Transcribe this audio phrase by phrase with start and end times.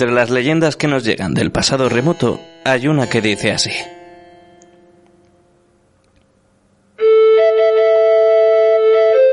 [0.00, 3.72] Entre las leyendas que nos llegan del pasado remoto, hay una que dice así.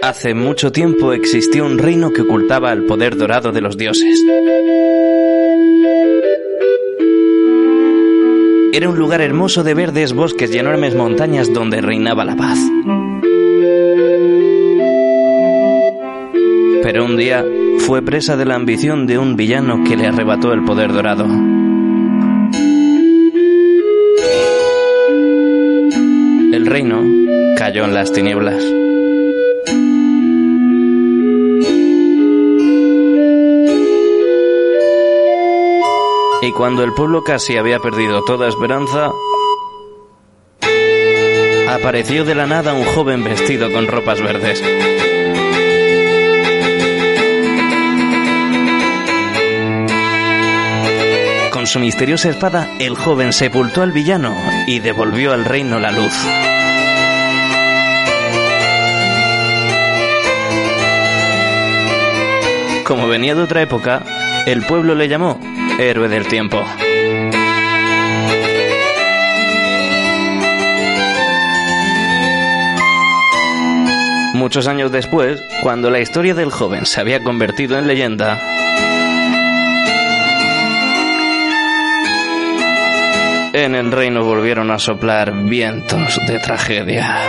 [0.01, 4.19] Hace mucho tiempo existió un reino que ocultaba el poder dorado de los dioses.
[8.73, 12.57] Era un lugar hermoso de verdes bosques y enormes montañas donde reinaba la paz.
[16.81, 17.45] Pero un día
[17.79, 21.25] fue presa de la ambición de un villano que le arrebató el poder dorado.
[26.53, 27.03] El reino
[27.57, 28.63] cayó en las tinieblas.
[36.41, 39.11] Y cuando el pueblo casi había perdido toda esperanza,
[41.67, 44.63] apareció de la nada un joven vestido con ropas verdes.
[51.75, 54.33] Su misteriosa espada, el joven sepultó al villano
[54.65, 56.13] y devolvió al reino la luz.
[62.85, 64.03] Como venía de otra época,
[64.45, 65.37] el pueblo le llamó
[65.77, 66.65] héroe del tiempo.
[74.33, 78.39] Muchos años después, cuando la historia del joven se había convertido en leyenda,
[83.55, 87.21] en el reino volvieron a soplar vientos de tragedia.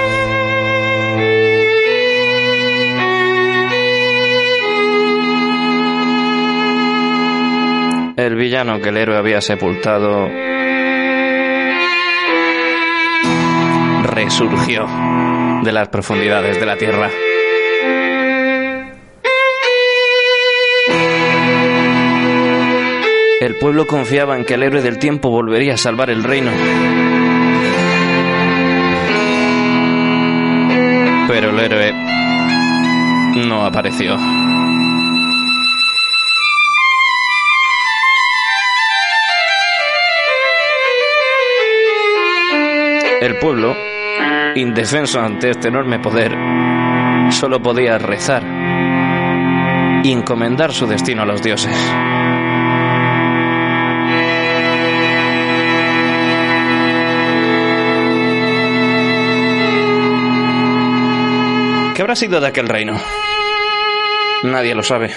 [8.17, 10.27] El villano que el héroe había sepultado
[14.03, 14.89] resurgió
[15.63, 17.09] de las profundidades de la tierra.
[23.47, 26.51] El pueblo confiaba en que el héroe del tiempo volvería a salvar el reino.
[31.29, 31.93] Pero el héroe
[33.47, 34.17] no apareció.
[43.21, 43.77] El pueblo,
[44.57, 46.33] indefenso ante este enorme poder,
[47.31, 48.43] solo podía rezar
[50.03, 51.77] y encomendar su destino a los dioses.
[61.97, 63.01] ¿Qué habrá sido de aquel reino?
[64.43, 65.13] Nadie lo sabe.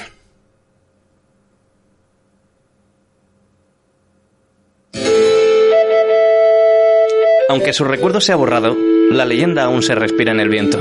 [7.50, 8.78] Aunque su recuerdo se ha borrado,
[9.12, 10.80] la leyenda aún se respira en el viento.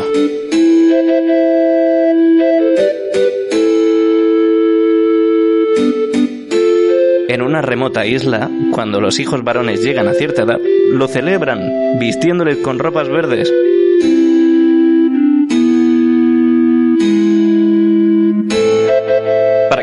[7.28, 10.60] En una remota isla, cuando los hijos varones llegan a cierta edad,
[10.92, 13.52] lo celebran vistiéndoles con ropas verdes.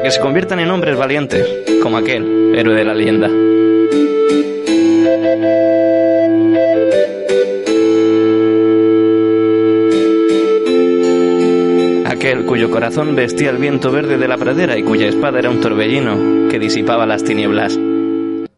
[0.06, 1.48] Que se conviertan en hombres valientes,
[1.82, 3.26] como aquel héroe de la leyenda.
[12.08, 15.60] Aquel cuyo corazón vestía el viento verde de la pradera y cuya espada era un
[15.60, 17.76] torbellino que disipaba las tinieblas.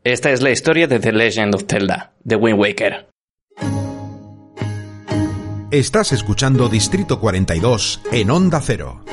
[0.04, 3.08] Esta es la historia de The Legend of Zelda, de Wind Waker.
[5.72, 9.06] Estás escuchando Distrito 42 en Onda Cero.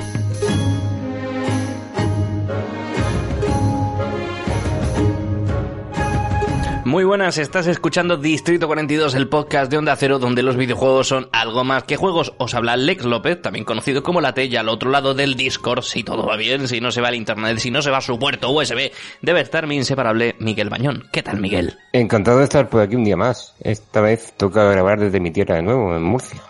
[6.95, 11.29] Muy buenas, estás escuchando Distrito 42, el podcast de Onda Cero, donde los videojuegos son
[11.33, 12.35] algo más que juegos.
[12.39, 16.05] Os habla Lex López, también conocido como La Tella, al otro lado del Discord, si
[16.05, 18.17] todo va bien, si no se va al internet, si no se va a su
[18.17, 21.09] puerto USB, debe estar mi inseparable Miguel Bañón.
[21.13, 21.77] ¿Qué tal, Miguel?
[21.93, 23.57] Encantado de estar por aquí un día más.
[23.59, 26.41] Esta vez toca grabar desde mi tierra de nuevo, en Murcia,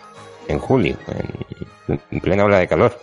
[0.47, 0.95] en julio,
[1.87, 2.95] en, en plena ola de calor.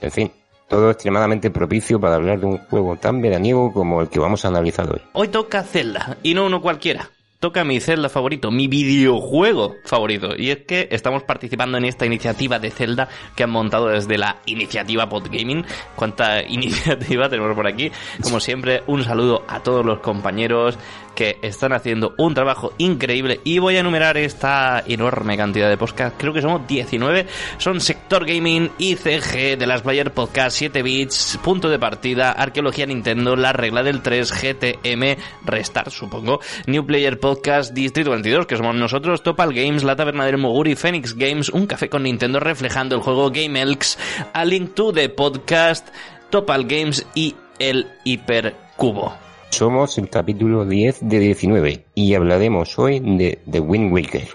[0.00, 0.32] En fin,
[0.68, 4.48] todo extremadamente propicio para hablar de un juego tan veraniego como el que vamos a
[4.48, 5.00] analizar hoy.
[5.12, 7.10] Hoy toca Zelda, y no uno cualquiera.
[7.40, 10.34] Toca mi Zelda favorito, mi videojuego favorito.
[10.36, 14.38] Y es que estamos participando en esta iniciativa de Zelda que han montado desde la
[14.46, 15.64] iniciativa Podgaming.
[15.94, 17.92] ¿Cuánta iniciativa tenemos por aquí?
[18.24, 20.80] Como siempre, un saludo a todos los compañeros
[21.18, 26.16] que están haciendo un trabajo increíble y voy a enumerar esta enorme cantidad de podcasts.
[26.16, 27.26] Creo que somos 19.
[27.56, 33.34] Son Sector Gaming, ICG, de las Player Podcast, 7 bits, Punto de Partida, Arqueología Nintendo,
[33.34, 36.38] La Regla del 3, GTM, Restart, supongo,
[36.68, 41.16] New Player Podcast, Distrito 22, que somos nosotros, Topal Games, La Taberna del Moguri, Phoenix
[41.16, 43.98] Games, Un Café con Nintendo reflejando el juego Game Elks,
[44.32, 45.88] A Link to the Podcast,
[46.30, 49.27] Topal Games y el Hipercubo.
[49.50, 54.28] Somos el capítulo 10 de 19 y hablaremos hoy de The Wind Waker,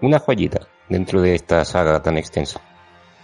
[0.00, 2.60] una joyita dentro de esta saga tan extensa.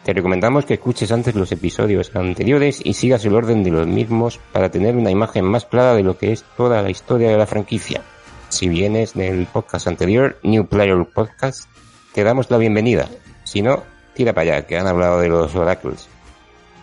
[0.04, 4.38] Te recomendamos que escuches antes los episodios anteriores y sigas el orden de los mismos
[4.52, 7.46] para tener una imagen más clara de lo que es toda la historia de la
[7.46, 8.02] franquicia.
[8.48, 11.68] Si vienes del podcast anterior, New Player Podcast,
[12.12, 13.08] te damos la bienvenida.
[13.44, 13.82] Si no,
[14.14, 16.08] tira para allá, que han hablado de los Oracles.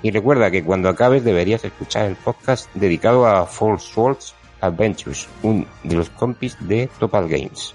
[0.02, 5.66] Y recuerda que cuando acabes deberías escuchar el podcast dedicado a False Swords Adventures, un
[5.84, 7.74] de los compis de Topal Games.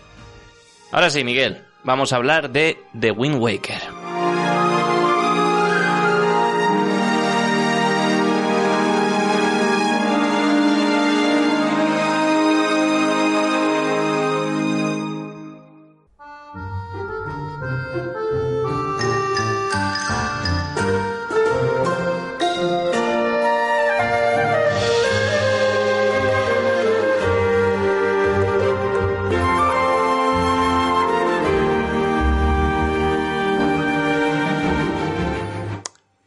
[0.90, 4.01] Ahora sí, Miguel, vamos a hablar de The Wind Waker.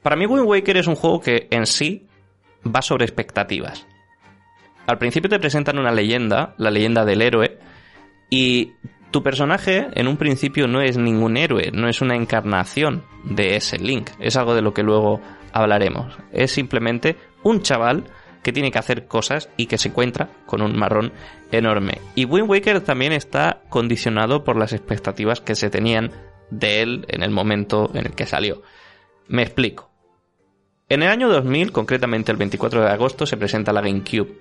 [0.05, 2.05] Para mí Wind Waker es un juego que en sí
[2.63, 3.87] va sobre expectativas.
[4.85, 7.57] Al principio te presentan una leyenda, la leyenda del héroe,
[8.29, 8.73] y
[9.09, 13.79] tu personaje en un principio no es ningún héroe, no es una encarnación de ese
[13.79, 15.21] Link, es algo de lo que luego
[15.51, 16.15] hablaremos.
[16.31, 18.03] Es simplemente un chaval
[18.43, 21.13] que tiene que hacer cosas y que se encuentra con un marrón
[21.51, 21.99] enorme.
[22.13, 26.11] Y Wind Waker también está condicionado por las expectativas que se tenían
[26.51, 28.61] de él en el momento en el que salió.
[29.27, 29.94] Me explico.
[30.87, 34.37] En el año 2000, concretamente el 24 de agosto, se presenta la GameCube,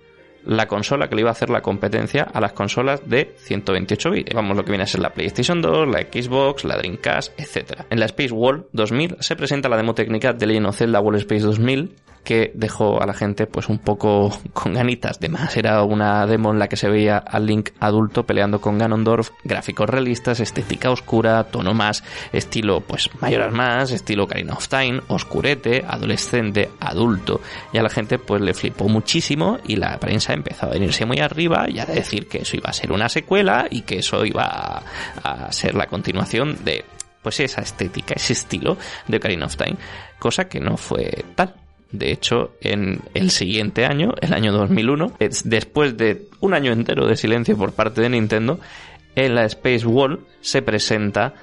[0.46, 4.34] la consola que le iba a hacer la competencia a las consolas de 128 bits.
[4.34, 7.82] Vamos, lo que viene a ser la PlayStation 2, la Xbox, la Dreamcast, etc.
[7.90, 11.20] En la Space World 2000 se presenta la demo técnica de Legend of Zelda World
[11.20, 11.94] Space 2000,
[12.24, 15.56] que dejó a la gente pues un poco con ganitas de más.
[15.56, 19.88] Era una demo en la que se veía al Link adulto peleando con Ganondorf, gráficos
[19.88, 22.02] realistas, estética oscura, tono más,
[22.32, 27.40] estilo pues mayoras más, estilo Karina of Time, oscurete, adolescente, adulto.
[27.72, 31.20] Y a la gente pues le flipó muchísimo y la prensa empezó a venirse muy
[31.20, 34.44] arriba y a decir que eso iba a ser una secuela y que eso iba
[34.44, 34.82] a,
[35.22, 36.84] a ser la continuación de
[37.22, 38.76] pues esa estética, ese estilo
[39.08, 39.76] de Karina of Time,
[40.18, 41.54] cosa que no fue tal.
[41.90, 45.12] De hecho, en el siguiente año, el año 2001,
[45.44, 48.58] después de un año entero de silencio por parte de Nintendo,
[49.14, 51.34] en la Space Wall se presenta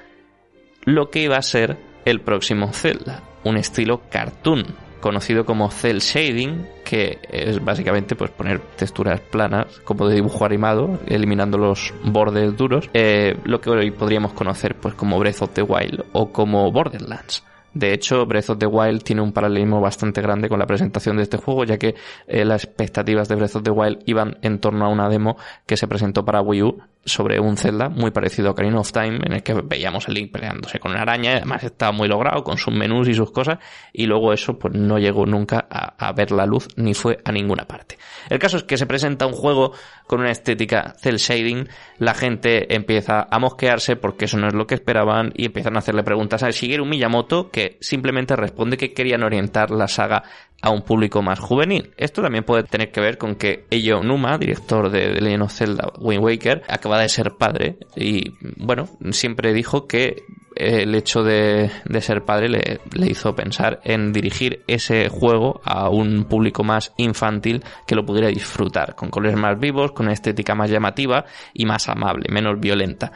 [0.84, 4.64] lo que iba a ser el próximo Zelda, un estilo cartoon,
[5.00, 10.98] conocido como cel shading, que es básicamente pues poner texturas planas como de dibujo animado,
[11.06, 15.62] eliminando los bordes duros, eh, lo que hoy podríamos conocer pues como Breath of the
[15.62, 17.44] Wild o como Borderlands.
[17.72, 21.22] De hecho, Breath of the Wild tiene un paralelismo bastante grande con la presentación de
[21.22, 21.94] este juego, ya que
[22.26, 25.78] eh, las expectativas de Breath of the Wild iban en torno a una demo que
[25.78, 29.32] se presentó para Wii U sobre un Zelda muy parecido a Ocarina of Time, en
[29.32, 32.58] el que veíamos a Link peleándose con una araña, y además estaba muy logrado con
[32.58, 33.58] sus menús y sus cosas,
[33.92, 37.32] y luego eso pues no llegó nunca a, a, ver la luz ni fue a
[37.32, 37.98] ninguna parte.
[38.28, 39.72] El caso es que se presenta un juego
[40.06, 41.68] con una estética cel shading,
[41.98, 45.80] la gente empieza a mosquearse porque eso no es lo que esperaban y empiezan a
[45.80, 50.22] hacerle preguntas a Shigeru Miyamoto que simplemente responde que querían orientar la saga
[50.62, 51.92] a un público más juvenil.
[51.96, 55.52] Esto también puede tener que ver con que Eiji Numa, director de The Legend of
[55.52, 60.22] Zelda Wind Waker, acaba de ser padre y, bueno, siempre dijo que
[60.54, 65.88] el hecho de, de ser padre le, le, hizo pensar en dirigir ese juego a
[65.88, 70.54] un público más infantil que lo pudiera disfrutar, con colores más vivos, con una estética
[70.54, 73.12] más llamativa y más amable, menos violenta.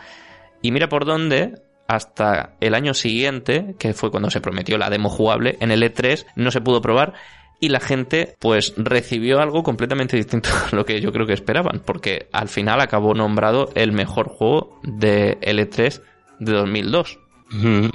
[0.63, 1.55] Y mira por dónde,
[1.89, 6.27] hasta el año siguiente, que fue cuando se prometió la demo jugable, en el E3
[6.37, 7.15] no se pudo probar
[7.61, 11.83] y la gente pues recibió algo completamente distinto a lo que yo creo que esperaban,
[11.85, 16.03] porque al final acabó nombrado el mejor juego de L3
[16.41, 17.19] de 2002.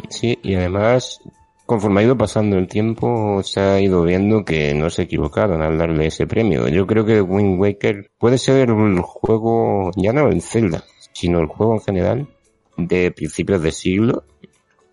[0.10, 1.20] Sí, y además,
[1.66, 5.78] conforme ha ido pasando el tiempo, se ha ido viendo que no se equivocaron al
[5.78, 6.68] darle ese premio.
[6.68, 11.48] Yo creo que Wind Waker puede ser el juego, ya no el Zelda, sino el
[11.48, 12.28] juego en general,
[12.78, 14.24] de principios de siglo,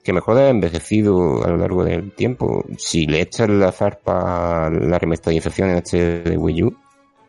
[0.08, 2.64] que mejor ha envejecido a lo largo del tiempo.
[2.78, 6.74] Si le echas la zarpa la remasterización en HD de Wii U,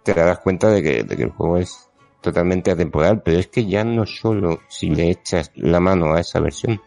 [0.02, 1.90] te darás cuenta de que, el juego es
[2.22, 6.40] totalmente atemporal, pero es que ya no solo si le echas la mano a esa
[6.40, 6.80] versión,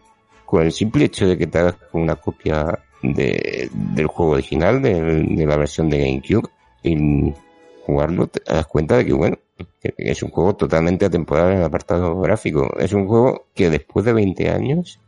[0.46, 5.44] con el simple hecho de que te hagas una copia de, del juego original, de,
[5.46, 6.48] la versión de GameCube,
[6.82, 7.34] y
[7.84, 9.36] jugarlo, te das cuenta de que, bueno,
[9.98, 12.70] es un juego totalmente atemporal en el apartado gráfico.
[12.78, 15.01] Es un juego que después de 20 años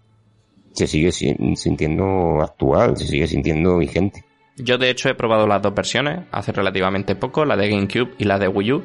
[0.74, 4.24] se sigue sintiendo actual, se sigue sintiendo vigente.
[4.56, 8.24] Yo de hecho he probado las dos versiones hace relativamente poco, la de GameCube y
[8.24, 8.82] la de Wii U.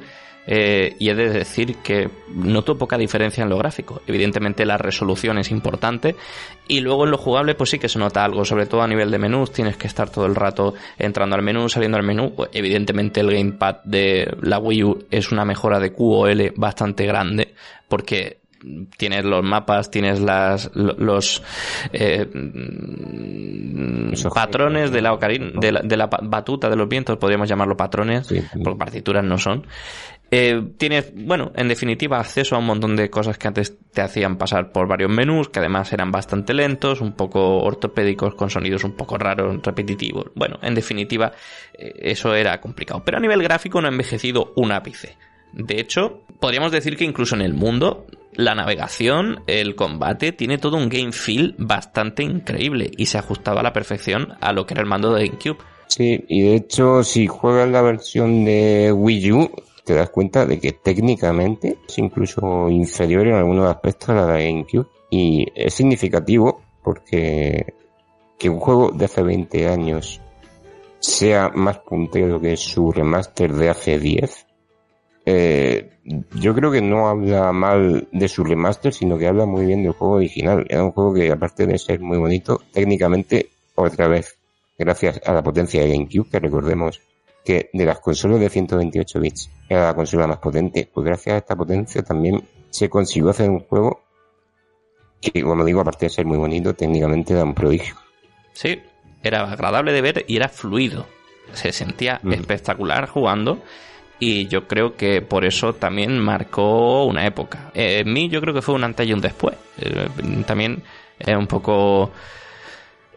[0.51, 4.01] eh, y he de decir que noto poca diferencia en lo gráfico.
[4.07, 6.15] Evidentemente la resolución es importante
[6.67, 9.11] y luego en lo jugable pues sí que se nota algo, sobre todo a nivel
[9.11, 12.33] de menús, tienes que estar todo el rato entrando al menú, saliendo al menú.
[12.35, 17.53] Pues, evidentemente el gamepad de la Wii U es una mejora de QoL bastante grande
[17.87, 18.39] porque
[18.97, 21.43] tienes los mapas, tienes las los,
[21.93, 22.27] eh,
[24.33, 28.27] patrones de la, de la, de la batuta de los vientos, podríamos llamarlo patrones,
[28.63, 29.65] porque partituras no son.
[30.31, 34.37] Eh, tienes, bueno, en definitiva, acceso a un montón de cosas que antes te hacían
[34.37, 38.95] pasar por varios menús, que además eran bastante lentos, un poco ortopédicos, con sonidos un
[38.95, 40.27] poco raros, repetitivos.
[40.35, 41.31] Bueno, en definitiva,
[41.73, 43.01] eh, eso era complicado.
[43.03, 45.17] Pero a nivel gráfico no ha envejecido un ápice.
[45.51, 48.05] De hecho, podríamos decir que incluso en el mundo,
[48.39, 53.63] la navegación, el combate, tiene todo un game feel bastante increíble y se ajustaba a
[53.63, 55.57] la perfección a lo que era el mando de GameCube.
[55.87, 59.51] Sí, y de hecho, si juegas la versión de Wii U,
[59.83, 64.45] te das cuenta de que técnicamente es incluso inferior en algunos aspectos a la de
[64.45, 64.87] GameCube.
[65.09, 67.73] Y es significativo porque
[68.37, 70.21] que un juego de hace 20 años
[70.99, 74.45] sea más puntero que su remaster de hace 10,
[75.31, 75.91] eh,
[76.33, 79.91] yo creo que no habla mal de su remaster, sino que habla muy bien del
[79.91, 80.65] juego original.
[80.67, 84.39] Era un juego que, aparte de ser muy bonito, técnicamente, otra vez,
[84.75, 86.99] gracias a la potencia de GameCube, que recordemos
[87.45, 91.37] que de las consolas de 128 bits era la consola más potente, pues gracias a
[91.37, 94.01] esta potencia también se consiguió hacer un juego
[95.21, 97.95] que, como digo, aparte de ser muy bonito, técnicamente era un prodigio.
[98.53, 98.81] Sí,
[99.21, 101.05] era agradable de ver y era fluido.
[101.53, 102.33] Se sentía mm.
[102.33, 103.61] espectacular jugando
[104.19, 107.71] y yo creo que por eso también marcó una época.
[107.73, 109.55] en mí yo creo que fue un antes y un después.
[109.77, 110.09] Eh,
[110.45, 110.83] también
[111.17, 112.11] es un poco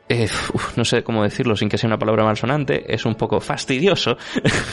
[0.08, 0.28] eh,
[0.76, 4.16] no sé cómo decirlo sin que sea una palabra malsonante, es un poco fastidioso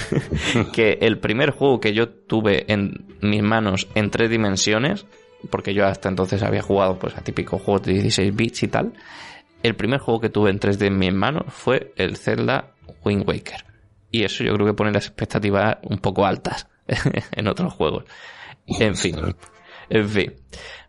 [0.73, 5.05] que el primer juego que yo tuve en mis manos en tres dimensiones,
[5.49, 8.93] porque yo hasta entonces había jugado pues a típicos juegos de 16 bits y tal,
[9.63, 12.71] el primer juego que tuve en 3D en mis manos fue el Zelda
[13.03, 13.68] Wind Waker.
[14.11, 16.67] Y eso yo creo que pone las expectativas un poco altas
[17.31, 18.05] en otros juegos.
[18.67, 19.15] En fin.
[19.89, 20.33] En fin.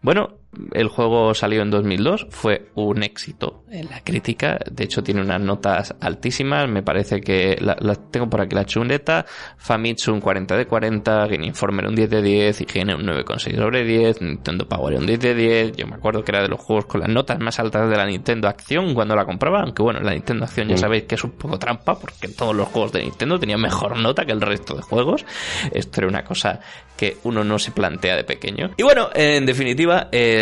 [0.02, 0.39] Bueno,
[0.73, 5.40] el juego salió en 2002, fue un éxito en la crítica, de hecho tiene unas
[5.40, 9.25] notas altísimas, me parece que las tengo por aquí la chuleta,
[9.57, 13.85] Famitsu un 40 de 40, Game Informer un 10 de 10, IGN un 9,6 sobre
[13.85, 16.87] 10, Nintendo Power un 10 de 10, yo me acuerdo que era de los juegos
[16.87, 20.12] con las notas más altas de la Nintendo Acción cuando la compraba, aunque bueno, la
[20.12, 23.38] Nintendo Acción ya sabéis que es un poco trampa porque todos los juegos de Nintendo
[23.38, 25.25] tenían mejor nota que el resto de juegos,
[25.73, 26.59] esto era una cosa
[26.97, 28.73] que uno no se plantea de pequeño.
[28.76, 30.39] Y bueno, en definitiva, eh,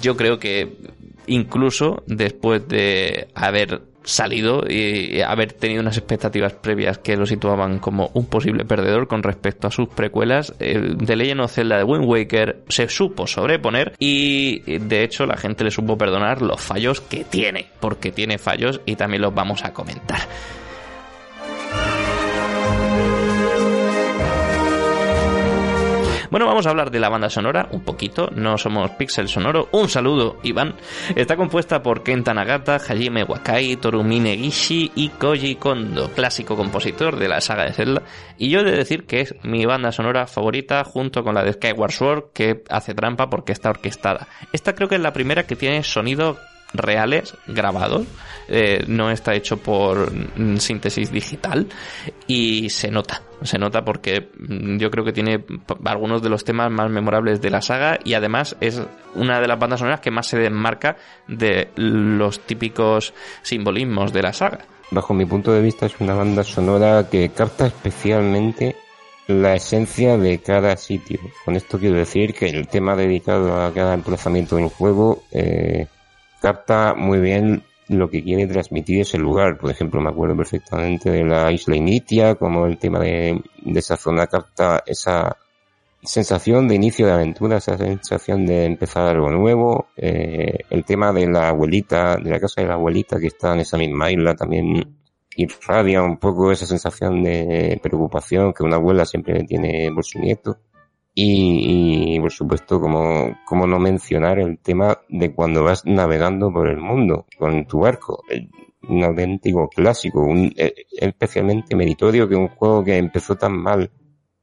[0.00, 0.76] yo creo que
[1.26, 8.10] incluso después de haber salido y haber tenido unas expectativas previas que lo situaban como
[8.14, 12.06] un posible perdedor con respecto a sus precuelas, el The Legend of Zelda de Wind
[12.06, 17.24] Waker se supo sobreponer y de hecho la gente le supo perdonar los fallos que
[17.24, 20.20] tiene, porque tiene fallos y también los vamos a comentar.
[26.30, 28.30] Bueno, vamos a hablar de la banda sonora un poquito.
[28.32, 29.68] No somos Pixel Sonoro.
[29.72, 30.76] Un saludo, Iván.
[31.16, 37.26] Está compuesta por Kenta Nagata, Hajime Wakai, Torumine Gishi y Koji Kondo, clásico compositor de
[37.26, 38.02] la saga de Zelda.
[38.38, 41.54] Y yo he de decir que es mi banda sonora favorita junto con la de
[41.54, 44.28] Skyward Sword, que hace trampa porque está orquestada.
[44.52, 46.38] Esta creo que es la primera que tiene sonido
[46.72, 48.06] reales grabados,
[48.48, 51.66] eh, no está hecho por mm, síntesis digital
[52.26, 55.44] y se nota, se nota porque mm, yo creo que tiene
[55.84, 58.82] algunos de los temas más memorables de la saga y además es
[59.14, 60.96] una de las bandas sonoras que más se desmarca
[61.26, 64.64] de los típicos simbolismos de la saga.
[64.90, 68.74] Bajo mi punto de vista es una banda sonora que capta especialmente
[69.28, 71.20] la esencia de cada sitio.
[71.44, 75.86] Con esto quiero decir que el tema dedicado a cada emplazamiento en juego eh,
[76.40, 79.58] capta muy bien lo que quiere transmitir ese lugar.
[79.58, 83.42] Por ejemplo, me acuerdo perfectamente de la isla Initia, como el tema de,
[83.74, 85.36] esa zona capta esa
[86.02, 89.88] sensación de inicio de aventura, esa sensación de empezar algo nuevo.
[89.96, 93.60] Eh, el tema de la abuelita, de la casa de la abuelita que está en
[93.60, 94.96] esa misma isla también
[95.36, 100.58] irradia un poco esa sensación de preocupación que una abuela siempre tiene por su nieto.
[101.22, 106.78] Y, por supuesto, como, como no mencionar el tema de cuando vas navegando por el
[106.78, 108.24] mundo con tu barco.
[108.88, 113.90] Un auténtico clásico, un, e, especialmente meritorio que un juego que empezó tan mal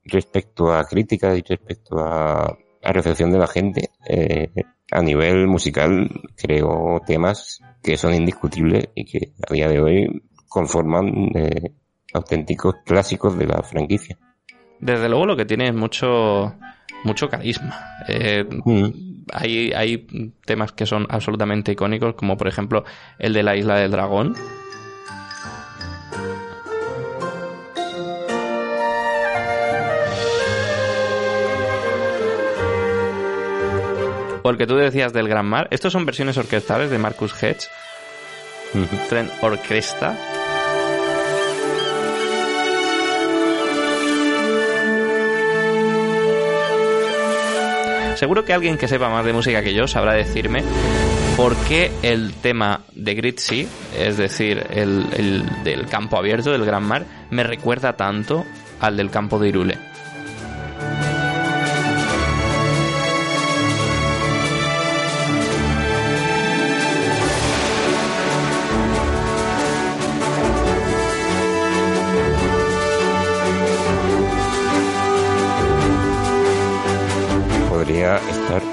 [0.04, 4.50] respecto a críticas y respecto a, recepción de la gente, eh,
[4.92, 11.32] a nivel musical creó temas que son indiscutibles y que a día de hoy conforman
[11.36, 11.74] eh,
[12.14, 14.18] auténticos clásicos de la franquicia.
[14.80, 16.56] desde luego lo que tiene es mucho,
[17.04, 17.78] mucho carisma.
[18.08, 19.24] Eh, Mm.
[19.34, 22.84] hay, hay temas que son absolutamente icónicos, como por ejemplo
[23.20, 24.34] el de la isla del dragón.
[34.44, 35.68] O el que tú decías del Gran Mar.
[35.72, 37.68] Estos son versiones orquestales de Marcus Hedge,
[38.74, 38.98] Ujú.
[39.10, 40.16] Trent Orquesta.
[48.18, 50.64] Seguro que alguien que sepa más de música que yo sabrá decirme
[51.36, 56.82] por qué el tema de Sea, es decir, el, el del campo abierto, del gran
[56.82, 58.44] mar, me recuerda tanto
[58.80, 59.78] al del campo de Irule.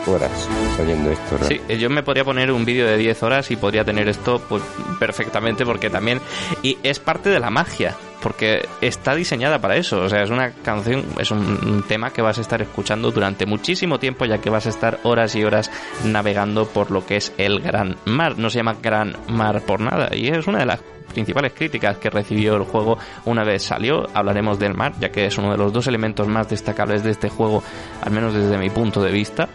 [0.07, 0.49] Horas
[0.81, 1.39] oyendo esto.
[1.45, 4.41] Sí, eh, yo me podría poner un vídeo de 10 horas y podría tener esto
[4.49, 4.63] pues,
[4.99, 6.21] perfectamente porque también...
[6.63, 10.01] Y es parte de la magia, porque está diseñada para eso.
[10.01, 13.99] O sea, es una canción, es un tema que vas a estar escuchando durante muchísimo
[13.99, 15.71] tiempo ya que vas a estar horas y horas
[16.05, 18.39] navegando por lo que es el Gran Mar.
[18.39, 20.81] No se llama Gran Mar por nada y es una de las
[21.15, 24.07] principales críticas que recibió el juego una vez salió.
[24.13, 27.31] Hablaremos del mar, ya que es uno de los dos elementos más destacables de este
[27.31, 27.63] juego,
[28.03, 29.49] al menos desde mi punto de vista.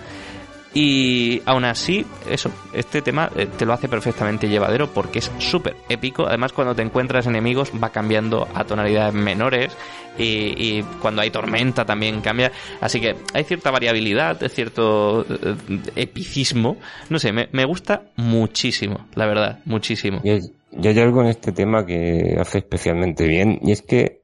[0.73, 5.75] Y aún así, eso, este tema eh, te lo hace perfectamente llevadero porque es súper
[5.89, 6.27] épico.
[6.27, 9.75] Además, cuando te encuentras enemigos va cambiando a tonalidades menores
[10.17, 12.51] y, cuando hay tormenta también cambia.
[12.81, 15.55] Así que hay cierta variabilidad, cierto eh,
[15.95, 16.77] epicismo.
[17.09, 20.21] No sé, me, me gusta muchísimo, la verdad, muchísimo.
[20.23, 24.21] Y hay, y hay algo en este tema que hace especialmente bien, y es que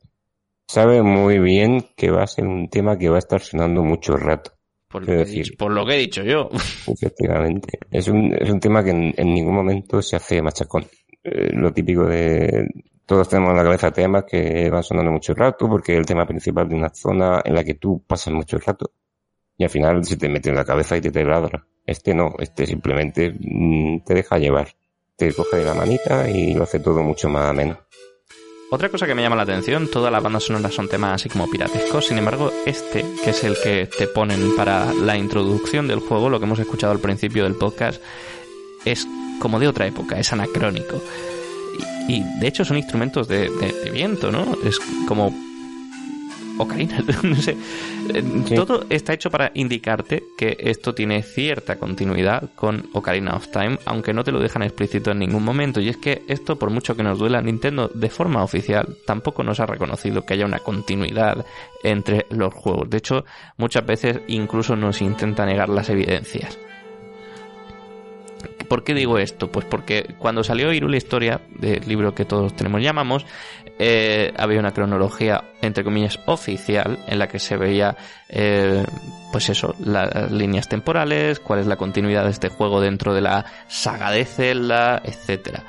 [0.67, 4.15] sabe muy bien que va a ser un tema que va a estar sonando mucho
[4.15, 4.52] rato.
[4.88, 5.43] Por lo, que he decir.
[5.43, 6.50] dicho, por lo que he dicho yo.
[6.88, 7.80] Efectivamente.
[7.91, 10.86] Es un, es un tema que en, en ningún momento se hace machacón.
[11.24, 12.67] Eh, lo típico de
[13.06, 16.26] todos tenemos en la cabeza temas que van sonando mucho rato porque es el tema
[16.26, 18.91] principal de una zona en la que tú pasas mucho rato
[19.58, 21.65] y al final se te mete en la cabeza y te taladra.
[21.86, 24.67] Este no, este simplemente mm, te deja llevar.
[25.15, 27.80] Te coge de la manita y lo hace todo mucho más ameno.
[28.76, 31.50] Otra cosa que me llama la atención, todas las bandas sonoras son temas así como
[31.50, 36.30] piratescos, sin embargo, este, que es el que te ponen para la introducción del juego,
[36.30, 38.02] lo que hemos escuchado al principio del podcast,
[38.84, 39.08] es
[39.40, 41.02] como de otra época, es anacrónico.
[42.10, 43.50] Y, de hecho son instrumentos de
[43.94, 44.58] viento, ¿no?
[44.66, 45.34] Es como
[46.58, 47.56] ocarina, no sé.
[48.46, 48.56] Sí.
[48.56, 54.13] Todo está hecho para indicarte que esto tiene cierta continuidad con Ocarina of Time, aunque
[54.13, 55.82] no te lo dejan explícito en ningún momento.
[55.82, 59.60] Y es que esto, por mucho que nos duela, Nintendo de forma oficial tampoco nos
[59.60, 61.46] ha reconocido que haya una continuidad
[61.84, 62.89] entre los juegos.
[62.89, 63.26] De hecho,
[63.58, 66.58] muchas veces incluso nos intenta negar las evidencias.
[68.68, 69.52] ¿Por qué digo esto?
[69.52, 73.26] Pues porque cuando salió Irule Historia, del libro que todos tenemos llamamos,
[73.78, 77.98] eh, había una cronología, entre comillas, oficial, en la que se veía,
[78.30, 78.86] eh,
[79.32, 83.46] pues eso, las líneas temporales, cuál es la continuidad de este juego dentro de la
[83.68, 85.64] saga de Zelda, etcétera.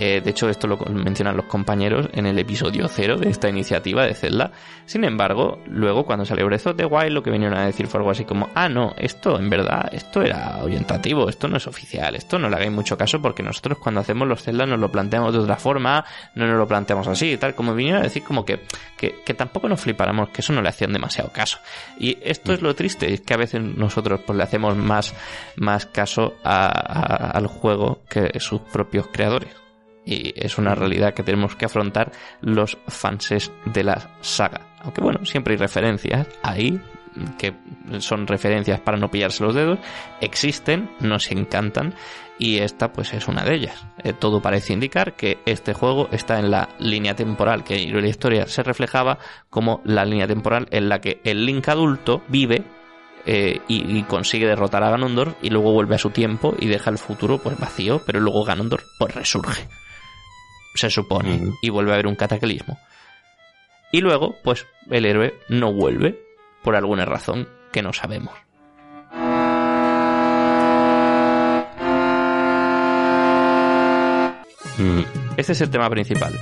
[0.00, 4.06] Eh, de hecho, esto lo mencionan los compañeros en el episodio cero de esta iniciativa
[4.06, 4.52] de Zelda.
[4.86, 7.98] Sin embargo, luego cuando salió Breath of the Wild, lo que vinieron a decir fue
[7.98, 12.14] algo así como, ah, no, esto en verdad, esto era orientativo, esto no es oficial,
[12.14, 15.32] esto no le hagáis mucho caso porque nosotros cuando hacemos los Zelda nos lo planteamos
[15.32, 16.04] de otra forma,
[16.36, 18.60] no nos lo planteamos así y tal, como vinieron a decir como que,
[18.96, 21.58] que, tampoco nos flipáramos, que eso no le hacían demasiado caso.
[21.98, 25.12] Y esto es lo triste, es que a veces nosotros pues le hacemos más,
[25.56, 29.67] más caso a, al juego que sus propios creadores
[30.08, 34.62] y es una realidad que tenemos que afrontar los fanses de la saga.
[34.80, 36.80] Aunque bueno, siempre hay referencias ahí
[37.36, 37.54] que
[37.98, 39.78] son referencias para no pillarse los dedos,
[40.20, 41.94] existen, nos encantan
[42.38, 43.86] y esta pues es una de ellas.
[44.02, 48.08] Eh, todo parece indicar que este juego está en la línea temporal que en la
[48.08, 49.18] historia se reflejaba
[49.50, 52.62] como la línea temporal en la que el Link adulto vive
[53.26, 56.88] eh, y, y, consigue derrotar a Ganondorf y luego vuelve a su tiempo y deja
[56.88, 59.68] el futuro pues vacío, pero luego Ganondorf pues resurge
[60.78, 62.78] se supone, y vuelve a haber un cataclismo.
[63.90, 66.18] Y luego, pues, el héroe no vuelve,
[66.62, 68.34] por alguna razón que no sabemos.
[74.78, 75.02] Mm.
[75.36, 76.32] Este es el tema principal.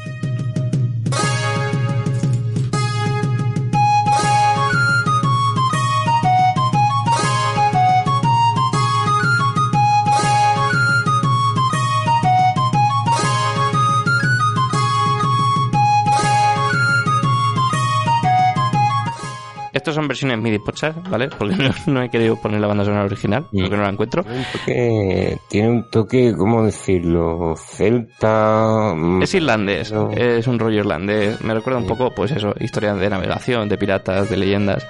[19.87, 21.29] Estos son versiones MIDI pochas, ¿vale?
[21.29, 23.61] Porque no, no he querido poner la banda sonora original, Mm.
[23.61, 24.25] porque no la encuentro.
[24.25, 27.55] Tiene un toque, tiene un toque, ¿cómo decirlo?
[27.57, 28.95] Celta.
[28.97, 30.11] mm, Es irlandés, no.
[30.11, 31.41] es un rollo irlandés.
[31.41, 34.85] Me recuerda un poco, pues eso, historias de navegación, de piratas, de leyendas.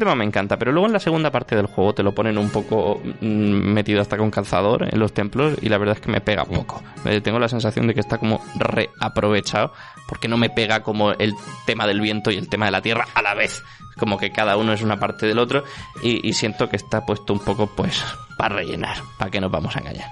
[0.00, 2.50] Tema me encanta, pero luego en la segunda parte del juego te lo ponen un
[2.50, 6.20] poco mm, metido hasta con calzador en los templos y la verdad es que me
[6.20, 6.82] pega poco.
[7.04, 9.72] Eh, tengo la sensación de que está como reaprovechado
[10.08, 11.34] porque no me pega como el
[11.66, 13.62] tema del viento y el tema de la tierra a la vez.
[13.96, 15.62] Como que cada uno es una parte del otro
[16.02, 18.02] y, y siento que está puesto un poco pues
[18.36, 20.08] para rellenar, para que nos vamos a engañar.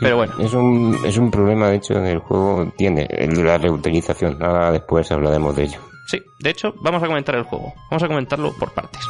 [0.00, 3.44] Pero bueno, Es un, es un problema, de hecho, en el juego tiene, el de
[3.44, 4.42] la reutilización.
[4.42, 5.80] Ahora después hablaremos de ello.
[6.06, 9.02] Sí, de hecho vamos a comentar el juego, vamos a comentarlo por partes.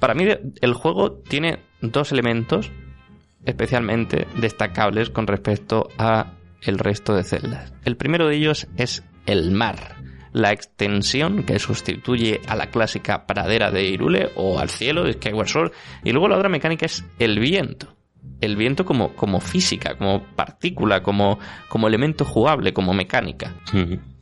[0.00, 0.26] Para mí
[0.60, 2.72] el juego tiene dos elementos
[3.44, 7.72] especialmente destacables con respecto a el resto de celdas.
[7.84, 9.96] El primero de ellos es el mar,
[10.32, 15.48] la extensión que sustituye a la clásica pradera de Irule o al cielo de Skyward
[15.48, 15.72] Sword
[16.04, 17.96] y luego la otra mecánica es el viento.
[18.40, 23.54] El viento como, como física, como partícula, como, como elemento jugable, como mecánica.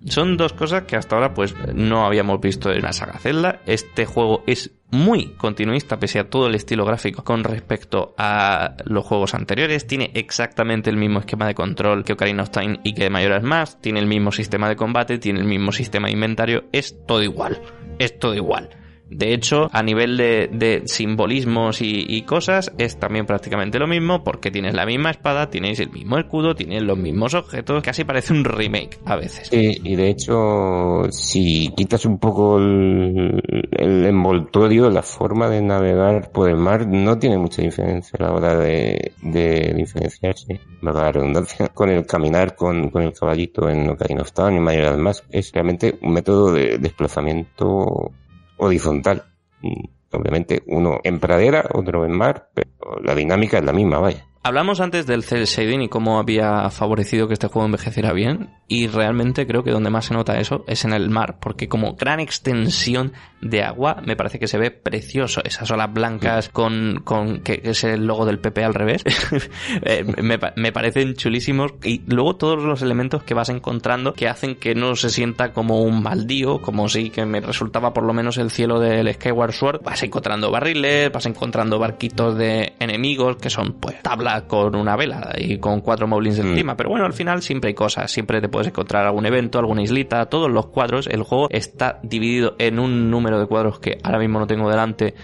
[0.06, 3.60] Son dos cosas que hasta ahora pues no habíamos visto en la saga Zelda.
[3.66, 9.04] Este juego es muy continuista pese a todo el estilo gráfico con respecto a los
[9.04, 9.86] juegos anteriores.
[9.86, 13.80] Tiene exactamente el mismo esquema de control que Ocarina of Time y que Majora's Mask.
[13.80, 16.64] Tiene el mismo sistema de combate, tiene el mismo sistema de inventario.
[16.72, 17.60] Es todo igual.
[17.98, 18.70] Es todo igual.
[19.10, 24.22] De hecho, a nivel de, de simbolismos y, y cosas, es también prácticamente lo mismo,
[24.22, 28.32] porque tienes la misma espada, tienes el mismo escudo, tienes los mismos objetos, casi parece
[28.32, 29.48] un remake a veces.
[29.52, 33.42] Y de hecho, si quitas un poco el,
[33.72, 38.32] el envoltorio, la forma de navegar por el mar no tiene mucha diferencia a la
[38.32, 44.22] hora de, de diferenciarse, la redundancia, con el caminar con, con el caballito en Ocarina
[44.22, 45.24] of Time y Majora's Mask.
[45.30, 48.12] Es realmente un método de desplazamiento
[48.60, 49.24] horizontal.
[49.62, 54.26] Mm, Obviamente uno en pradera, otro en mar, pero la dinámica es la misma, vaya.
[54.42, 58.86] Hablamos antes del cel shading y cómo había favorecido que este juego envejeciera bien y
[58.86, 62.20] realmente creo que donde más se nota eso es en el mar porque como gran
[62.20, 65.42] extensión de agua me parece que se ve precioso.
[65.44, 69.04] Esas olas blancas con, con que es el logo del PP al revés.
[69.82, 71.72] Eh, me, me parecen chulísimos.
[71.84, 75.82] Y luego todos los elementos que vas encontrando que hacen que no se sienta como
[75.82, 79.82] un baldío como sí que me resultaba por lo menos el cielo del Skyward Sword.
[79.82, 85.32] Vas encontrando barriles vas encontrando barquitos de enemigos que son pues tablas con una vela
[85.36, 86.48] y con cuatro moblins Mm.
[86.48, 86.76] encima.
[86.76, 88.10] Pero bueno al final siempre hay cosas.
[88.10, 90.26] Siempre te puedes encontrar algún evento alguna islita.
[90.26, 94.38] Todos los cuadros el juego está dividido en un número de cuadros que ahora mismo
[94.38, 95.14] no tengo delante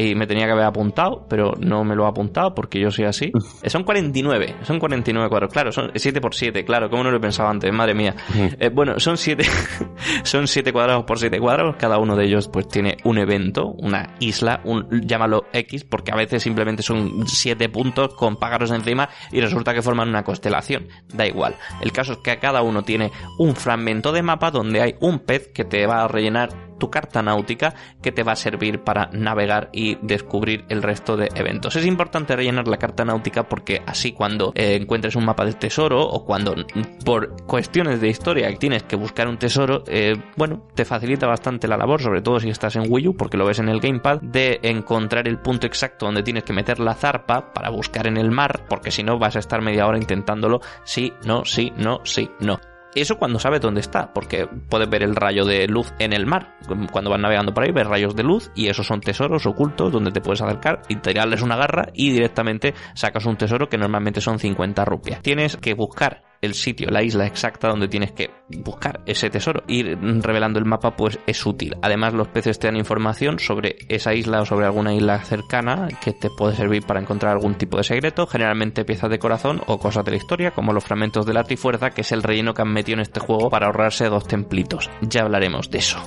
[0.00, 3.04] y me tenía que haber apuntado, pero no me lo he apuntado porque yo soy
[3.04, 3.32] así.
[3.62, 7.16] Eh, Son 49, son 49 cuadros, claro, son 7 por 7, claro, como no lo
[7.18, 8.14] he pensado antes, madre mía.
[8.58, 9.44] Eh, bueno, son 7
[10.24, 14.14] son 7 cuadrados por 7 cuadrados, cada uno de ellos pues tiene un evento, una
[14.20, 19.40] isla, un llámalo X, porque a veces simplemente son 7 puntos con pájaros encima y
[19.40, 21.56] resulta que forman una constelación, da igual.
[21.80, 25.48] El caso es que cada uno tiene un fragmento de mapa donde hay un pez
[25.52, 29.68] que te va a rellenar tu carta náutica que te va a servir para navegar
[29.72, 31.76] y descubrir el resto de eventos.
[31.76, 36.02] Es importante rellenar la carta náutica porque así cuando eh, encuentres un mapa de tesoro
[36.02, 36.56] o cuando
[37.04, 41.76] por cuestiones de historia tienes que buscar un tesoro, eh, bueno, te facilita bastante la
[41.76, 44.58] labor, sobre todo si estás en Wii U porque lo ves en el gamepad, de
[44.62, 48.64] encontrar el punto exacto donde tienes que meter la zarpa para buscar en el mar,
[48.68, 52.58] porque si no vas a estar media hora intentándolo, sí, no, sí, no, sí, no.
[52.94, 56.56] Eso cuando sabes dónde está, porque puedes ver el rayo de luz en el mar.
[56.90, 60.10] Cuando vas navegando por ahí, ves rayos de luz y esos son tesoros ocultos donde
[60.10, 64.38] te puedes acercar y tirarles una garra y directamente sacas un tesoro que normalmente son
[64.38, 65.22] 50 rupias.
[65.22, 69.62] Tienes que buscar el sitio, la isla exacta donde tienes que buscar ese tesoro.
[69.66, 71.76] Ir revelando el mapa pues es útil.
[71.82, 76.12] Además los peces te dan información sobre esa isla o sobre alguna isla cercana que
[76.12, 80.04] te puede servir para encontrar algún tipo de secreto, generalmente piezas de corazón o cosas
[80.04, 82.72] de la historia como los fragmentos de la trifuerza que es el relleno que han
[82.72, 84.90] metido en este juego para ahorrarse dos templitos.
[85.02, 85.98] Ya hablaremos de eso.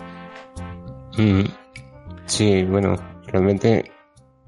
[1.18, 1.44] Mm.
[2.26, 2.96] Sí, bueno,
[3.28, 3.93] realmente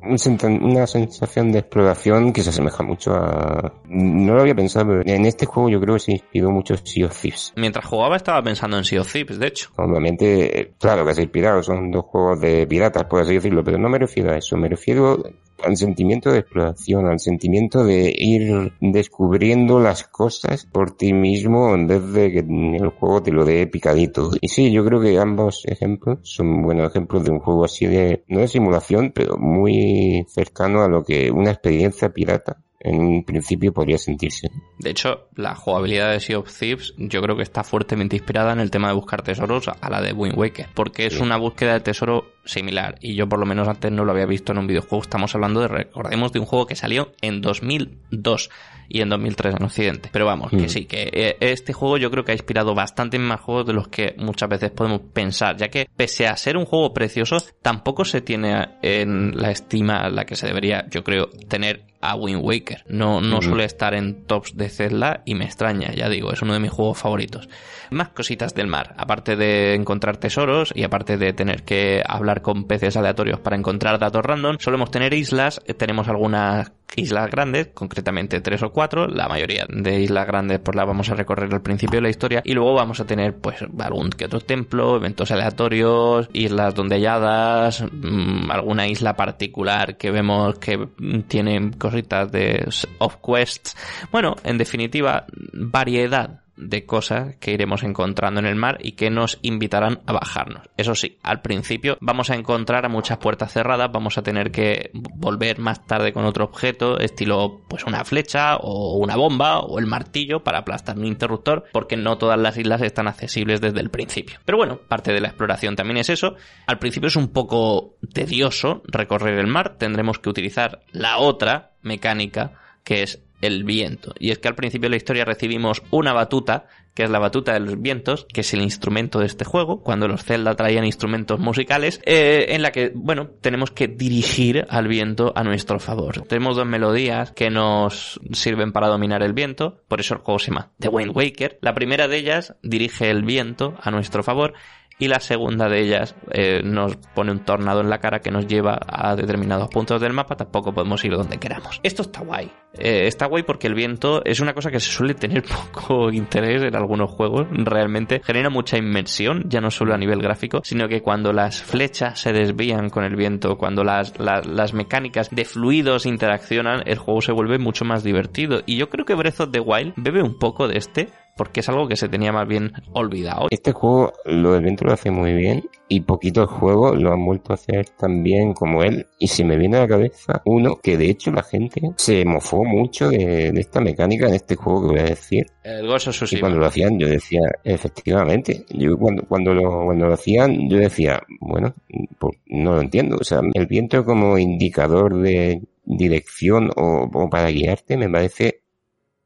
[0.05, 3.73] una sensación de exploración que se asemeja mucho a...
[3.87, 7.07] No lo había pensado, pero en este juego yo creo que se inspiró mucho Sea
[7.07, 7.53] of Thieves.
[7.55, 9.69] Mientras jugaba estaba pensando en Sea of Thieves, de hecho.
[9.77, 13.77] Obviamente, claro que se ha inspirado, son dos juegos de piratas, por así decirlo, pero
[13.77, 15.23] no me refiero a eso, me refiero
[15.63, 21.87] al sentimiento de exploración, al sentimiento de ir descubriendo las cosas por ti mismo en
[21.87, 24.31] vez de que el juego te lo dé picadito.
[24.41, 28.23] Y sí, yo creo que ambos ejemplos son buenos ejemplos de un juego así de,
[28.27, 33.73] no de simulación, pero muy cercano a lo que una experiencia pirata en un principio
[33.73, 34.49] podría sentirse.
[34.79, 38.59] De hecho, la jugabilidad de Sea of Thieves yo creo que está fuertemente inspirada en
[38.59, 41.79] el tema de buscar tesoros a la de Wind Waker, porque es una búsqueda de
[41.79, 45.01] tesoro similar y yo por lo menos antes no lo había visto en un videojuego.
[45.01, 48.49] Estamos hablando de, recordemos, de un juego que salió en 2002
[48.89, 50.09] y en 2003 en Occidente.
[50.11, 50.69] Pero vamos, que mm.
[50.69, 53.87] sí, que eh, este juego yo creo que ha inspirado bastante más juegos de los
[53.87, 58.21] que muchas veces podemos pensar, ya que pese a ser un juego precioso, tampoco se
[58.21, 62.83] tiene en la estima la que se debería, yo creo, tener a Wind Waker.
[62.87, 66.53] No, no suele estar en tops de Zelda y me extraña, ya digo, es uno
[66.53, 67.49] de mis juegos favoritos.
[67.89, 72.65] Más cositas del mar, aparte de encontrar tesoros y aparte de tener que hablar con
[72.65, 78.41] peces aleatorios para encontrar datos random, solemos tener islas, eh, tenemos algunas islas grandes, concretamente
[78.41, 81.97] tres o cuatro, la mayoría de islas grandes pues las vamos a recorrer al principio
[81.97, 86.29] de la historia y luego vamos a tener pues algún que otro templo, eventos aleatorios,
[86.33, 90.87] islas donde halladas, mm, alguna isla particular que vemos que
[91.27, 92.67] tiene cositas de
[92.99, 93.75] off quests,
[94.11, 99.39] bueno, en definitiva, variedad de cosas que iremos encontrando en el mar y que nos
[99.41, 100.69] invitarán a bajarnos.
[100.77, 104.91] Eso sí, al principio vamos a encontrar a muchas puertas cerradas, vamos a tener que
[104.93, 109.85] volver más tarde con otro objeto, estilo pues una flecha o una bomba o el
[109.85, 114.39] martillo para aplastar un interruptor, porque no todas las islas están accesibles desde el principio.
[114.45, 116.35] Pero bueno, parte de la exploración también es eso.
[116.67, 122.53] Al principio es un poco tedioso recorrer el mar, tendremos que utilizar la otra mecánica
[122.83, 124.13] que es el viento.
[124.19, 127.53] Y es que al principio de la historia recibimos una batuta, que es la batuta
[127.53, 131.39] de los vientos, que es el instrumento de este juego, cuando los Zelda traían instrumentos
[131.39, 136.21] musicales, eh, en la que, bueno, tenemos que dirigir al viento a nuestro favor.
[136.23, 140.51] Tenemos dos melodías que nos sirven para dominar el viento, por eso el juego se
[140.51, 141.59] llama The Wind Waker.
[141.61, 144.53] La primera de ellas dirige el viento a nuestro favor
[144.97, 148.47] y la segunda de ellas eh, nos pone un tornado en la cara que nos
[148.47, 151.79] lleva a determinados puntos del mapa, tampoco podemos ir donde queramos.
[151.83, 152.51] Esto está guay.
[152.77, 156.63] Eh, está guay porque el viento es una cosa que se suele tener poco interés
[156.63, 161.01] en algunos juegos, realmente genera mucha inmersión, ya no solo a nivel gráfico, sino que
[161.01, 166.83] cuando las flechas se desvían con el viento, cuando las, las mecánicas de fluidos interaccionan,
[166.85, 168.61] el juego se vuelve mucho más divertido.
[168.65, 171.69] Y yo creo que Breath of the Wild bebe un poco de este, porque es
[171.69, 173.47] algo que se tenía más bien olvidado.
[173.51, 177.51] Este juego, lo del viento lo hace muy bien y poquitos juegos lo han vuelto
[177.51, 179.07] a hacer tan bien como él.
[179.19, 182.63] Y se me viene a la cabeza uno que de hecho la gente se mofó
[182.63, 185.45] mucho de, esta mecánica en este juego que voy a decir.
[185.63, 190.13] El Gozo Y cuando lo hacían yo decía, efectivamente, yo cuando, cuando, lo, cuando lo
[190.13, 191.73] hacían yo decía, bueno,
[192.17, 193.17] pues no lo entiendo.
[193.19, 198.61] O sea, el viento como indicador de dirección o, o para guiarte me parece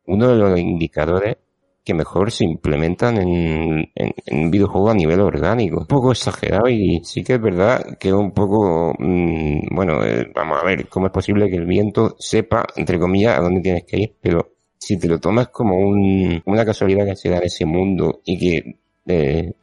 [0.07, 1.37] uno de los indicadores
[1.83, 5.79] que mejor se implementan en, en, videojuego a nivel orgánico.
[5.79, 10.59] Un poco exagerado y sí que es verdad que un poco, mm, bueno, eh, vamos
[10.61, 13.97] a ver, cómo es posible que el viento sepa, entre comillas, a dónde tienes que
[13.97, 17.65] ir, pero si te lo tomas como un, una casualidad que se da en ese
[17.65, 18.75] mundo y que
[19.07, 19.53] eh,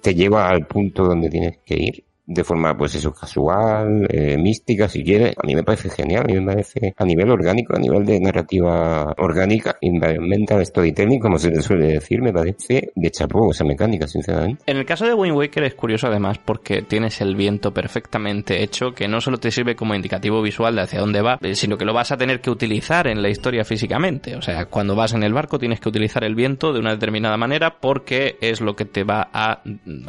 [0.00, 4.88] te lleva al punto donde tienes que ir, de forma, pues eso, casual, eh, mística,
[4.88, 5.34] si quieres.
[5.36, 8.20] A mí me parece genial, a mí me parece a nivel orgánico, a nivel de
[8.20, 14.06] narrativa orgánica, environmental storytelling, como se le suele decir, me parece de chapó esa mecánica,
[14.06, 14.62] sinceramente.
[14.66, 18.92] En el caso de Wind Waker es curioso además porque tienes el viento perfectamente hecho,
[18.92, 21.84] que no solo te sirve como indicativo visual de hacia dónde va, eh, sino que
[21.84, 24.36] lo vas a tener que utilizar en la historia físicamente.
[24.36, 27.36] O sea, cuando vas en el barco tienes que utilizar el viento de una determinada
[27.36, 29.62] manera porque es lo que te va a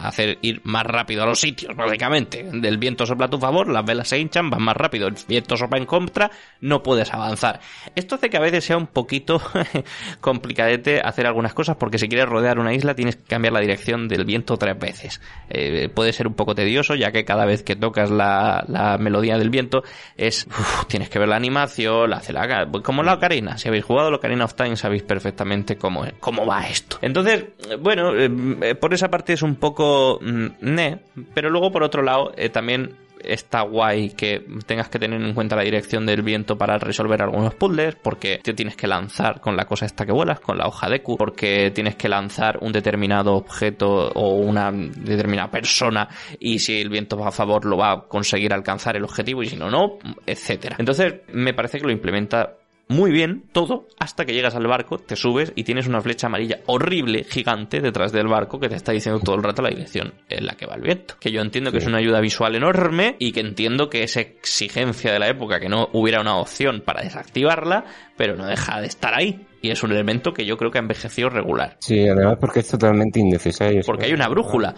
[0.04, 3.86] hacer ir más rápido a los sitios, básicamente del viento sopla a tu favor, las
[3.86, 7.60] velas se hinchan, vas más rápido, el viento sopla en contra, no puedes avanzar.
[7.96, 9.42] Esto hace que a veces sea un poquito
[10.22, 14.08] complicadete hacer algunas cosas porque si quieres rodear una isla tienes que cambiar la dirección
[14.08, 15.22] del viento tres veces.
[15.50, 19.50] Eh, puede ser un poco tedioso ya que cada vez que tocas la, melodía del
[19.50, 19.84] viento
[20.18, 20.48] es
[20.88, 23.58] tienes que ver la animación, la hace la como la ocarina.
[23.58, 26.98] Si habéis jugado la ocarina of time sabéis perfectamente cómo, cómo va esto.
[27.02, 27.46] Entonces,
[27.80, 31.00] bueno, eh, por esa parte es un poco mm, ne,
[31.34, 35.56] pero luego por otro lado, eh, también está guay que tengas que tener en cuenta
[35.56, 39.66] la dirección del viento para resolver algunos puzzles, porque te tienes que lanzar con la
[39.66, 43.36] cosa esta que vuelas, con la hoja de Q, porque tienes que lanzar un determinado
[43.36, 46.08] objeto o una determinada persona
[46.40, 49.48] y si el viento va a favor lo va a conseguir alcanzar el objetivo y
[49.48, 50.76] si no, no, etcétera.
[50.80, 52.58] Entonces me parece que lo implementa
[52.92, 56.60] muy bien todo hasta que llegas al barco, te subes y tienes una flecha amarilla
[56.68, 60.46] horrible, gigante, detrás del barco que te está diciendo todo el rato la dirección en
[60.46, 61.16] la que va el viento.
[61.20, 65.12] Que yo entiendo que es una ayuda visual enorme y que entiendo que es exigencia
[65.12, 67.86] de la época que no hubiera una opción para desactivarla,
[68.18, 69.48] pero no deja de estar ahí.
[69.64, 71.78] Y es un elemento que yo creo que ha envejecido regular.
[71.80, 73.82] Sí, además porque es totalmente innecesario.
[73.86, 74.76] Porque hay una brújula.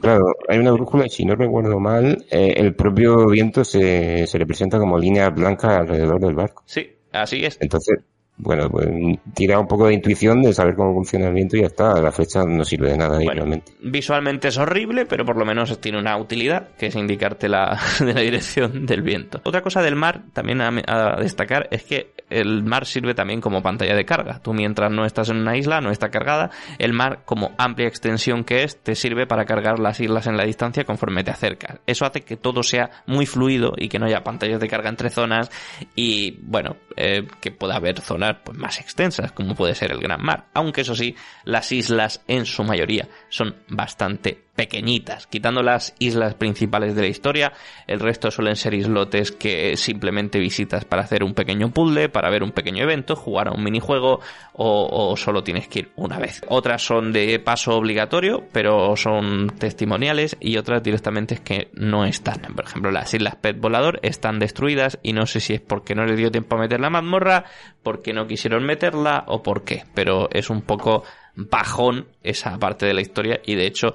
[0.00, 4.38] Claro, hay una brújula y si no recuerdo mal, eh, el propio viento se, se
[4.38, 6.62] representa como líneas blancas alrededor del barco.
[6.66, 7.58] Sí, Así es.
[7.60, 7.98] Entonces,
[8.38, 8.88] bueno, pues
[9.34, 12.00] tira un poco de intuición de saber cómo funciona el viento y ya está.
[12.00, 13.72] La flecha no sirve de nada ahí realmente.
[13.82, 18.14] Visualmente es horrible, pero por lo menos tiene una utilidad, que es indicarte la, de
[18.14, 19.40] la dirección del viento.
[19.44, 23.62] Otra cosa del mar, también a, a, destacar, es que el mar sirve también como
[23.62, 24.40] pantalla de carga.
[24.40, 28.44] Tú mientras no estás en una isla, no está cargada, el mar, como amplia extensión
[28.44, 31.80] que es, te sirve para cargar las islas en la distancia conforme te acercas.
[31.86, 35.10] Eso hace que todo sea muy fluido y que no haya pantallas de carga entre
[35.10, 35.50] zonas
[35.94, 40.22] y, bueno, eh, que pueda haber zonas pues, más extensas, como puede ser el Gran
[40.22, 40.46] Mar.
[40.54, 41.14] Aunque eso sí,
[41.44, 45.26] las islas en su mayoría son bastante pequeñitas.
[45.26, 47.52] Quitando las islas principales de la historia,
[47.86, 52.42] el resto suelen ser islotes que simplemente visitas para hacer un pequeño puzzle, para ver
[52.42, 54.20] un pequeño evento, jugar a un minijuego
[54.52, 56.42] o, o solo tienes que ir una vez.
[56.48, 62.42] Otras son de paso obligatorio, pero son testimoniales y otras directamente es que no están.
[62.54, 66.04] Por ejemplo, las islas Pet Volador están destruidas y no sé si es porque no
[66.04, 67.46] les dio tiempo a meter la mazmorra,
[67.82, 72.94] porque no quisieron meterla o por qué, pero es un poco bajón esa parte de
[72.94, 73.94] la historia y de hecho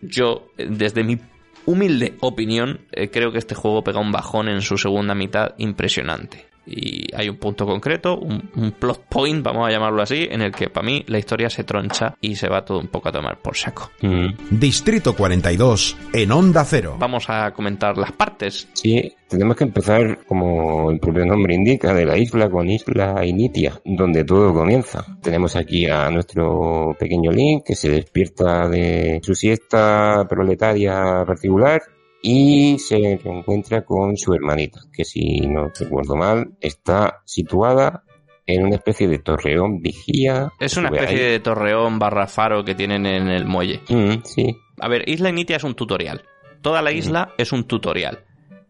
[0.00, 1.18] yo, desde mi
[1.66, 6.46] humilde opinión, eh, creo que este juego pega un bajón en su segunda mitad impresionante.
[6.66, 10.52] Y hay un punto concreto, un, un, plot point, vamos a llamarlo así, en el
[10.52, 13.38] que para mí la historia se troncha y se va todo un poco a tomar
[13.38, 13.90] por saco.
[14.00, 14.28] Mm.
[14.50, 16.96] Distrito 42 en Onda Cero.
[16.98, 18.68] Vamos a comentar las partes.
[18.72, 23.80] Sí, tenemos que empezar, como el propio nombre indica, de la isla con Isla Initia,
[23.84, 25.04] donde todo comienza.
[25.22, 31.82] Tenemos aquí a nuestro pequeño Link que se despierta de su siesta proletaria particular
[32.26, 38.02] y se encuentra con su hermanita, que si no recuerdo mal, está situada
[38.46, 40.50] en una especie de torreón vigía.
[40.58, 41.32] Es una especie ahí.
[41.32, 43.82] de torreón barra faro que tienen en el muelle.
[43.90, 44.56] Mm, sí.
[44.80, 46.22] A ver, Isla Initia es un tutorial.
[46.62, 47.42] Toda la isla mm.
[47.42, 48.24] es un tutorial.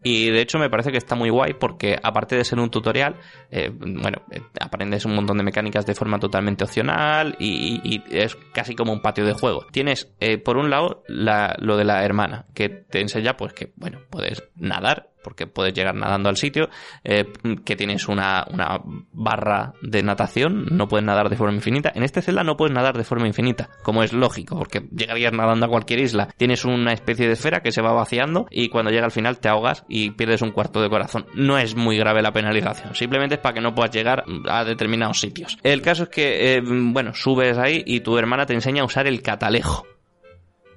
[0.07, 3.15] Y de hecho me parece que está muy guay porque aparte de ser un tutorial,
[3.49, 8.35] eh, bueno, eh, aprendes un montón de mecánicas de forma totalmente opcional y, y es
[8.53, 9.65] casi como un patio de juego.
[9.71, 13.73] Tienes, eh, por un lado, la, lo de la hermana, que te enseña pues que,
[13.77, 16.69] bueno, puedes nadar, porque puedes llegar nadando al sitio,
[17.03, 17.25] eh,
[17.65, 18.79] que tienes una, una,
[19.11, 21.91] barra de natación, no puedes nadar de forma infinita.
[21.95, 25.65] En este Zelda no puedes nadar de forma infinita, como es lógico, porque llegarías nadando
[25.65, 26.29] a cualquier isla.
[26.37, 29.49] Tienes una especie de esfera que se va vaciando y cuando llega al final te
[29.49, 31.25] ahogas y pierdes un cuarto de corazón.
[31.33, 35.19] No es muy grave la penalización, simplemente es para que no puedas llegar a determinados
[35.19, 35.57] sitios.
[35.63, 39.07] El caso es que, eh, bueno, subes ahí y tu hermana te enseña a usar
[39.07, 39.87] el catalejo.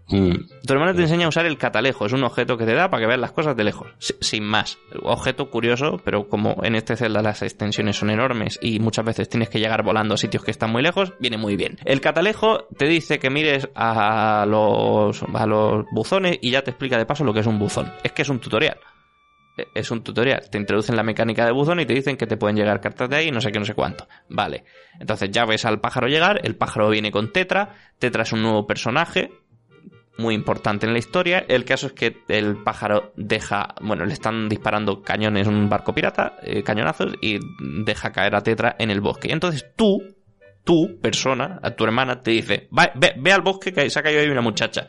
[0.09, 0.33] Mm.
[0.67, 3.03] Tu hermana te enseña a usar el catalejo, es un objeto que te da para
[3.03, 4.79] que veas las cosas de lejos, sin más.
[5.03, 9.49] Objeto curioso, pero como en este Zelda las extensiones son enormes y muchas veces tienes
[9.49, 11.79] que llegar volando a sitios que están muy lejos, viene muy bien.
[11.85, 16.97] El catalejo te dice que mires a los, a los buzones y ya te explica
[16.97, 17.93] de paso lo que es un buzón.
[18.03, 18.79] Es que es un tutorial
[19.75, 20.49] es un tutorial.
[20.51, 23.17] Te introducen la mecánica de buzón y te dicen que te pueden llegar cartas de
[23.17, 24.07] ahí, no sé qué, no sé cuánto.
[24.29, 24.65] Vale.
[25.01, 28.67] Entonces ya ves al pájaro llegar, el pájaro viene con Tetra, Tetra es un nuevo
[28.67, 29.31] personaje,
[30.19, 31.45] muy importante en la historia.
[31.49, 36.37] El caso es que el pájaro deja, bueno, le están disparando cañones un barco pirata,
[36.43, 37.39] eh, cañonazos, y
[37.85, 39.31] deja caer a Tetra en el bosque.
[39.31, 40.03] Entonces tú,
[40.65, 44.21] tú, persona, a tu hermana, te dice, ve, ve al bosque que se ha caído
[44.21, 44.89] ahí una muchacha.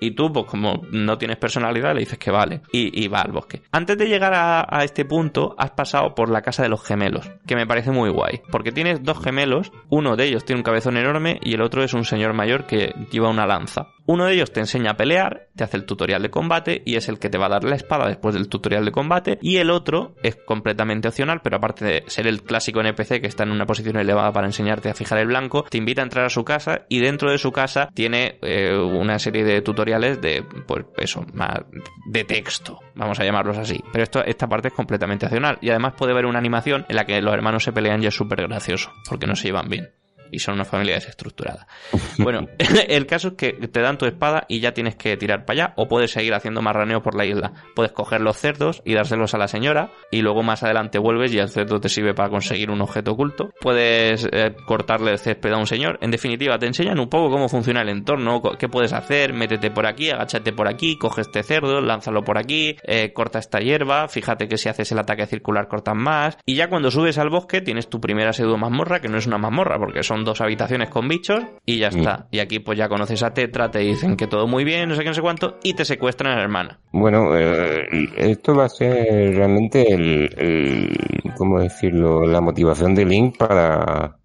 [0.00, 2.62] Y tú, pues como no tienes personalidad, le dices que vale.
[2.72, 3.62] Y, y va al bosque.
[3.70, 7.30] Antes de llegar a, a, este punto, has pasado por la casa de los gemelos.
[7.46, 8.40] Que me parece muy guay.
[8.50, 9.72] Porque tienes dos gemelos.
[9.88, 11.38] Uno de ellos tiene un cabezón enorme.
[11.42, 13.88] Y el otro es un señor mayor que lleva una lanza.
[14.06, 17.08] Uno de ellos te enseña a pelear, te hace el tutorial de combate y es
[17.08, 19.38] el que te va a dar la espada después del tutorial de combate.
[19.40, 23.44] Y el otro es completamente opcional, pero aparte de ser el clásico NPC que está
[23.44, 26.30] en una posición elevada para enseñarte a fijar el blanco, te invita a entrar a
[26.30, 30.86] su casa y dentro de su casa tiene eh, una serie de tutoriales de, pues
[30.98, 31.60] eso, más
[32.06, 33.82] de texto, vamos a llamarlos así.
[33.92, 37.04] Pero esto, esta parte es completamente opcional y además puede haber una animación en la
[37.04, 39.90] que los hermanos se pelean y es súper gracioso, porque no se llevan bien.
[40.30, 41.66] Y son una familia desestructurada.
[42.18, 42.48] Bueno,
[42.88, 45.74] el caso es que te dan tu espada y ya tienes que tirar para allá
[45.76, 47.52] o puedes seguir haciendo marraneo por la isla.
[47.74, 51.38] Puedes coger los cerdos y dárselos a la señora y luego más adelante vuelves y
[51.38, 53.54] el cerdo te sirve para conseguir un objeto oculto.
[53.60, 55.98] Puedes eh, cortarle el césped a un señor.
[56.02, 59.86] En definitiva, te enseñan un poco cómo funciona el entorno, qué puedes hacer, métete por
[59.86, 64.48] aquí, agáchate por aquí, coge este cerdo, lánzalo por aquí, eh, corta esta hierba, fíjate
[64.48, 66.38] que si haces el ataque circular cortan más.
[66.44, 69.38] Y ya cuando subes al bosque tienes tu primera pseudo mazmorra, que no es una
[69.38, 72.28] mazmorra porque son dos habitaciones con bichos y ya está.
[72.30, 75.02] Y aquí pues ya conoces a Tetra, te dicen que todo muy bien, no sé
[75.02, 76.80] qué, no sé cuánto, y te secuestran a la hermana.
[76.92, 82.26] Bueno, eh, esto va a ser realmente el, el, ¿cómo decirlo?
[82.26, 84.18] La motivación de Link para,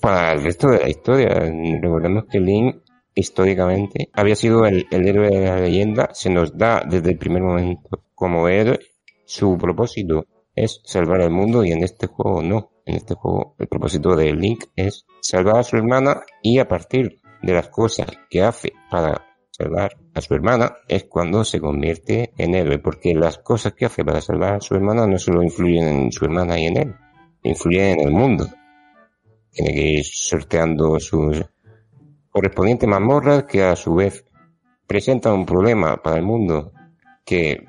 [0.00, 1.28] para el resto de la historia.
[1.80, 2.76] Recordemos que Link
[3.14, 7.42] históricamente había sido el, el héroe de la leyenda, se nos da desde el primer
[7.42, 8.78] momento como héroe,
[9.24, 12.71] su propósito es salvar al mundo y en este juego no.
[12.84, 17.20] En este juego el propósito de Link es salvar a su hermana y a partir
[17.42, 22.54] de las cosas que hace para salvar a su hermana es cuando se convierte en
[22.54, 26.12] héroe, porque las cosas que hace para salvar a su hermana no solo influyen en
[26.12, 26.94] su hermana y en él,
[27.42, 28.46] influyen en el mundo.
[29.50, 31.44] Tiene que ir sorteando sus
[32.30, 34.24] correspondientes mazmorras que a su vez
[34.86, 36.72] presentan un problema para el mundo
[37.24, 37.64] que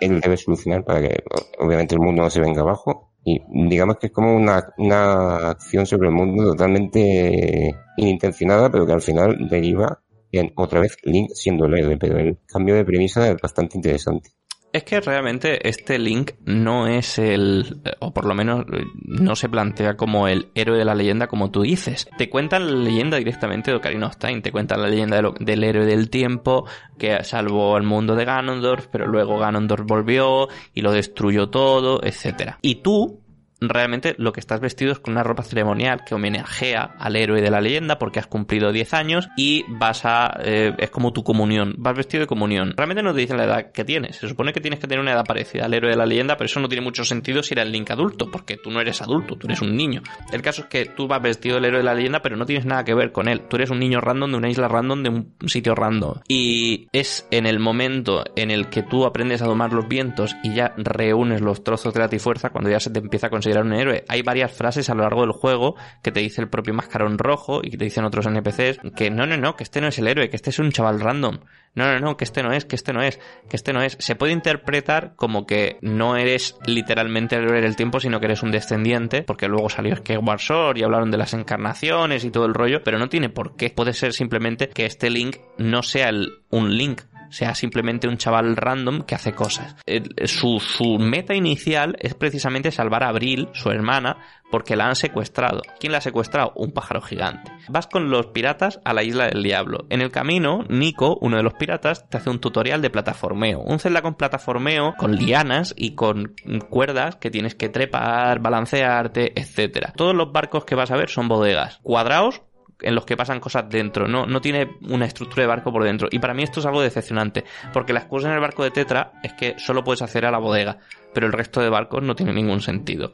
[0.00, 1.22] él debe solucionar para que
[1.58, 5.86] obviamente el mundo no se venga abajo y digamos que es como una, una acción
[5.86, 10.00] sobre el mundo totalmente inintencionada pero que al final deriva
[10.32, 14.30] en otra vez Link siendo el héroe pero el cambio de premisa es bastante interesante
[14.72, 18.64] es que realmente este Link no es el, o por lo menos
[19.04, 22.08] no se plantea como el héroe de la leyenda como tú dices.
[22.18, 25.86] Te cuentan la leyenda directamente de Ocarina of Time, te cuentan la leyenda del héroe
[25.86, 26.66] del tiempo
[26.98, 32.58] que salvó al mundo de Ganondorf, pero luego Ganondorf volvió y lo destruyó todo, etcétera.
[32.62, 33.20] Y tú
[33.60, 37.50] realmente lo que estás vestido es con una ropa ceremonial que homenajea al héroe de
[37.50, 40.38] la leyenda porque has cumplido 10 años y vas a...
[40.42, 42.74] Eh, es como tu comunión, vas vestido de comunión.
[42.76, 45.12] Realmente no te dicen la edad que tienes, se supone que tienes que tener una
[45.12, 47.68] edad parecida al héroe de la leyenda, pero eso no tiene mucho sentido si eres
[47.68, 50.02] Link adulto, porque tú no eres adulto, tú eres un niño.
[50.32, 52.64] El caso es que tú vas vestido del héroe de la leyenda, pero no tienes
[52.64, 53.42] nada que ver con él.
[53.48, 56.20] Tú eres un niño random de una isla random, de un sitio random.
[56.28, 60.54] Y es en el momento en el que tú aprendes a domar los vientos y
[60.54, 63.72] ya reúnes los trozos de la Trifuerza, cuando ya se te empieza a conseguir un
[63.72, 64.04] héroe.
[64.08, 67.60] Hay varias frases a lo largo del juego que te dice el propio mascarón rojo
[67.62, 70.08] y que te dicen otros NPCs que no, no, no, que este no es el
[70.08, 71.38] héroe, que este es un chaval random.
[71.74, 73.96] No, no, no, que este no es, que este no es, que este no es.
[74.00, 78.42] Se puede interpretar como que no eres literalmente el héroe del tiempo, sino que eres
[78.42, 82.54] un descendiente, porque luego salió Skyward Sword y hablaron de las encarnaciones y todo el
[82.54, 83.70] rollo, pero no tiene por qué.
[83.70, 88.56] Puede ser simplemente que este Link no sea el, un Link, sea simplemente un chaval
[88.56, 89.76] random que hace cosas.
[90.24, 94.18] su, meta inicial es precisamente salvar a Abril, su hermana,
[94.50, 95.62] porque la han secuestrado.
[95.78, 96.52] ¿Quién la ha secuestrado?
[96.56, 97.52] Un pájaro gigante.
[97.68, 99.86] Vas con los piratas a la isla del diablo.
[99.90, 103.60] En el camino, Nico, uno de los piratas, te hace un tutorial de plataformeo.
[103.60, 106.34] Un celda con plataformeo, con lianas y con
[106.70, 109.92] cuerdas que tienes que trepar, balancearte, etc.
[109.96, 111.78] Todos los barcos que vas a ver son bodegas.
[111.82, 112.42] Cuadrados
[112.80, 116.08] en los que pasan cosas dentro, no, no tiene una estructura de barco por dentro.
[116.10, 119.12] Y para mí esto es algo decepcionante, porque las cosas en el barco de Tetra
[119.22, 120.78] es que solo puedes hacer a la bodega,
[121.14, 123.12] pero el resto de barcos no tiene ningún sentido.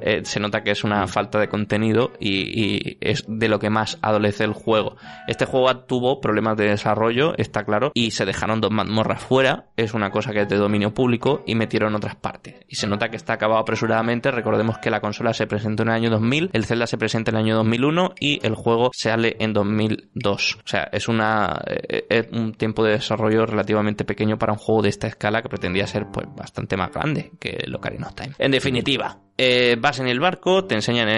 [0.00, 3.98] Eh, se nota que es una falta de contenido y, es de lo que más
[4.02, 4.96] adolece el juego.
[5.26, 9.94] Este juego tuvo problemas de desarrollo, está claro, y se dejaron dos mazmorras fuera, es
[9.94, 12.56] una cosa que es de dominio público, y metieron otras partes.
[12.68, 15.94] Y se nota que está acabado apresuradamente, recordemos que la consola se presentó en el
[15.94, 19.52] año 2000, el Zelda se presenta en el año 2001 y el juego sale en
[19.52, 20.58] 2002.
[20.64, 24.82] O sea, es, una, eh, es un tiempo de desarrollo relativamente pequeño para un juego
[24.82, 28.34] de esta escala que pretendía ser pues bastante más grande que el Ocarina of Time.
[28.38, 31.08] En definitiva, eh, vas en el barco, te enseñan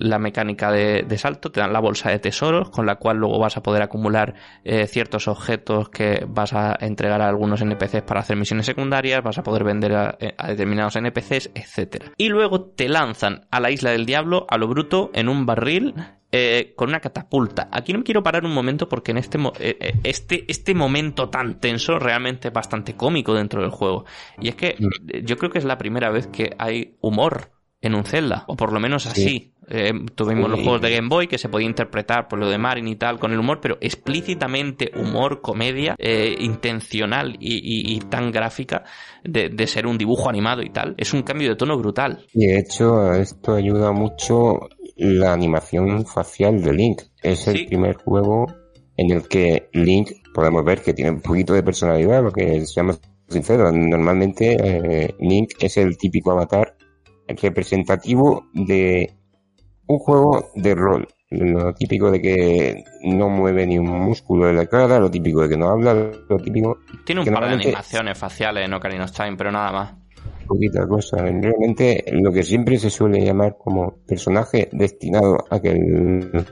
[0.00, 3.56] la mecánica de, salto, te dan la bolsa de tesoros, con la cual luego vas
[3.56, 8.36] a poder acumular eh, ciertos objetos que vas a entregar a algunos NPCs para hacer
[8.36, 10.18] misiones secundarias, vas a poder vender a,
[10.48, 12.06] determinados NPCs, etc.
[12.16, 15.94] Y luego te lanzan a la isla del diablo, a lo bruto, en un barril,
[16.32, 17.68] eh, con una catapulta.
[17.70, 19.38] Aquí no me quiero parar un momento porque en este,
[20.02, 24.04] este, este momento tan tenso realmente es bastante cómico dentro del juego.
[24.40, 25.24] Y es que mm.
[25.24, 28.72] yo creo que es la primera vez que hay humor en un Zelda, o por
[28.72, 29.52] lo menos así.
[29.70, 32.88] Eh, tuvimos los juegos de Game Boy que se podía interpretar por lo de Marin
[32.88, 38.84] y tal con el humor, pero explícitamente humor, comedia, eh, intencional y, tan gráfica
[39.22, 40.94] de, ser un dibujo animado y tal.
[40.96, 42.24] Es un cambio de tono brutal.
[42.32, 47.02] Y de hecho, esto ayuda mucho la animación facial de Link.
[47.22, 48.46] Es el primer juego
[48.96, 53.00] en el que Link podemos ver que tiene un poquito de personalidad, lo que seamos
[53.28, 53.74] sinceros.
[53.74, 56.74] Normalmente eh, Link es el típico avatar
[57.28, 59.12] representativo de
[59.86, 61.08] un juego de rol.
[61.30, 65.50] Lo típico de que no mueve ni un músculo de la cara, lo típico de
[65.50, 66.78] que no habla, lo típico...
[67.04, 69.94] Tiene un par de animaciones faciales en Ocarina of Time, pero nada más.
[70.46, 71.18] poquita cosa.
[71.18, 76.46] Realmente lo que siempre se suele llamar como personaje destinado a que el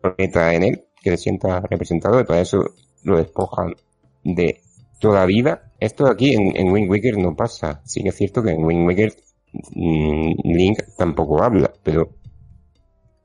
[0.00, 2.62] planeta en él que se sienta representado y para eso
[3.02, 3.74] lo despojan
[4.22, 4.60] de
[5.00, 5.72] toda vida.
[5.80, 7.82] Esto aquí en, en Wind Waker no pasa.
[7.84, 9.12] Sí que es cierto que en Wind Waker
[9.52, 12.10] Link tampoco habla, pero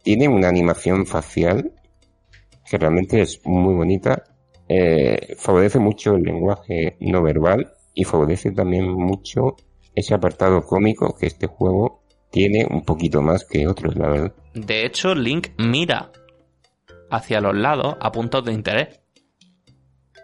[0.04, 1.72] tiene una animación facial
[2.70, 4.24] que realmente es muy bonita.
[4.68, 9.56] Eh, favorece mucho el lenguaje no verbal y favorece también mucho
[9.94, 14.36] ese apartado cómico que este juego tiene un poquito más que otros, la verdad.
[14.54, 16.12] De hecho, Link mira
[17.10, 19.00] hacia los lados a puntos de interés.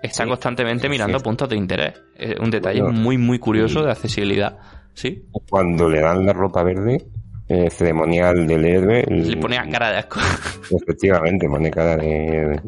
[0.01, 1.93] Está Sí, constantemente mirando puntos de interés.
[2.15, 4.57] Es un detalle Bueno, muy, muy curioso de accesibilidad.
[4.93, 5.25] ¿Sí?
[5.49, 7.05] Cuando le dan la ropa verde,
[7.47, 10.19] eh, ceremonial del héroe, Le ponía cara de asco.
[10.71, 12.61] efectivamente pone cara de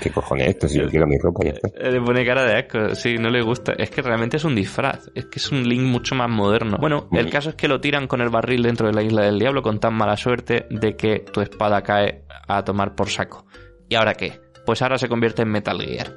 [0.00, 0.68] ¿qué cojones es esto?
[0.68, 1.68] Si yo quiero mi ropa ya está.
[1.90, 3.72] Le pone cara de asco, sí, no le gusta.
[3.72, 6.76] Es que realmente es un disfraz, es que es un Link mucho más moderno.
[6.80, 7.30] Bueno, el Mm.
[7.30, 9.80] caso es que lo tiran con el barril dentro de la isla del diablo con
[9.80, 13.46] tan mala suerte de que tu espada cae a tomar por saco.
[13.88, 14.40] ¿Y ahora qué?
[14.64, 16.12] Pues ahora se convierte en Metal Gear.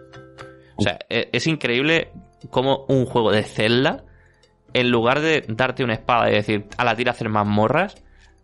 [0.79, 2.11] O sea, e- es increíble
[2.49, 4.03] cómo un juego de Zelda,
[4.73, 7.95] en lugar de darte una espada y decir, a la tira hacer mazmorras,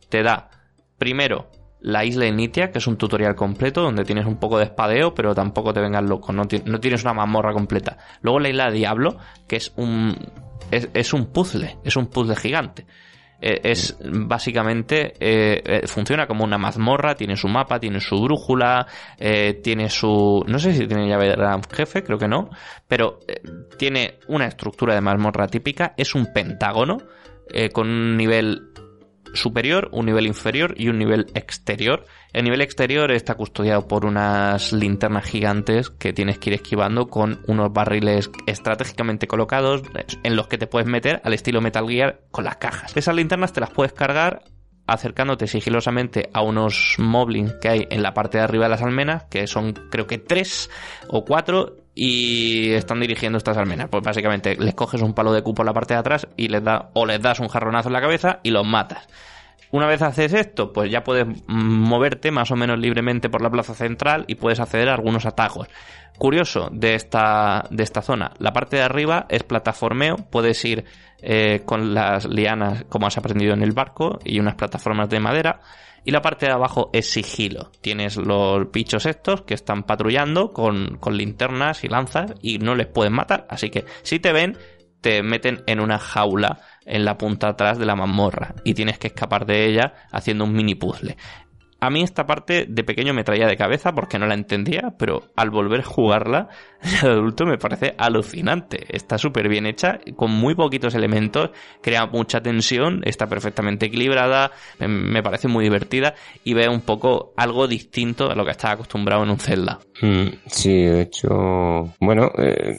[0.09, 0.49] te da
[0.97, 1.49] primero
[1.81, 5.35] la isla Initia, que es un tutorial completo donde tienes un poco de espadeo, pero
[5.35, 7.97] tampoco te vengas loco, no, ti- no tienes una mazmorra completa.
[8.21, 9.17] Luego la isla Diablo,
[9.47, 10.17] que es un
[10.71, 12.87] es, es un puzzle, es un puzzle gigante.
[13.47, 18.87] Eh, es básicamente eh, eh, funciona como una mazmorra, tiene su mapa, tiene su brújula,
[19.61, 22.49] tiene su no sé si tiene llave de gran jefe, creo que no,
[22.87, 23.19] pero
[23.77, 26.97] tiene una estructura de mazmorra típica, es un pentágono
[27.71, 28.71] con un nivel
[29.35, 32.05] superior, un nivel inferior y un nivel exterior.
[32.33, 37.41] El nivel exterior está custodiado por unas linternas gigantes que tienes que ir esquivando con
[37.47, 39.83] unos barriles estratégicamente colocados
[40.23, 42.95] en los que te puedes meter al estilo Metal Gear con las cajas.
[42.95, 44.43] Esas linternas te las puedes cargar
[44.87, 49.23] acercándote sigilosamente a unos moblins que hay en la parte de arriba de las almenas,
[49.25, 50.69] que son creo que tres
[51.07, 53.87] o cuatro, y están dirigiendo estas almenas.
[53.89, 56.63] Pues básicamente les coges un palo de cupo en la parte de atrás y les
[56.63, 59.07] da, o les das un jarronazo en la cabeza y los matas.
[59.71, 63.73] Una vez haces esto, pues ya puedes moverte más o menos libremente por la plaza
[63.73, 65.67] central y puedes acceder a algunos atajos.
[66.17, 70.85] Curioso de esta, de esta zona, la parte de arriba es plataformeo, puedes ir
[71.21, 75.59] eh, con las lianas como has aprendido en el barco y unas plataformas de madera.
[76.05, 77.71] Y la parte de abajo es sigilo.
[77.81, 82.87] Tienes los bichos estos que están patrullando con, con linternas y lanzas y no les
[82.87, 83.47] pueden matar.
[83.49, 84.55] Así que si te ven,
[85.01, 89.07] te meten en una jaula en la punta atrás de la mazmorra y tienes que
[89.07, 91.17] escapar de ella haciendo un mini puzzle.
[91.85, 95.23] A mí esta parte de pequeño me traía de cabeza porque no la entendía, pero
[95.35, 96.49] al volver a jugarla
[97.01, 98.85] de adulto me parece alucinante.
[98.89, 104.87] Está súper bien hecha, con muy poquitos elementos, crea mucha tensión, está perfectamente equilibrada, me-
[104.87, 109.23] me parece muy divertida y ve un poco algo distinto a lo que estaba acostumbrado
[109.23, 109.79] en un Zelda.
[110.01, 112.77] Mm, Sí, de hecho, bueno, eh,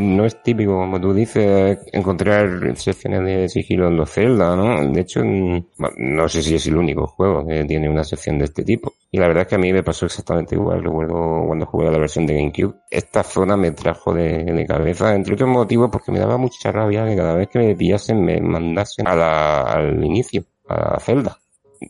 [0.00, 4.92] no es típico, como tú dices, encontrar secciones de sigilo en los Zelda, ¿no?
[4.92, 8.64] De hecho, no sé si es el único juego que tiene una sección de este
[8.64, 8.94] tipo.
[9.10, 10.82] Y la verdad es que a mí me pasó exactamente igual.
[10.82, 12.74] Recuerdo cuando jugué a la versión de GameCube.
[12.90, 17.16] Esta zona me trajo de, cabeza, entre otros motivos, porque me daba mucha rabia que
[17.16, 21.38] cada vez que me pillasen me mandasen a la, al inicio, a la celda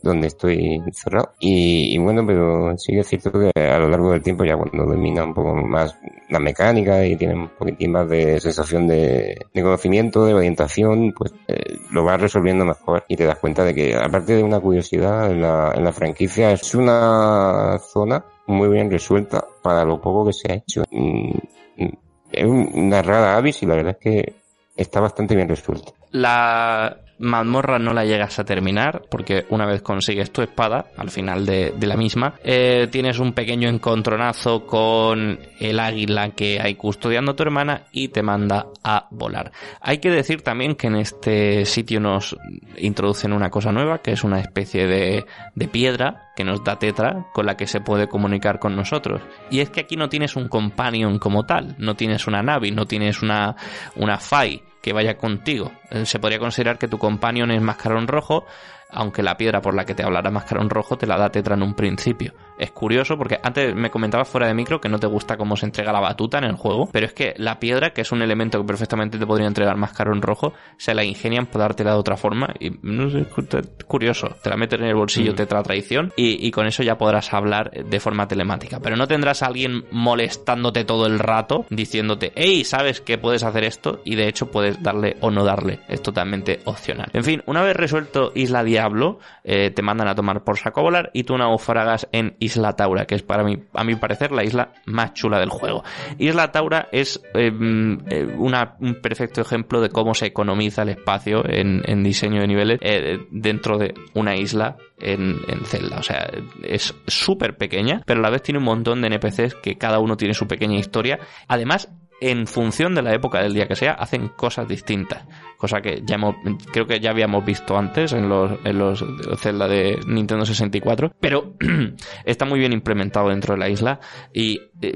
[0.03, 1.33] donde estoy encerrado.
[1.39, 4.85] Y, bueno, pero sí que es cierto que a lo largo del tiempo, ya cuando
[4.85, 5.95] domina un poco más
[6.29, 11.77] la mecánica y tiene un poquitín más de sensación de, conocimiento, de orientación, pues eh,
[11.91, 15.41] lo vas resolviendo mejor y te das cuenta de que, aparte de una curiosidad en
[15.41, 20.51] la, en la franquicia, es una zona muy bien resuelta para lo poco que se
[20.51, 20.83] ha hecho.
[20.91, 21.31] Mm,
[21.77, 21.97] mm,
[22.31, 24.33] Es un- una rara avis y la verdad es que
[24.75, 25.91] está bastante bien resuelta.
[26.11, 31.45] La mazmorra no la llegas a terminar porque una vez consigues tu espada al final
[31.45, 37.31] de, de la misma eh, tienes un pequeño encontronazo con el águila que hay custodiando
[37.31, 39.51] a tu hermana y te manda a volar.
[39.81, 42.35] Hay que decir también que en este sitio nos
[42.77, 47.27] introducen una cosa nueva que es una especie de, de piedra que nos da tetra
[47.33, 49.21] con la que se puede comunicar con nosotros.
[49.49, 52.85] Y es que aquí no tienes un companion como tal no tienes una Navi no
[52.85, 53.55] tienes una
[53.95, 55.71] una Fai que vaya contigo.
[55.91, 58.45] Eh, Se podría considerar que tu companion es Mascarón Rojo,
[58.89, 61.63] aunque la piedra por la que te hablará Mascarón Rojo te la da Tetra en
[61.63, 62.33] un principio.
[62.57, 65.65] Es curioso porque antes me comentabas fuera de micro que no te gusta cómo se
[65.65, 68.59] entrega la batuta en el juego, pero es que la piedra, que es un elemento
[68.59, 72.53] que perfectamente te podría entregar Mascarón Rojo, se la ingenian para dártela de otra forma
[72.59, 75.35] y no sé, es curioso, te la metes en el bolsillo, mm.
[75.35, 79.43] Tetra traición y, y con eso ya podrás hablar de forma telemática, pero no tendrás
[79.43, 84.01] a alguien molestándote todo el rato diciéndote, hey, ¿sabes que puedes hacer esto?
[84.03, 87.09] Y de hecho puedes darle o no darle, es totalmente opcional.
[87.13, 91.09] En fin, una vez resuelto Isla Diablo, eh, te mandan a tomar por saco volar
[91.11, 94.71] y tú naufragas en Isla Taura, que es para mí, a mi parecer, la isla
[94.85, 95.83] más chula del juego.
[96.19, 102.03] Isla Taura es em, eh, un perfecto ejemplo de cómo se economiza el espacio en,
[102.03, 105.97] diseño de niveles eh, dentro de una isla en, en Zelda.
[105.97, 106.29] O sea,
[106.61, 110.17] es súper pequeña, pero a la vez tiene un montón de NPCs que cada uno
[110.17, 111.17] tiene su pequeña historia.
[111.47, 111.89] Además,
[112.21, 115.25] en función de la época del día que sea, hacen cosas distintas
[115.57, 116.35] cosa que ya hemos,
[116.71, 119.03] creo que ya habíamos visto antes en los, en los
[119.37, 121.55] Zelda de Nintendo 64, pero
[122.25, 123.99] está muy bien implementado dentro de la isla
[124.33, 124.93] y eh,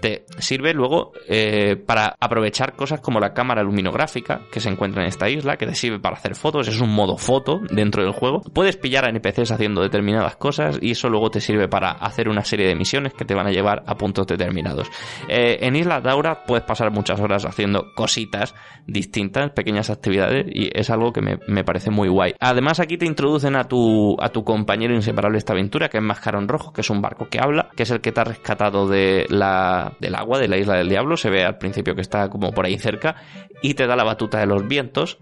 [0.00, 5.08] te sirve luego eh, para aprovechar cosas como la cámara luminográfica que se encuentra en
[5.08, 8.40] esta isla, que te sirve para hacer fotos, es un modo foto dentro del juego.
[8.52, 12.44] Puedes pillar a NPCs haciendo determinadas cosas y eso luego te sirve para hacer una
[12.44, 14.88] serie de misiones que te van a llevar a puntos determinados.
[15.28, 18.54] Eh, en Isla Daura puedes pasar muchas horas haciendo cositas
[18.86, 22.34] distintas, pequeñas actividades y es algo que me, parece muy guay.
[22.40, 26.02] Además aquí te introducen a tu, a tu compañero inseparable de esta aventura, que es
[26.02, 28.88] Mascarón Rojo, que es un barco que habla, que es el que te ha rescatado
[28.88, 32.28] de la, del agua, de la isla del diablo, se ve al principio que está
[32.28, 33.16] como por ahí cerca,
[33.62, 35.18] y te da la batuta de los vientos,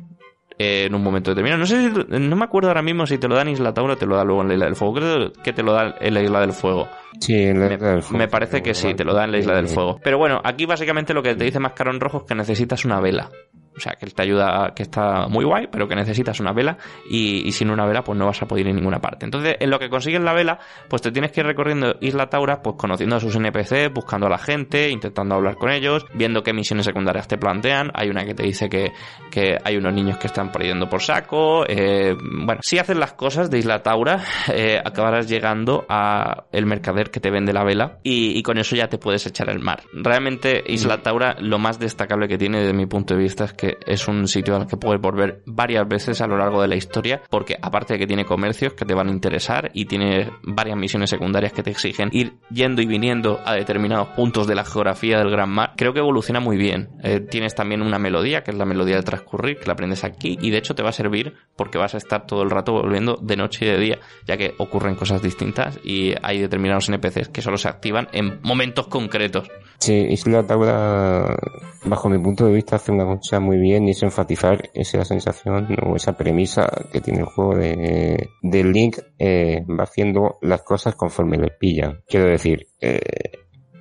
[0.59, 1.61] en un momento determinado.
[1.61, 3.97] No sé no me acuerdo ahora mismo si te lo dan en Isla Taura o
[3.97, 4.95] te lo da luego en la Isla del Fuego.
[4.95, 6.89] Creo que te lo da en la Isla del Fuego.
[7.21, 8.19] Sí, en la Isla del Fuego.
[8.19, 10.01] Me parece que sí, te lo da en la Isla del Fuego.
[10.03, 13.31] Pero bueno, aquí básicamente lo que te dice Mascarón Rojo es que necesitas una vela.
[13.79, 16.77] O sea, que él te ayuda, que está muy guay, pero que necesitas una vela
[17.09, 19.25] y, sin una vela pues no vas a poder ir en ninguna parte.
[19.25, 20.59] Entonces, en lo que consigues la vela,
[20.89, 24.31] pues te tienes que ir recorriendo Isla Taura, pues conociendo a sus NPC, buscando a
[24.31, 27.91] la gente, intentando hablar con ellos, viendo qué misiones secundarias te plantean.
[27.95, 28.93] Hay una que te dice que,
[29.31, 31.65] que hay unos niños que están perdiendo por saco.
[31.69, 34.23] Eh, bueno, si haces las cosas de Isla Taura,
[34.53, 38.75] eh, acabarás llegando a el mercader que te vende la vela y, y con eso
[38.75, 39.83] ya te puedes echar al mar.
[39.93, 41.03] Realmente Isla mm.
[41.03, 44.27] Taura, lo más destacable que tiene desde mi punto de vista es que es un
[44.29, 47.95] sitio al que puedes volver varias veces a lo largo de la historia, porque aparte
[47.95, 51.63] de que tiene comercios que te van a interesar y tiene varias misiones secundarias que
[51.63, 55.73] te exigen ir yendo y viniendo a determinados puntos de la geografía del Gran Mar,
[55.77, 56.91] creo que evoluciona muy bien.
[57.03, 60.39] Eh, tienes también una melodía, que es la melodía de transcurrir, que la aprendes aquí
[60.41, 63.19] y de hecho te va a servir porque vas a estar todo el rato volviendo
[63.21, 67.43] de noche y de día, ya que ocurren cosas distintas y hay determinados NPCs que
[67.43, 69.49] solo se activan en momentos concretos.
[69.79, 71.37] Sí, Isla Taura,
[71.85, 75.69] bajo mi punto de vista, hace una cosa muy bien y es enfatizar esa sensación
[75.87, 80.97] o esa premisa que tiene el juego de, de Link eh, va haciendo las cosas
[80.97, 82.01] conforme le pillan.
[82.09, 82.99] Quiero decir, eh,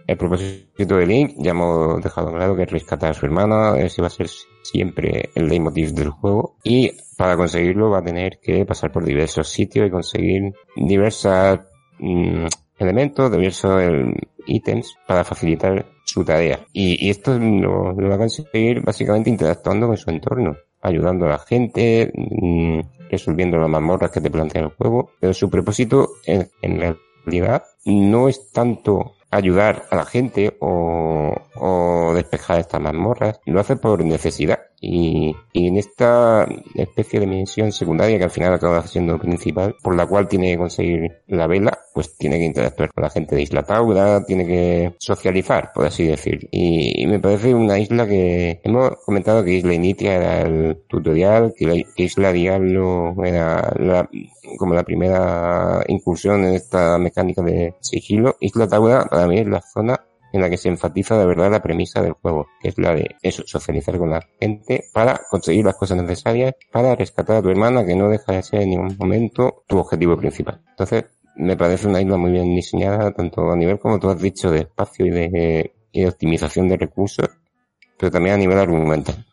[0.06, 4.02] el propósito de Link, ya hemos dejado claro que es rescatar a su hermana, ese
[4.02, 4.30] va a ser
[4.62, 9.50] siempre el leitmotiv del juego y para conseguirlo va a tener que pasar por diversos
[9.50, 11.60] sitios y conseguir diversas
[12.00, 12.45] mm,
[12.78, 13.82] elementos, diversos
[14.45, 16.59] ítems para facilitar su tarea.
[16.73, 22.11] Y, esto lo, va a conseguir básicamente interactuando con su entorno, ayudando a la gente,
[22.13, 25.11] mm, resolviendo las mazmorras que te plantea el juego.
[25.19, 32.13] Pero su propósito en, en realidad no es tanto ayudar a la gente o, o
[32.13, 34.59] despejar estas mazmorras, lo hace por necesidad.
[34.80, 39.95] Y, y, en esta especie de misión secundaria que al final acaba siendo principal, por
[39.95, 43.41] la cual tiene que conseguir la vela, pues tiene que interactuar con la gente de
[43.41, 46.47] Isla Taura, tiene que socializar, por así decir.
[46.51, 51.86] Y, me parece una isla que hemos comentado que Isla Initia era el tutorial, que,
[51.95, 54.07] Isla Diablo era la,
[54.59, 58.36] como la primera incursión en esta mecánica de sigilo.
[58.41, 59.99] Isla Taura para mí es la zona
[60.34, 63.15] en la que se enfatiza de verdad la premisa del juego, que es la de
[63.21, 67.86] eso, socializar con la gente para conseguir las cosas necesarias para rescatar a tu hermana,
[67.86, 70.61] que no deja de ser en ningún momento tu objetivo principal.
[70.69, 71.05] Entonces,
[71.36, 74.61] me parece una isla muy bien diseñada, tanto a nivel, como tú has dicho, de
[74.61, 77.30] espacio y de, y de optimización de recursos,
[77.97, 79.26] pero también a nivel argumental.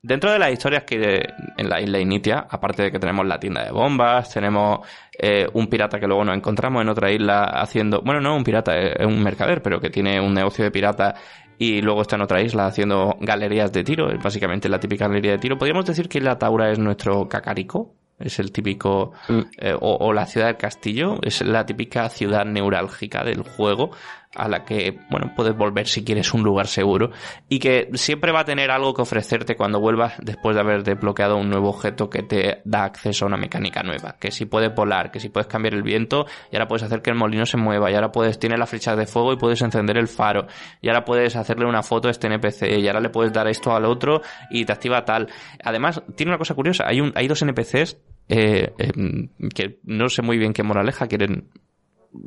[0.00, 1.20] Dentro de las historias que
[1.56, 4.80] en la isla Initia, aparte de que tenemos la tienda de bombas, tenemos
[5.18, 8.78] eh, un pirata que luego nos encontramos en otra isla haciendo, bueno, no un pirata,
[8.78, 11.16] es un mercader, pero que tiene un negocio de pirata
[11.58, 15.32] y luego está en otra isla haciendo galerías de tiro, es básicamente la típica galería
[15.32, 15.58] de tiro.
[15.58, 19.40] Podríamos decir que la Taura es nuestro cacarico, es el típico, mm.
[19.58, 23.90] eh, o, la ciudad del castillo, es la típica ciudad neurálgica del juego,
[24.34, 27.10] a la que, bueno, puedes volver si quieres un lugar seguro
[27.48, 31.36] y que siempre va a tener algo que ofrecerte cuando vuelvas después de haber desbloqueado
[31.36, 35.10] un nuevo objeto que te da acceso a una mecánica nueva, que si puedes volar,
[35.10, 37.90] que si puedes cambiar el viento y ahora puedes hacer que el molino se mueva
[37.90, 40.46] y ahora puedes, tiene la flecha de fuego y puedes encender el faro
[40.80, 43.74] y ahora puedes hacerle una foto a este NPC y ahora le puedes dar esto
[43.74, 44.20] al otro
[44.50, 45.28] y te activa tal.
[45.64, 47.96] Además, tiene una cosa curiosa, hay, un, hay dos NPCs
[48.28, 51.48] eh, em, que no sé muy bien qué moraleja quieren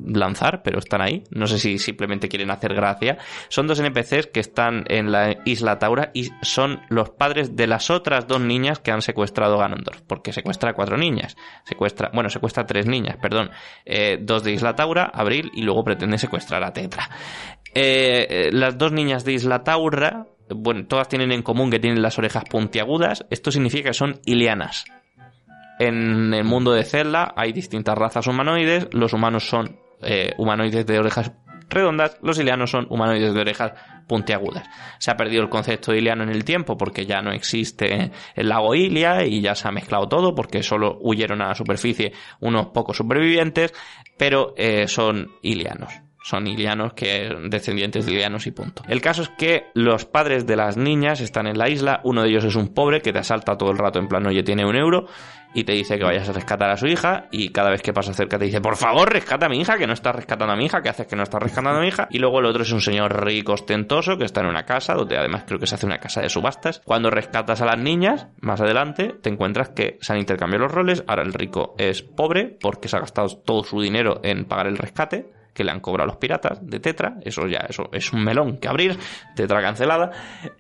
[0.05, 1.23] lanzar, pero están ahí.
[1.31, 3.17] No sé si simplemente quieren hacer gracia.
[3.49, 7.89] Son dos NPCs que están en la isla Taura y son los padres de las
[7.89, 11.35] otras dos niñas que han secuestrado Ganondorf, porque secuestra a cuatro niñas.
[11.63, 13.51] Secuestra, bueno, secuestra a tres niñas, perdón.
[13.85, 17.09] Eh, dos de Isla Taura, Abril, y luego pretende secuestrar a Tetra.
[17.73, 22.01] Eh, eh, las dos niñas de Isla Taura, bueno, todas tienen en común que tienen
[22.01, 23.25] las orejas puntiagudas.
[23.29, 24.85] Esto significa que son ilianas.
[25.79, 28.87] En el mundo de Zelda hay distintas razas humanoides.
[28.91, 31.31] Los humanos son eh, humanoides de orejas
[31.69, 33.73] redondas, los ilianos son humanoides de orejas
[34.07, 34.67] puntiagudas.
[34.99, 38.49] Se ha perdido el concepto de iliano en el tiempo porque ya no existe el
[38.49, 42.67] lago Ilia y ya se ha mezclado todo porque solo huyeron a la superficie unos
[42.67, 43.73] pocos supervivientes,
[44.17, 48.83] pero eh, son ilianos son ilianos que descendientes de ilianos y punto.
[48.87, 52.29] El caso es que los padres de las niñas están en la isla, uno de
[52.29, 54.75] ellos es un pobre que te asalta todo el rato en plan, oye, tiene un
[54.75, 55.07] euro
[55.53, 58.13] y te dice que vayas a rescatar a su hija y cada vez que pasa
[58.13, 60.65] cerca te dice, por favor, rescata a mi hija, que no estás rescatando a mi
[60.65, 62.07] hija, que haces que no estás rescatando a mi hija.
[62.09, 65.17] Y luego el otro es un señor rico ostentoso que está en una casa, donde
[65.17, 66.81] además creo que se hace una casa de subastas.
[66.85, 71.03] Cuando rescatas a las niñas, más adelante, te encuentras que se han intercambiado los roles,
[71.07, 74.77] ahora el rico es pobre porque se ha gastado todo su dinero en pagar el
[74.77, 78.57] rescate que le han cobrado los piratas de Tetra, eso ya eso es un melón
[78.57, 78.97] que abrir,
[79.35, 80.11] Tetra cancelada,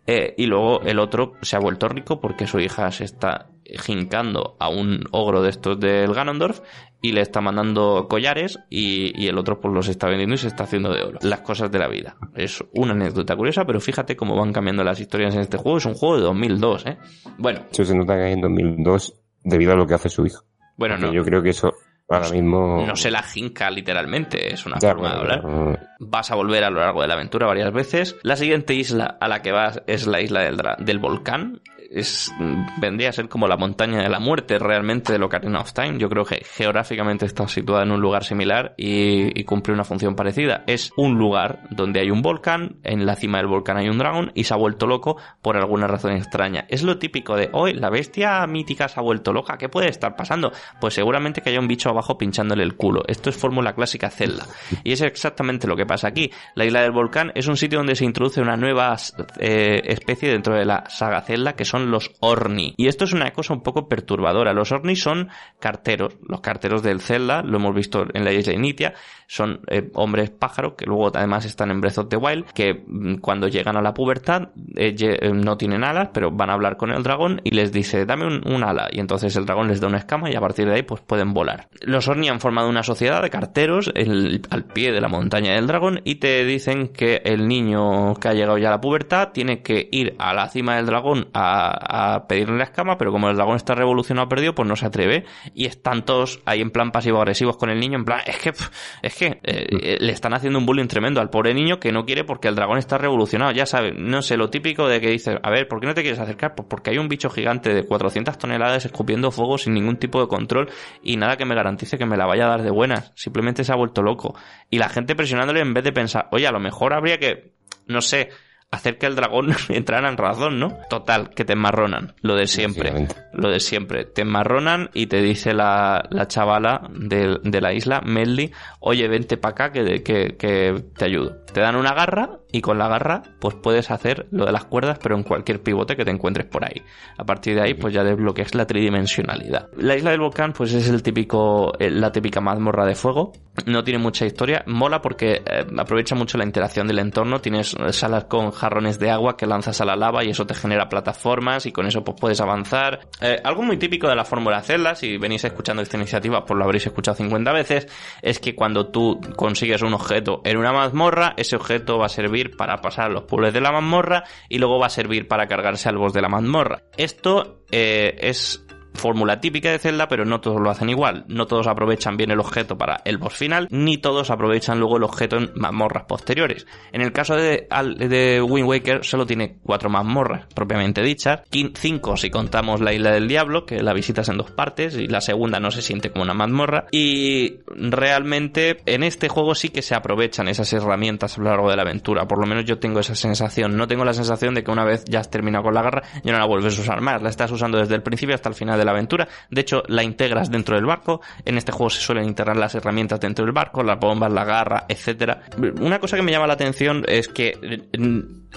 [0.05, 4.55] eh, y luego el otro se ha vuelto rico porque su hija se está jincando
[4.59, 6.61] a un ogro de estos del Ganondorf
[7.01, 10.65] y le está mandando collares y, el otro pues los está vendiendo y se está
[10.65, 11.19] haciendo de oro.
[11.21, 12.15] Las cosas de la vida.
[12.35, 15.77] Es una anécdota curiosa, pero fíjate cómo van cambiando las historias en este juego.
[15.77, 16.97] Es un juego de 2002, ¿eh?
[17.37, 17.61] Bueno.
[17.71, 19.13] Eso se nota que hay en 2002
[19.43, 20.43] debido a lo que hace su hijo.
[20.77, 21.13] Bueno, no.
[21.13, 21.71] Yo creo que eso
[22.15, 22.85] Ahora mismo.
[22.85, 25.79] No se la jinca literalmente, es una forma de hablar.
[25.99, 28.15] Vas a volver a lo largo de la aventura varias veces.
[28.23, 32.33] La siguiente isla a la que vas es la isla del, del volcán es,
[32.77, 35.97] vendría a ser como la montaña de la muerte realmente de Ocarina of Time.
[35.97, 40.63] Yo creo que geográficamente está situada en un lugar similar y, cumple una función parecida.
[40.67, 44.31] Es un lugar donde hay un volcán, en la cima del volcán hay un dragón
[44.33, 46.65] y se ha vuelto loco por alguna razón extraña.
[46.69, 50.15] Es lo típico de, hoy la bestia mítica se ha vuelto loca, ¿qué puede estar
[50.15, 50.51] pasando?
[50.79, 53.03] Pues seguramente que haya un bicho abajo pinchándole el culo.
[53.07, 54.45] Esto es fórmula clásica Zelda.
[54.83, 56.31] Y es exactamente lo que pasa aquí.
[56.55, 58.95] La isla del volcán es un sitio donde se introduce una nueva
[59.39, 62.75] eh, especie dentro de la saga Zelda que son los Orni.
[62.77, 64.53] Y esto es una cosa un poco perturbadora.
[64.53, 65.29] Los Orni son
[65.59, 68.93] carteros, los carteros del Zelda, lo hemos visto en la isla Initia,
[69.31, 73.19] son eh, hombres pájaros que luego además están en Breath of the Wild, que mm,
[73.19, 76.91] cuando llegan a la pubertad eh, eh, no tienen alas, pero van a hablar con
[76.91, 78.89] el dragón y les dice, dame un, ala.
[78.91, 81.33] Y entonces el dragón les da una escama y a partir de ahí pues pueden
[81.33, 81.69] volar.
[81.79, 86.01] Los Orni han formado una sociedad de carteros al pie de la montaña del dragón
[86.03, 89.87] y te dicen que el niño que ha llegado ya a la pubertad tiene que
[89.93, 93.55] ir a la cima del dragón a, a pedirle la escama, pero como el dragón
[93.55, 95.25] está revolucionado perdido, pues no se atreve.
[95.53, 98.53] Y están todos ahí en plan pasivo-agresivos con el niño, en plan, es que,
[99.01, 102.05] es que eh, eh, le están haciendo un bullying tremendo al pobre niño que no
[102.05, 105.37] quiere porque el dragón está revolucionado, ya sabes, no sé, lo típico de que dices,
[105.41, 106.55] a ver, ¿por qué no te quieres acercar?
[106.55, 110.27] Pues porque hay un bicho gigante de 400 toneladas escupiendo fuego sin ningún tipo de
[110.27, 110.69] control
[111.03, 113.71] y nada que me garantice que me la vaya a dar de buenas, simplemente se
[113.71, 114.35] ha vuelto loco.
[114.69, 117.53] Y la gente presionándole en vez de pensar, oye, a lo mejor habría que,
[117.87, 118.29] no sé,
[118.71, 120.77] hacer que el dragón entrara en razón, ¿no?
[120.89, 122.13] Total, que te enmarronan.
[122.21, 123.07] Lo de siempre.
[123.33, 124.05] Lo de siempre.
[124.05, 129.37] Te enmarronan y te dice la, la chavala de, de, la isla, Melly, oye, vente
[129.37, 131.43] para acá que, que, que te ayudo.
[131.53, 134.99] Te dan una garra y con la garra pues puedes hacer lo de las cuerdas
[135.01, 136.81] pero en cualquier pivote que te encuentres por ahí.
[137.17, 139.69] A partir de ahí pues ya desbloqueas la tridimensionalidad.
[139.77, 143.33] La isla del volcán pues es el típico, eh, la típica mazmorra de fuego.
[143.65, 144.63] No tiene mucha historia.
[144.67, 147.39] Mola porque eh, aprovecha mucho la interacción del entorno.
[147.39, 150.87] Tienes salas con jarrones de agua que lanzas a la lava y eso te genera
[150.87, 153.07] plataformas y con eso pues puedes avanzar.
[153.19, 156.63] Eh, algo muy típico de la fórmula Zelda, si venís escuchando esta iniciativa pues lo
[156.63, 157.87] habréis escuchado 50 veces,
[158.21, 162.40] es que cuando tú consigues un objeto en una mazmorra ese objeto va a servir
[162.49, 165.97] para pasar los puzzles de la mazmorra y luego va a servir para cargarse al
[165.97, 166.83] boss de la mazmorra.
[166.97, 171.25] Esto eh, es fórmula típica de Zelda, pero no todos lo hacen igual.
[171.27, 175.03] No todos aprovechan bien el objeto para el boss final, ni todos aprovechan luego el
[175.03, 176.67] objeto en mazmorras posteriores.
[176.91, 177.67] En el caso de,
[177.97, 181.41] de Wind Waker solo tiene cuatro mazmorras, propiamente dichas,
[181.75, 185.21] cinco si contamos la isla del diablo, que la visitas en dos partes, y la
[185.21, 189.95] segunda no se siente como una mazmorra, y realmente en este juego sí que se
[189.95, 193.15] aprovechan esas herramientas a lo largo de la aventura, por lo menos yo tengo esa
[193.15, 196.03] sensación, no tengo la sensación de que una vez ya has terminado con la garra,
[196.23, 198.55] ya no la vuelves a usar más, la estás usando desde el principio hasta el
[198.55, 199.27] final de la aventura.
[199.49, 201.21] De hecho, la integras dentro del barco.
[201.45, 204.85] En este juego se suelen integrar las herramientas dentro del barco, las bombas, la garra,
[204.87, 205.41] etcétera.
[205.79, 207.87] Una cosa que me llama la atención es que,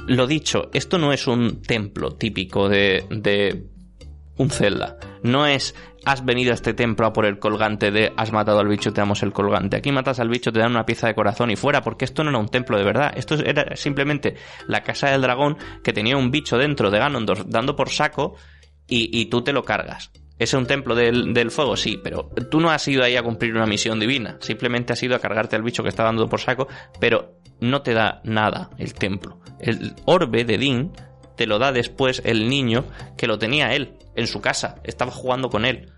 [0.07, 3.67] lo dicho, esto no es un templo típico de, de
[4.37, 4.97] un Zelda.
[5.23, 8.69] No es has venido a este templo a por el colgante de has matado al
[8.69, 9.77] bicho, te damos el colgante.
[9.77, 12.31] Aquí matas al bicho, te dan una pieza de corazón y fuera, porque esto no
[12.31, 13.13] era un templo de verdad.
[13.17, 14.35] Esto era simplemente
[14.67, 18.37] la casa del dragón que tenía un bicho dentro de Ganondorf dando por saco
[18.89, 20.11] y, y tú te lo cargas.
[20.39, 21.77] ¿Es un templo del, fuego?
[21.77, 24.37] Sí, pero tú no has ido ahí a cumplir una misión divina.
[24.41, 26.67] Simplemente has ido a cargarte al bicho que está dando por saco,
[26.99, 29.41] pero no te da nada el templo.
[29.61, 30.93] El orbe de Din
[31.37, 32.85] te lo da después el niño
[33.17, 34.81] que lo tenía él en su casa.
[34.83, 35.93] Estaba jugando con él.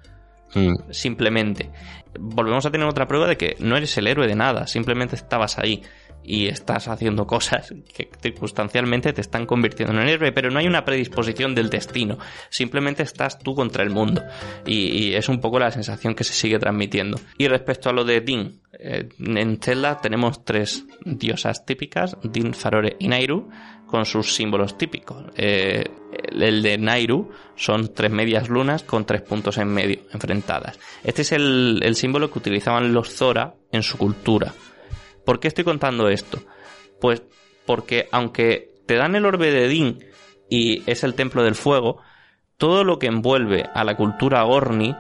[0.55, 0.74] Mm.
[0.91, 1.70] Simplemente.
[2.18, 4.66] Volvemos a tener otra prueba de que no eres el héroe de nada.
[4.66, 5.82] Simplemente estabas ahí
[6.27, 10.66] y estás haciendo cosas que circunstancialmente te están convirtiendo en un héroe, pero no hay
[10.66, 12.18] una predisposición del destino,
[12.51, 14.22] simplemente estás tú contra el mundo
[14.66, 17.18] y, es un poco la sensación que se sigue transmitiendo.
[17.39, 22.97] Y respecto a lo de Din, eh, en Zelda tenemos tres diosas típicas, Din, Farore
[22.99, 23.49] y Nairu,
[23.87, 25.24] con sus símbolos típicos.
[25.37, 25.85] Eh,
[26.33, 30.79] el de Nairu son tres medias lunas con tres puntos en medio, enfrentadas.
[31.05, 34.53] Este es el, el símbolo que utilizaban los Zora en su cultura.
[35.27, 36.41] ¿Por qué estoy contando esto?
[37.01, 37.22] Pues
[37.66, 39.99] porque aunque te dan el orbe de Din
[40.49, 42.01] y es el templo del fuego,
[42.57, 44.95] todo lo que envuelve a la cultura Orni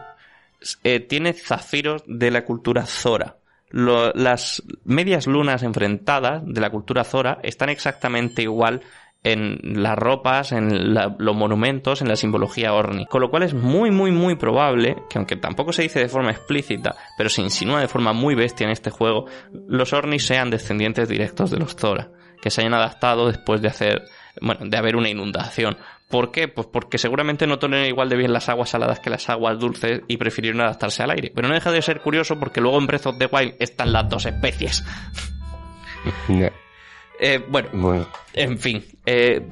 [0.82, 3.38] eh, tiene zafiros de la cultura Zora.
[3.70, 8.82] las medias lunas enfrentadas de la cultura Zora están exactamente igual
[9.26, 13.06] en las ropas, en los monumentos, en la simbología Orni.
[13.06, 16.30] Con lo cual es muy, muy, muy probable que, aunque tampoco se dice de forma
[16.30, 19.26] explícita, pero se insinúa de forma muy bestia en este juego,
[19.66, 22.10] los Orni sean descendientes directos de los Zora,
[22.40, 24.04] que se hayan adaptado después de hacer,
[24.40, 25.76] bueno, de haber una inundación.
[26.08, 26.46] ¿Por qué?
[26.46, 30.02] Pues porque seguramente no toleran igual de bien las aguas saladas que las aguas dulces
[30.06, 31.32] y prefirieron adaptarse al aire.
[31.34, 34.08] Pero no deja de ser curioso porque luego en Breath of the Wild están las
[34.08, 34.84] dos especies.
[37.18, 38.84] Eh, bueno, en fin.
[39.04, 39.48] Eh,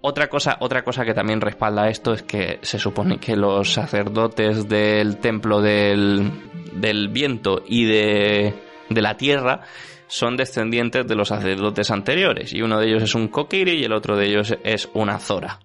[0.00, 4.68] otra cosa, otra cosa que también respalda esto es que se supone que los sacerdotes
[4.68, 6.30] del templo del,
[6.74, 8.54] del viento y de,
[8.88, 9.60] de la tierra
[10.06, 12.52] son descendientes de los sacerdotes anteriores.
[12.52, 15.58] Y uno de ellos es un Kokiri y el otro de ellos es una Zora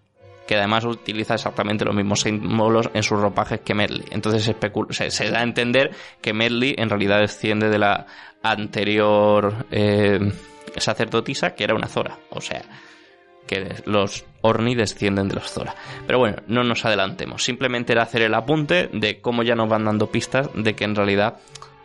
[0.47, 4.05] que además utiliza exactamente los mismos símbolos en sus ropajes que Medley.
[4.11, 5.91] Entonces se, se, da a entender
[6.21, 8.05] que Medley en realidad desciende de la
[8.41, 10.19] anterior eh,
[10.79, 12.17] sacerdotisa que era una Zora.
[12.29, 12.61] O sea,
[13.47, 15.75] que los Orni descienden de los Zora.
[16.05, 17.43] Pero bueno, no nos adelantemos.
[17.43, 20.95] Simplemente era hacer el apunte de cómo ya nos van dando pistas de que en
[20.95, 21.37] realidad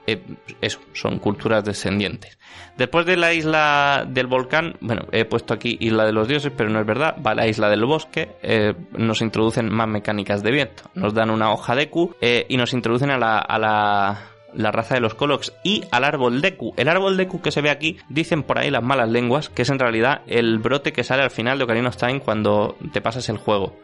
[0.06, 0.20] eh,
[0.60, 2.38] eso, son culturas descendientes.
[2.76, 6.70] Después de la isla del volcán, bueno, he puesto aquí isla de los dioses, pero
[6.70, 10.84] no es verdad, va la isla del bosque, eh, nos introducen más mecánicas de viento,
[10.94, 14.94] nos dan una hoja de Q eh, y nos introducen a a la la raza
[14.94, 16.74] de los Colox y al árbol Deku.
[16.76, 19.70] El árbol Deku que se ve aquí, dicen por ahí las malas lenguas, que es
[19.70, 23.28] en realidad el brote que sale al final de Ocarina of Time cuando te pasas
[23.28, 23.76] el juego.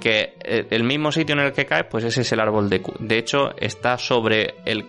[0.00, 2.94] Que eh, el mismo sitio en el que cae, pues ese es el árbol Deku.
[2.98, 4.86] De hecho, está sobre el.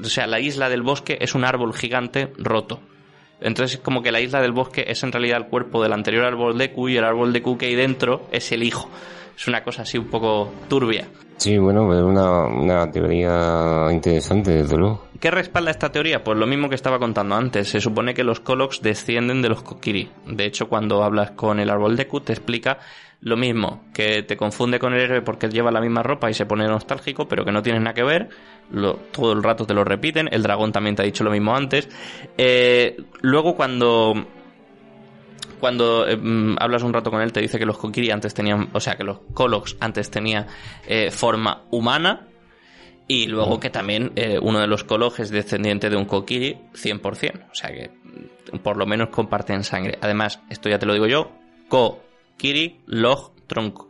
[0.00, 2.80] O sea, la isla del bosque es un árbol gigante roto.
[3.40, 6.58] Entonces, como que la isla del bosque es en realidad el cuerpo del anterior árbol
[6.58, 8.90] Deku y el árbol Deku que hay dentro es el hijo.
[9.38, 11.06] Es una cosa así un poco turbia.
[11.36, 15.06] Sí, bueno, es una, una teoría interesante, desde luego.
[15.20, 16.24] ¿Qué respalda esta teoría?
[16.24, 17.68] Pues lo mismo que estaba contando antes.
[17.68, 20.10] Se supone que los Koloks descienden de los Kokiri.
[20.26, 22.78] De hecho, cuando hablas con el árbol de Q, te explica
[23.20, 26.46] lo mismo, que te confunde con el héroe porque lleva la misma ropa y se
[26.46, 28.30] pone nostálgico, pero que no tiene nada que ver.
[29.12, 30.28] todo el rato te lo repiten.
[30.32, 31.88] El dragón también te ha dicho lo mismo antes.
[32.36, 34.14] Eh, luego, cuando
[35.58, 38.70] cuando eh, mm, hablas un rato con él te dice que los Kokiri antes tenían,
[38.72, 40.46] o sea, que los Koloks antes tenía
[40.86, 42.26] eh, forma humana
[43.06, 47.50] y luego que también eh, uno de los Koloks es descendiente de un Kokiri 100%,
[47.50, 49.98] o sea que mm, por lo menos comparten sangre.
[50.00, 51.32] Además, esto ya te lo digo yo,
[51.68, 53.88] Kokiri Log Tronco.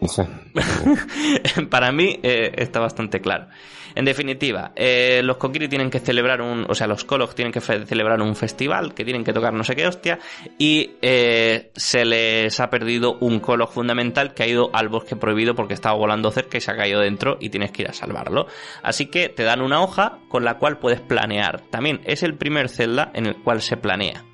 [1.70, 3.48] Para mí está bastante claro.
[3.96, 7.62] En definitiva, eh, los Kokiri tienen que celebrar un, o sea, los Kolos tienen que
[7.62, 10.18] celebrar un festival, que tienen que tocar no sé qué hostia,
[10.58, 15.54] y eh, se les ha perdido un Kolok fundamental que ha ido al bosque prohibido
[15.54, 18.48] porque estaba volando cerca y se ha caído dentro y tienes que ir a salvarlo.
[18.82, 21.62] Así que te dan una hoja con la cual puedes planear.
[21.70, 24.25] También es el primer Zelda en el cual se planea.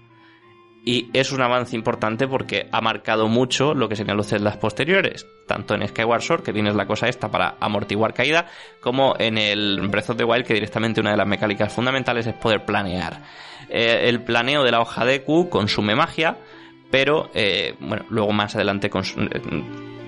[0.84, 5.26] Y es un avance importante porque ha marcado mucho lo que serían los celdas posteriores,
[5.46, 8.46] tanto en Skyward Sword, que tienes la cosa esta para amortiguar caída,
[8.80, 12.34] como en el Breath of the Wild, que directamente una de las mecánicas fundamentales es
[12.34, 13.22] poder planear.
[13.68, 16.38] Eh, el planeo de la hoja de Q consume magia,
[16.90, 18.90] pero eh, bueno, luego más adelante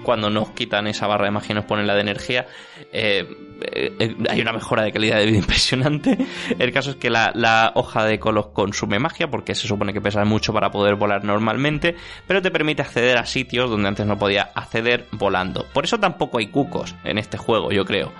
[0.05, 2.47] cuando nos quitan esa barra de magia y nos ponen la de energía,
[2.93, 3.27] eh,
[3.63, 6.17] eh, hay una mejora de calidad de vida impresionante.
[6.59, 10.25] El caso es que la, hoja de colos consume magia porque se supone que pesa
[10.25, 11.97] mucho para poder volar normalmente,
[12.27, 15.67] pero te permite acceder a sitios donde antes no podía acceder volando.
[15.73, 18.13] Por eso tampoco hay cucos en este juego, yo creo.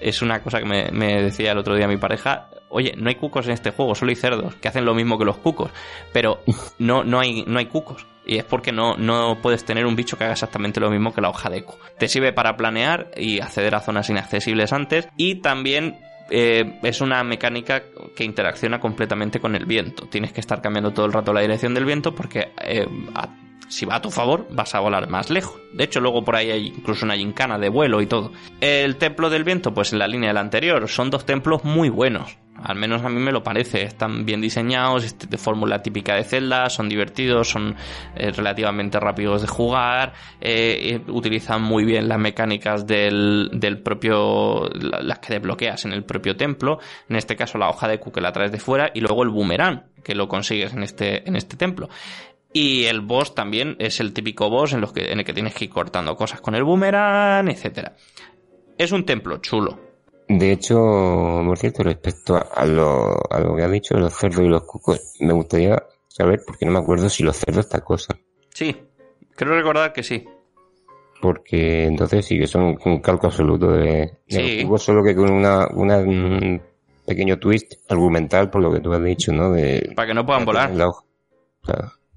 [0.00, 2.48] Es una cosa que me, me decía el otro día mi pareja.
[2.68, 5.24] Oye, no hay cucos en este juego, solo hay cerdos que hacen lo mismo que
[5.24, 5.70] los cucos,
[6.12, 6.40] pero
[6.78, 8.06] no, no, hay, no hay cucos.
[8.26, 11.20] Y es porque no, no puedes tener un bicho que haga exactamente lo mismo que
[11.20, 11.78] la hoja de eco.
[11.98, 15.08] Te sirve para planear y acceder a zonas inaccesibles antes.
[15.16, 15.98] Y también
[16.30, 17.82] eh, es una mecánica
[18.16, 20.06] que interacciona completamente con el viento.
[20.06, 22.86] Tienes que estar cambiando todo el rato la dirección del viento porque eh,
[23.68, 25.60] si va a tu favor vas a volar más lejos.
[25.72, 28.32] De hecho, luego por ahí hay incluso una gincana de vuelo y todo.
[28.60, 32.38] El templo del viento, pues en la línea del anterior, son dos templos muy buenos.
[32.62, 33.82] Al menos a mí me lo parece.
[33.82, 37.76] Están bien diseñados, de fórmula típica de Zelda, son divertidos, son
[38.14, 45.18] eh, relativamente rápidos de jugar, eh, utilizan muy bien las mecánicas del, del propio, las
[45.18, 46.78] que desbloqueas en el propio templo.
[47.08, 49.30] En este caso la hoja de Q que la traes de fuera y luego el
[49.30, 51.88] boomerang que lo consigues en este, en este templo.
[52.54, 55.54] Y el boss también es el típico boss en, los que, en el que tienes
[55.54, 57.94] que ir cortando cosas con el boomerang, etcétera.
[58.78, 59.78] Es un templo chulo,
[60.28, 60.76] de hecho,
[61.44, 64.62] por cierto, respecto a lo, a lo que ha dicho de los cerdos y los
[64.62, 68.16] cucos, me gustaría saber, porque no me acuerdo si los cerdos esta cosa.
[68.48, 68.74] Sí,
[69.36, 70.24] creo recordar que sí.
[71.20, 75.68] Porque entonces sí que son un calco absoluto de, los cucos, solo que con una,
[75.74, 76.60] una, un
[77.06, 79.52] pequeño twist argumental, por lo que tú has dicho, ¿no?
[79.52, 80.70] De, para que no puedan volar.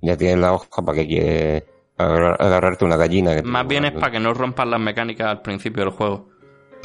[0.01, 1.63] Ya tienes la hoja para que quieres
[1.97, 3.41] agarrarte una gallina.
[3.43, 6.29] Más bien es para que no rompan las mecánicas al principio del juego,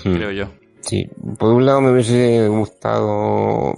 [0.04, 0.14] hmm.
[0.14, 0.46] creo yo.
[0.80, 1.08] Sí,
[1.38, 3.74] por un lado me hubiese gustado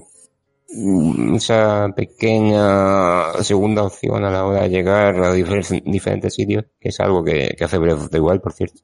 [1.35, 7.22] esa pequeña segunda opción a la hora de llegar a diferentes, sitios, que es algo
[7.22, 8.80] que, hace Breath of the Wild, por cierto,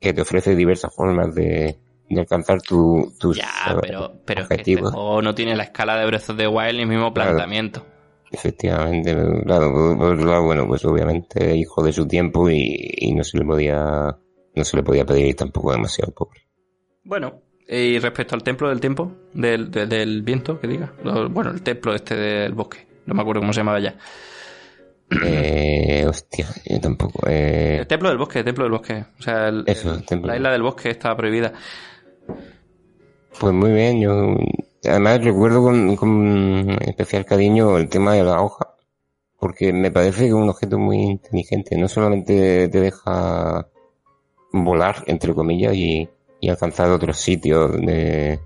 [0.00, 1.76] que te ofrece diversas formas de,
[2.16, 6.06] alcanzar tu, tus ya, pero, pero Es que este juego no tiene la escala de
[6.06, 7.86] Breath of the Wild ni el mismo planteamiento.
[8.32, 9.14] Efectivamente,
[9.44, 14.16] claro, bueno, pues obviamente hijo de su tiempo y, no se le podía
[14.54, 16.40] no se le podía pedir tampoco demasiado pobre.
[17.04, 20.92] Bueno, y respecto al templo del tiempo, del, del, viento, que diga.
[21.30, 22.86] Bueno, el templo este del bosque.
[23.06, 23.96] No me acuerdo cómo se llamaba ya.
[25.24, 27.28] Eh, hostia, yo tampoco.
[27.28, 27.78] Eh...
[27.80, 29.04] El templo del bosque, el templo del bosque.
[29.18, 31.52] O sea, la isla del bosque está prohibida.
[33.38, 34.36] Pues muy bien, yo
[34.84, 38.74] además recuerdo con, con especial cariño el tema de la hoja,
[39.38, 41.76] porque me parece que es un objeto muy inteligente.
[41.76, 43.66] No solamente te deja
[44.52, 46.08] volar, entre comillas, y,
[46.40, 48.38] y alcanzar otros sitios de,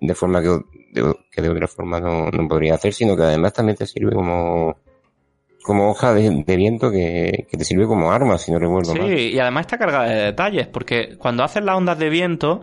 [0.00, 0.60] de forma que
[0.92, 4.12] de, que de otra forma no, no, podría hacer, sino que además también te sirve
[4.12, 4.76] como
[5.62, 9.08] como hoja de, viento que, que, te sirve como arma, si no recuerdo sí, mal.
[9.08, 12.62] Sí, y además está cargada de detalles, porque cuando haces las ondas de viento,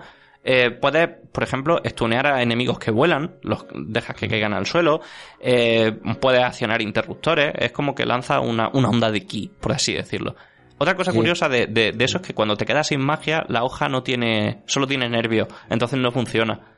[0.52, 5.00] eh, puedes, por ejemplo, estunear a enemigos que vuelan, los dejas que caigan al suelo,
[5.40, 9.94] eh, puedes accionar interruptores, es como que lanza una, una onda de ki, por así
[9.94, 10.36] decirlo.
[10.80, 13.90] Otra cosa curiosa de, de, eso es que cuando te quedas sin magia, la hoja
[13.90, 16.78] no tiene, solo tiene nervio, entonces no funciona.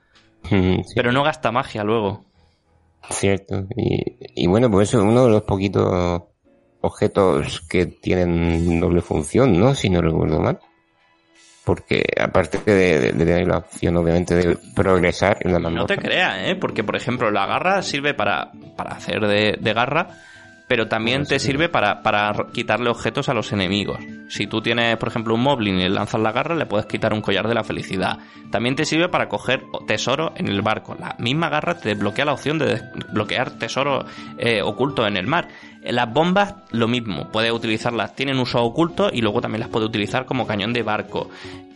[0.93, 2.26] Pero no gasta magia luego.
[3.09, 3.67] Cierto.
[3.78, 6.24] Y, bueno, pues eso es uno de los poquitos
[6.82, 9.74] objetos que tienen doble función, ¿no?
[9.76, 10.59] Si no recuerdo mal.
[11.72, 16.57] Porque aparte de, tener la opción, obviamente, de progresar en la No te creas, ¿eh?
[16.59, 20.09] Porque, por ejemplo, la garra sirve para, para hacer de, de garra
[20.72, 23.99] pero también te sirve para, para, quitarle objetos a los enemigos.
[24.30, 27.11] Si tú tienes, por ejemplo, un Moblin y le lanzas la garra, le puedes quitar
[27.13, 28.19] un collar de la felicidad.
[28.51, 30.95] También te sirve para coger tesoro en el barco.
[30.97, 34.05] La misma garra te desbloquea la opción de desbloquear tesoro
[34.38, 35.49] eh, oculto en el mar.
[35.84, 40.25] Las bombas, lo mismo, puedes utilizarlas, tienen uso oculto y luego también las puedes utilizar
[40.25, 41.29] como cañón de barco.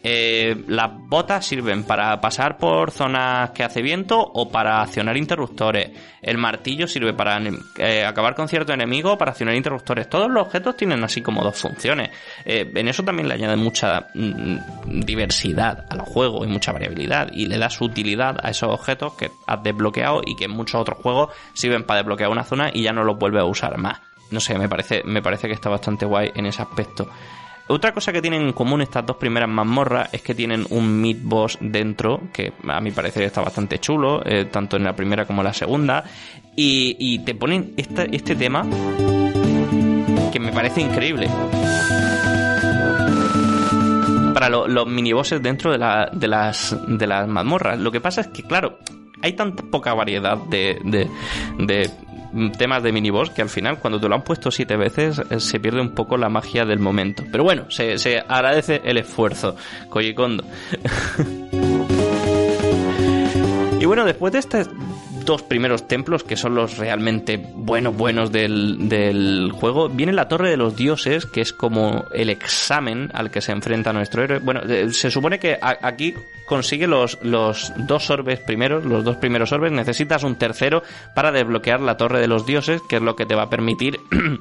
[0.07, 5.89] Eh, las botas sirven para pasar por zonas que hace viento o para accionar interruptores.
[6.21, 7.41] El martillo sirve para
[7.79, 10.07] eh, acabar con cierto enemigo o para accionar interruptores.
[10.07, 12.11] Todos los objetos tienen así como dos funciones.
[12.45, 17.31] Eh, en eso también le añade mucha mm, diversidad al juego y mucha variabilidad.
[17.33, 20.99] Y le da utilidad a esos objetos que has desbloqueado y que en muchos otros
[20.99, 24.01] juegos sirven para desbloquear una zona y ya no los vuelve a usar más.
[24.29, 27.09] No sé, me parece, me parece que está bastante guay en ese aspecto.
[27.67, 31.17] Otra cosa que tienen en común estas dos primeras mazmorras es que tienen un mid
[31.21, 35.41] boss dentro, que a mi parecer está bastante chulo, eh, tanto en la primera como
[35.41, 36.03] en la segunda.
[36.55, 38.65] Y, te ponen este tema
[40.31, 41.27] que me parece increíble.
[44.33, 47.79] Para los minibosses dentro de, de, las, de las mazmorras.
[47.79, 48.77] Lo que pasa es que, claro,
[49.21, 50.79] hay tan poca variedad de,
[51.57, 51.89] de,
[52.57, 55.59] temas de miniboss que al final, cuando te lo han puesto siete veces, eh, se
[55.59, 57.23] pierde un poco la magia del momento.
[57.31, 57.95] Pero bueno, se,
[58.27, 59.55] agradece el esfuerzo,
[59.89, 60.15] Koji
[63.79, 64.65] y bueno, después de este
[65.25, 70.49] dos primeros templos, que son los realmente buenos, buenos del, del, juego, viene la Torre
[70.49, 74.39] de los Dioses, que es como el examen al que se enfrenta nuestro héroe.
[74.39, 76.13] Bueno, eh, se supone que aquí
[76.45, 80.83] consigue los, los dos orbes primeros, los dos primeros orbes, necesitas un tercero
[81.15, 83.99] para desbloquear la Torre de los Dioses, que es lo que te va a permitir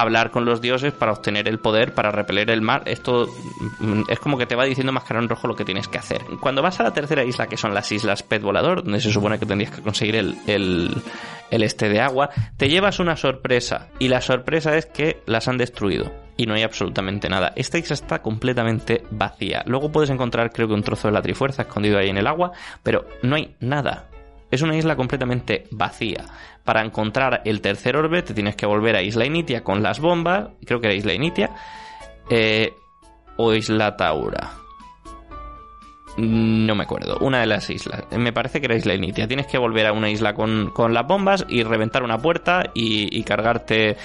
[0.00, 2.82] hablar con los dioses para obtener el poder, para repeler el mar.
[2.86, 3.26] Esto
[3.78, 6.22] mm, es como que te va diciendo mascarón rojo lo que tienes que hacer.
[6.40, 9.38] Cuando vas a la tercera isla, que son las islas Pet Volador, donde se supone
[9.38, 10.16] que tendrías que conseguir
[10.46, 10.94] el,
[11.50, 13.88] este de agua, te llevas una sorpresa.
[13.98, 16.12] Y la sorpresa es que las han destruido.
[16.36, 17.52] Y no hay absolutamente nada.
[17.56, 19.62] Esta isla está completamente vacía.
[19.66, 22.52] Luego puedes encontrar, creo que un trozo de la Trifuerza escondido ahí en el agua,
[22.82, 24.08] pero no hay nada.
[24.50, 26.24] Es una isla completamente vacía.
[26.64, 30.50] Para encontrar el tercer orbe te tienes que volver a Isla Initia con las bombas,
[30.64, 31.50] creo que era Isla Initia,
[32.30, 32.72] eh,
[33.36, 34.61] o Isla Taura.
[36.16, 38.04] No me acuerdo, una de las islas.
[38.10, 39.26] Me parece que era Isla Initia.
[39.26, 43.18] Tienes que volver a una isla con, con las bombas y reventar una puerta y,
[43.18, 43.96] y, cargarte.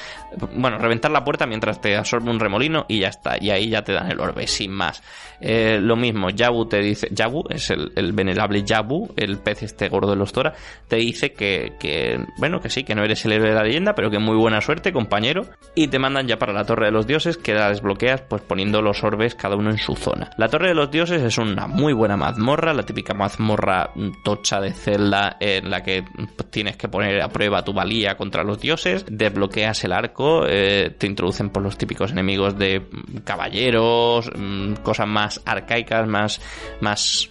[0.55, 3.35] Bueno, reventar la puerta mientras te absorbe un remolino y ya está.
[3.41, 5.03] Y ahí ya te dan el orbe, sin más.
[5.39, 7.09] Eh, lo mismo, Yabu te dice.
[7.11, 10.53] Yabu es el, el, venerable Yabu, el pez este gordo de los Tora.
[10.87, 13.93] Te dice que, que, bueno, que sí, que no eres el héroe de la leyenda,
[13.93, 15.45] pero que muy buena suerte, compañero.
[15.75, 18.81] Y te mandan ya para la Torre de los Dioses, que la desbloqueas pues poniendo
[18.81, 20.29] los orbes cada uno en su zona.
[20.37, 23.91] La Torre de los Dioses es una muy buena mazmorra, la típica mazmorra
[24.23, 26.05] tocha de celda en la que
[26.49, 31.07] tienes que poner a prueba tu valía contra los dioses, desbloqueas el arco, eh, te
[31.07, 32.87] introducen por los típicos enemigos de
[33.25, 36.41] caballeros, mm, cosas más arcaicas, más,
[36.79, 37.29] más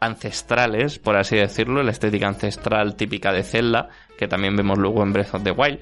[0.00, 5.12] ancestrales, por así decirlo, la estética ancestral típica de Zelda, que también vemos luego en
[5.12, 5.80] Breath of the Wild.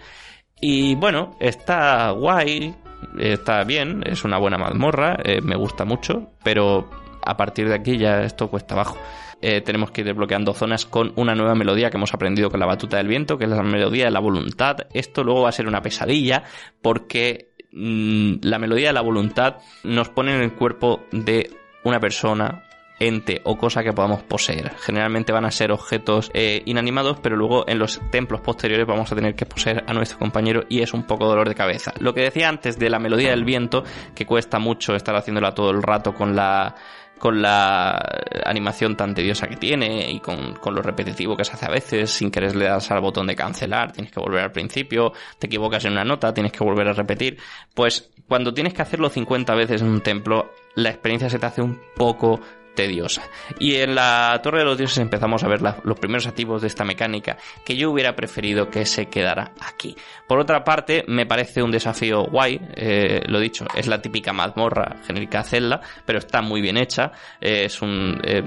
[0.60, 2.74] Y bueno, está guay,
[3.18, 6.88] está bien, es una buena mazmorra, eh, me gusta mucho, pero
[7.24, 8.98] a partir de aquí ya esto cuesta abajo.
[9.40, 12.66] Eh, tenemos que ir desbloqueando zonas con una nueva melodía que hemos aprendido con la
[12.66, 14.76] batuta del viento, que es la melodía de la voluntad.
[14.92, 16.44] Esto luego va a ser una pesadilla
[16.80, 21.50] porque mmm, la melodía de la voluntad nos pone en el cuerpo de
[21.82, 22.62] una persona
[23.02, 24.72] ente o cosa que podamos poseer.
[24.78, 29.16] Generalmente van a ser objetos eh, inanimados, pero luego en los templos posteriores vamos a
[29.16, 31.92] tener que poseer a nuestro compañero y es un poco dolor de cabeza.
[31.98, 33.82] Lo que decía antes de la melodía del viento,
[34.14, 36.76] que cuesta mucho estar haciéndola todo el rato con la
[37.22, 38.04] con la
[38.44, 42.10] animación tan tediosa que tiene y con, con, lo repetitivo que se hace a veces,
[42.10, 45.84] sin querer le das al botón de cancelar, tienes que volver al principio, te equivocas
[45.84, 47.38] en una nota, tienes que volver a repetir,
[47.74, 51.62] pues cuando tienes que hacerlo 50 veces en un templo, la experiencia se te hace
[51.62, 52.40] un poco
[52.74, 53.22] tediosa.
[53.58, 56.84] Y en la Torre de los Dioses empezamos a ver los primeros activos de esta
[56.84, 59.96] mecánica que yo hubiera preferido que se quedara aquí.
[60.26, 64.96] Por otra parte, me parece un desafío guay, eh, lo dicho, es la típica mazmorra
[65.06, 68.42] genérica Zelda, pero está muy bien hecha, eh, es un, eh,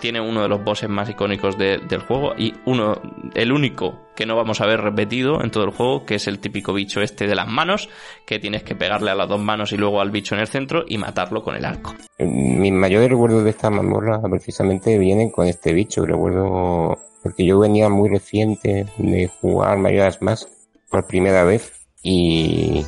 [0.00, 3.00] tiene uno de los bosses más icónicos de, del juego y uno,
[3.34, 6.38] el único que no vamos a ver repetido en todo el juego, que es el
[6.38, 7.88] típico bicho este de las manos,
[8.26, 10.84] que tienes que pegarle a las dos manos y luego al bicho en el centro
[10.86, 11.94] y matarlo con el arco.
[12.18, 17.88] Mis mayores recuerdos de esta mazmorra precisamente vienen con este bicho, recuerdo porque yo venía
[17.88, 20.48] muy reciente de jugar Mayoras más
[20.90, 22.84] por primera vez y,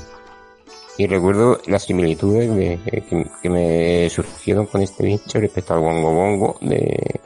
[0.99, 6.13] y recuerdo las similitudes de, que, que, me surgieron con este bicho respecto al Bongo
[6.13, 7.21] Bongo de,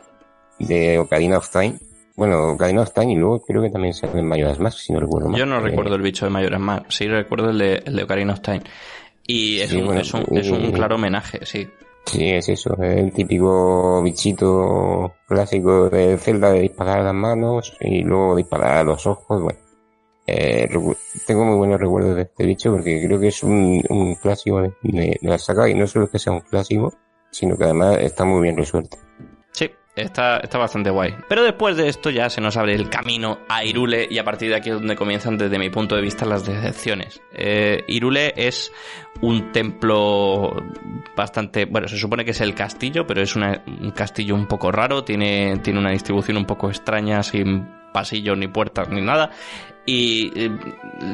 [0.59, 1.79] de Ocarina of Time
[2.17, 5.01] bueno, Ocarina of Time y luego creo que también se en Majora's Mask, si no
[5.01, 5.39] recuerdo mal.
[5.39, 8.03] Yo no eh, recuerdo el bicho de Majora's Mask, sí recuerdo el de, el de
[8.03, 8.63] Ocarina of Time.
[9.27, 11.69] Y es, sí, un, bueno, es, un, es un claro homenaje, sí.
[12.07, 17.77] Sí, es eso, es el típico bichito clásico de Zelda de disparar a las manos
[17.81, 19.59] y luego disparar a los ojos, bueno.
[20.29, 20.69] Eh,
[21.27, 24.73] tengo muy buenos recuerdos de este bicho porque creo que es un, un clásico de,
[24.83, 26.95] de, la saga y no solo que sea un clásico,
[27.31, 28.97] sino que además está muy bien resuelto.
[29.53, 31.15] Sí, está, está bastante guay.
[31.29, 34.51] Pero después de esto ya se nos abre el camino a Irule y a partir
[34.51, 37.21] de aquí es donde comienzan desde mi punto de vista las decepciones.
[37.33, 38.73] Eh, Irule es
[39.23, 40.55] un templo
[41.17, 45.03] bastante, bueno, se supone que es el castillo, pero es un castillo un poco raro,
[45.03, 49.31] tiene, tiene una distribución un poco extraña, sin pasillos ni puertas ni nada.
[49.87, 50.51] Y eh,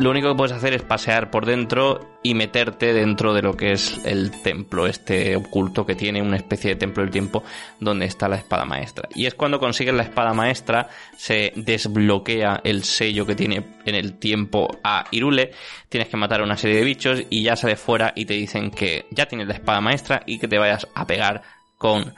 [0.01, 3.73] lo único que puedes hacer es pasear por dentro y meterte dentro de lo que
[3.73, 7.44] es el templo, este oculto que tiene una especie de templo del tiempo
[7.81, 9.09] donde está la espada maestra.
[9.15, 14.19] Y es cuando consigues la espada maestra, se desbloquea el sello que tiene en el
[14.19, 15.53] tiempo a Irule,
[15.90, 18.70] tienes que matar a una serie de bichos y ya sales fuera y te dicen
[18.70, 21.43] que ya tienes la espada maestra y que te vayas a pegar
[21.77, 22.15] con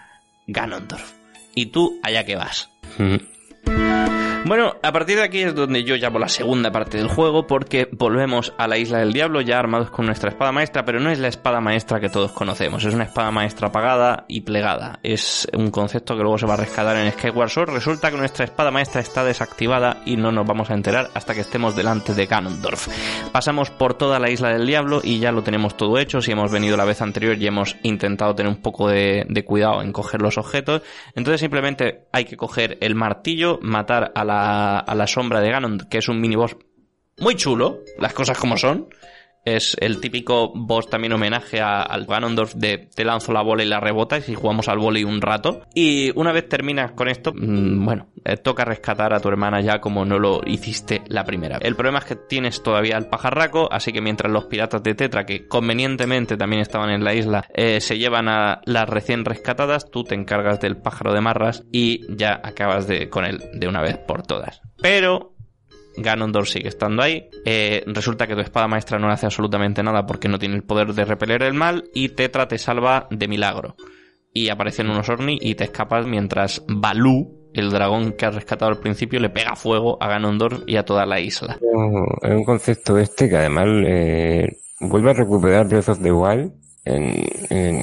[0.46, 1.12] Ganondorf.
[1.56, 2.68] Y tú allá que vas.
[2.98, 3.18] Ujú.
[4.46, 7.88] Bueno, a partir de aquí es donde yo llamo la segunda parte del juego porque
[7.90, 11.18] volvemos a la isla del diablo ya armados con nuestra espada maestra, pero no es
[11.18, 14.98] la espada maestra que todos conocemos, es una espada maestra apagada y plegada.
[15.02, 17.70] Es un concepto que luego se va a rescatar en Skyward Sword.
[17.70, 21.40] Resulta que nuestra espada maestra está desactivada y no nos vamos a enterar hasta que
[21.40, 22.88] estemos delante de Ganondorf.
[23.32, 26.20] Pasamos por toda la isla del diablo y ya lo tenemos todo hecho.
[26.20, 29.80] Si hemos venido la vez anterior y hemos intentado tener un poco de, de cuidado
[29.80, 30.82] en coger los objetos,
[31.14, 34.33] entonces simplemente hay que coger el martillo, matar a la,
[34.80, 36.56] a la sombra de Ganon, que es un miniboss
[37.18, 38.88] muy chulo, las cosas como son.
[39.44, 43.80] Es el típico boss también homenaje al Ganondorf de te lanzo la bola y la
[43.80, 45.62] rebotas y jugamos al volei un rato.
[45.74, 49.80] Y una vez terminas con esto, mm, bueno, eh, toca rescatar a tu hermana ya
[49.80, 51.58] como no lo hiciste la primera.
[51.60, 55.26] El problema es que tienes todavía el pajarraco, así que mientras los piratas de Tetra,
[55.26, 60.04] que convenientemente también estaban en la isla, eh, se llevan a las recién rescatadas, tú
[60.04, 63.98] te encargas del pájaro de marras y ya acabas de, con él de una vez
[63.98, 64.62] por todas.
[64.80, 65.33] Pero
[65.96, 67.28] Ganondorf sigue estando ahí.
[67.44, 70.92] Eh, resulta que tu espada maestra no hace absolutamente nada porque no tiene el poder
[70.94, 71.84] de repeler el mal.
[71.94, 73.76] Y Tetra te salva de milagro.
[74.32, 78.78] Y aparecen unos Orni y te escapas mientras Balú, el dragón que has rescatado al
[78.80, 81.58] principio, le pega fuego a Ganondorf y a toda la isla.
[82.22, 84.48] Es un concepto este que además eh,
[84.80, 86.52] vuelve a recuperar Breath of the Wild
[86.84, 87.14] en,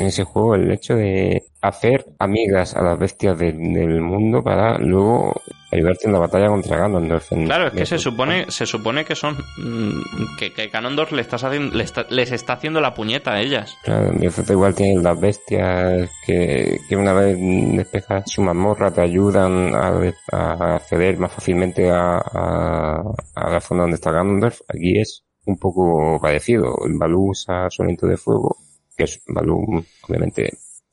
[0.01, 5.41] ese juego, el hecho de hacer amigas a las bestias de- del mundo para luego
[5.71, 7.31] ayudarte en la batalla contra Ganondorf.
[7.31, 9.37] en- Claro, es que se supone, se supone que son.
[9.57, 13.41] mm, que, que Ganondorf le estás haciendo, le está- les está haciendo la puñeta a
[13.41, 13.77] ellas.
[13.83, 18.41] Claro, en Breath of the Wild tienes las bestias que, que una vez despejas su
[18.41, 23.01] mazmorra te ayudan a, de- a acceder más fácilmente a, a,
[23.35, 24.61] a la zona donde está Ganondorf.
[24.67, 26.75] Aquí es un poco parecido.
[26.85, 28.57] El Balú usa su de fuego,
[28.95, 30.49] que es Balú, obviamente,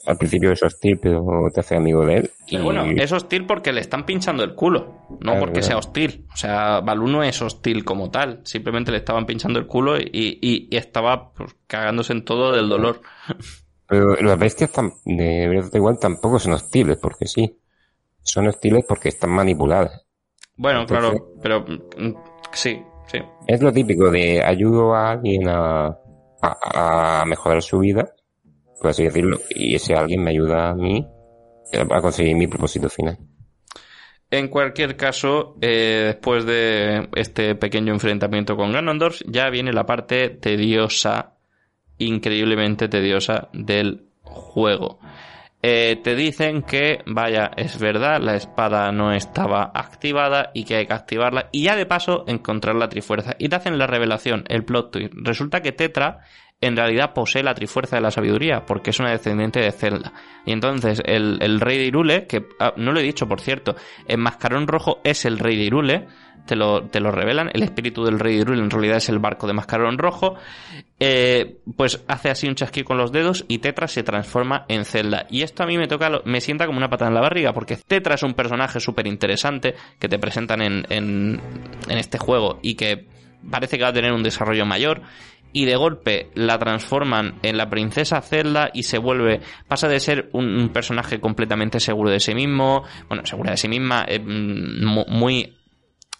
[0.08, 1.24] al principio es hostil, pero
[1.54, 2.30] te hace amigo de él.
[2.50, 5.66] Pero Y- bueno, es hostil porque le están pinchando el culo, no Claro, porque claro.
[5.66, 6.26] sea hostil.
[6.32, 10.08] O sea, Balú no es hostil como tal, simplemente le estaban pinchando el culo y,
[10.12, 13.00] y- y estaba pues, cagándose en todo del dolor.
[13.86, 14.70] Pero las bestias
[15.04, 17.58] de Breath Wild tampoco son hostiles, porque sí.
[18.22, 20.04] Son hostiles porque están manipuladas.
[20.56, 22.14] Bueno, Entonces- claro, pero mm,
[22.52, 23.18] sí, sí.
[23.46, 25.86] Es lo típico de ayudo a alguien a,
[26.42, 28.12] a, a mejorar su vida,
[28.80, 31.06] por así decirlo, y ese alguien me ayuda a mí
[31.72, 33.18] a conseguir mi propósito final.
[34.30, 40.28] En cualquier caso, eh, después de este pequeño enfrentamiento con Ganondorf, ya viene la parte
[40.28, 41.38] tediosa,
[41.96, 44.98] increíblemente tediosa del juego.
[45.60, 50.86] Eh, te dicen que, vaya, es verdad, la espada no estaba activada y que hay
[50.86, 51.48] que activarla.
[51.50, 53.34] Y ya de paso, encontrar la trifuerza.
[53.38, 55.14] Y te hacen la revelación, el plot twist.
[55.16, 56.20] Resulta que Tetra
[56.60, 60.12] en realidad posee la trifuerza de la sabiduría, porque es una descendiente de Zelda.
[60.44, 63.76] Y entonces el, el rey de Irule, que ah, no lo he dicho por cierto,
[64.06, 66.06] en Mascarón Rojo es el rey de Irule,
[66.46, 69.20] te lo, te lo revelan, el espíritu del rey de Irule en realidad es el
[69.20, 70.34] barco de Mascarón Rojo,
[70.98, 75.26] eh, pues hace así un chasquido con los dedos y Tetra se transforma en Zelda.
[75.30, 77.76] Y esto a mí me toca, me sienta como una patada en la barriga, porque
[77.76, 81.40] Tetra es un personaje súper interesante que te presentan en, en,
[81.88, 83.06] en este juego y que
[83.48, 85.02] parece que va a tener un desarrollo mayor
[85.52, 90.28] y de golpe la transforman en la princesa Zelda y se vuelve pasa de ser
[90.32, 95.06] un, personaje completamente seguro de sí mismo bueno segura de sí misma eh, mm, mu-
[95.08, 95.56] muy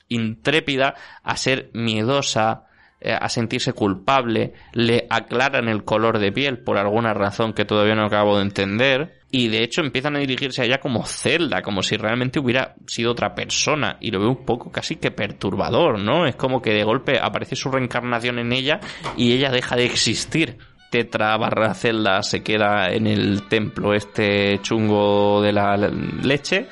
[0.09, 2.65] intrépida a ser miedosa
[3.01, 7.95] eh, a sentirse culpable le aclaran el color de piel por alguna razón que todavía
[7.95, 11.83] no acabo de entender y de hecho empiezan a dirigirse a ella como Zelda, como
[11.83, 13.99] si realmente hubiera sido otra persona.
[14.01, 16.27] Y lo veo un poco casi que perturbador, ¿no?
[16.27, 18.81] Es como que de golpe aparece su reencarnación en ella
[19.17, 20.59] y ella deja de existir.
[20.91, 26.67] Tetra barra Zelda se queda en el templo este chungo de la leche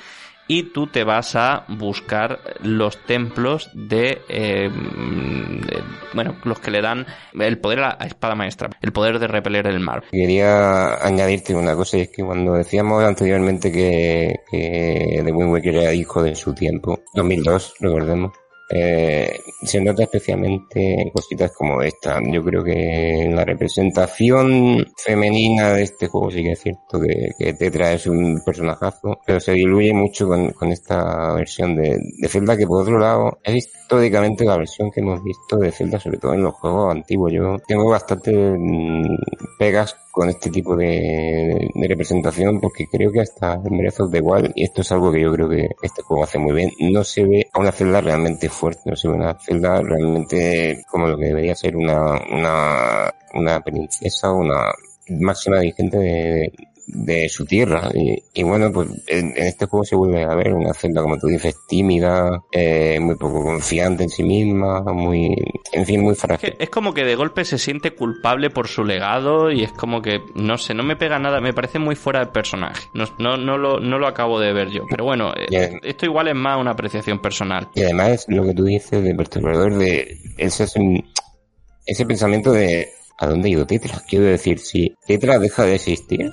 [0.49, 4.71] y tú te vas a buscar los templos de, eh,
[6.15, 7.07] bueno, los que le dan
[7.39, 10.05] el poder a la espada maestra, el poder de repeler el mar.
[10.11, 15.77] Quería añadirte una cosa, y es que cuando decíamos anteriormente que, que The Wind Waker
[15.77, 18.33] era hijo de su tiempo, 2002, recordemos,
[18.69, 22.21] eh, se nota especialmente en cositas como esta.
[22.33, 27.93] Yo creo que la representación femenina de este juego sí que es cierto que, Tetra
[27.93, 32.83] es un personajazo, pero se diluye mucho con, esta versión de, de, Zelda que por
[32.83, 36.55] otro lado es históricamente la versión que hemos visto de Zelda, sobre todo en los
[36.55, 37.33] juegos antiguos.
[37.33, 39.17] Yo tengo bastante mm,
[39.61, 44.23] pegas con este tipo de, representación porque creo que hasta en Breath of the
[44.57, 47.25] y esto es algo que yo creo que este juego hace muy bien, no se
[47.25, 51.27] ve a una Zelda realmente fuerte, no se ve una Zelda realmente como lo que
[51.27, 54.73] debería ser una, una, una princesa, una
[55.11, 56.53] máxima dirigente de,
[56.87, 57.91] de su tierra.
[57.95, 61.19] Y, y bueno, pues en, en, este juego se vuelve a ver una Zelda, como
[61.19, 65.35] tú dices, tímida, eh, muy poco confiante en sí misma, muy,
[65.73, 66.51] en fin, muy frágil.
[66.51, 69.73] Es, que es como que de golpe se siente culpable por su legado y es
[69.73, 72.89] como que, no sé, no me pega nada, me parece muy fuera del personaje.
[72.95, 74.85] No, no, no, lo, no lo acabo de ver yo.
[74.89, 77.69] Pero bueno, además, esto igual es más una apreciación personal.
[77.75, 81.05] Y además, lo que tú dices de perturbador, de ese, es un,
[81.87, 84.01] ese pensamiento de ¿A dónde ha ido Tetra?
[84.09, 86.31] Quiero decir, si Tetra deja de existir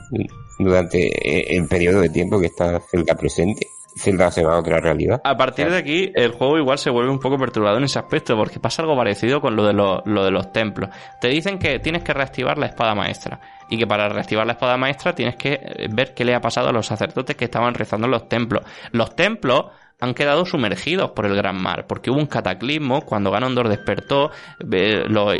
[0.60, 5.22] durante el periodo de tiempo que está Zelda presente, Zelda se va a otra realidad.
[5.24, 8.36] A partir de aquí, el juego igual se vuelve un poco perturbado en ese aspecto,
[8.36, 10.90] porque pasa algo parecido con lo de, lo, lo de los templos.
[11.22, 13.40] Te dicen que tienes que reactivar la espada maestra,
[13.70, 15.60] y que para reactivar la espada maestra tienes que
[15.92, 18.64] ver qué le ha pasado a los sacerdotes que estaban rezando en los templos.
[18.92, 19.66] Los templos
[20.00, 24.32] han quedado sumergidos por el gran mar, porque hubo un cataclismo cuando Ganondorf despertó,
[24.72, 25.36] eh, los,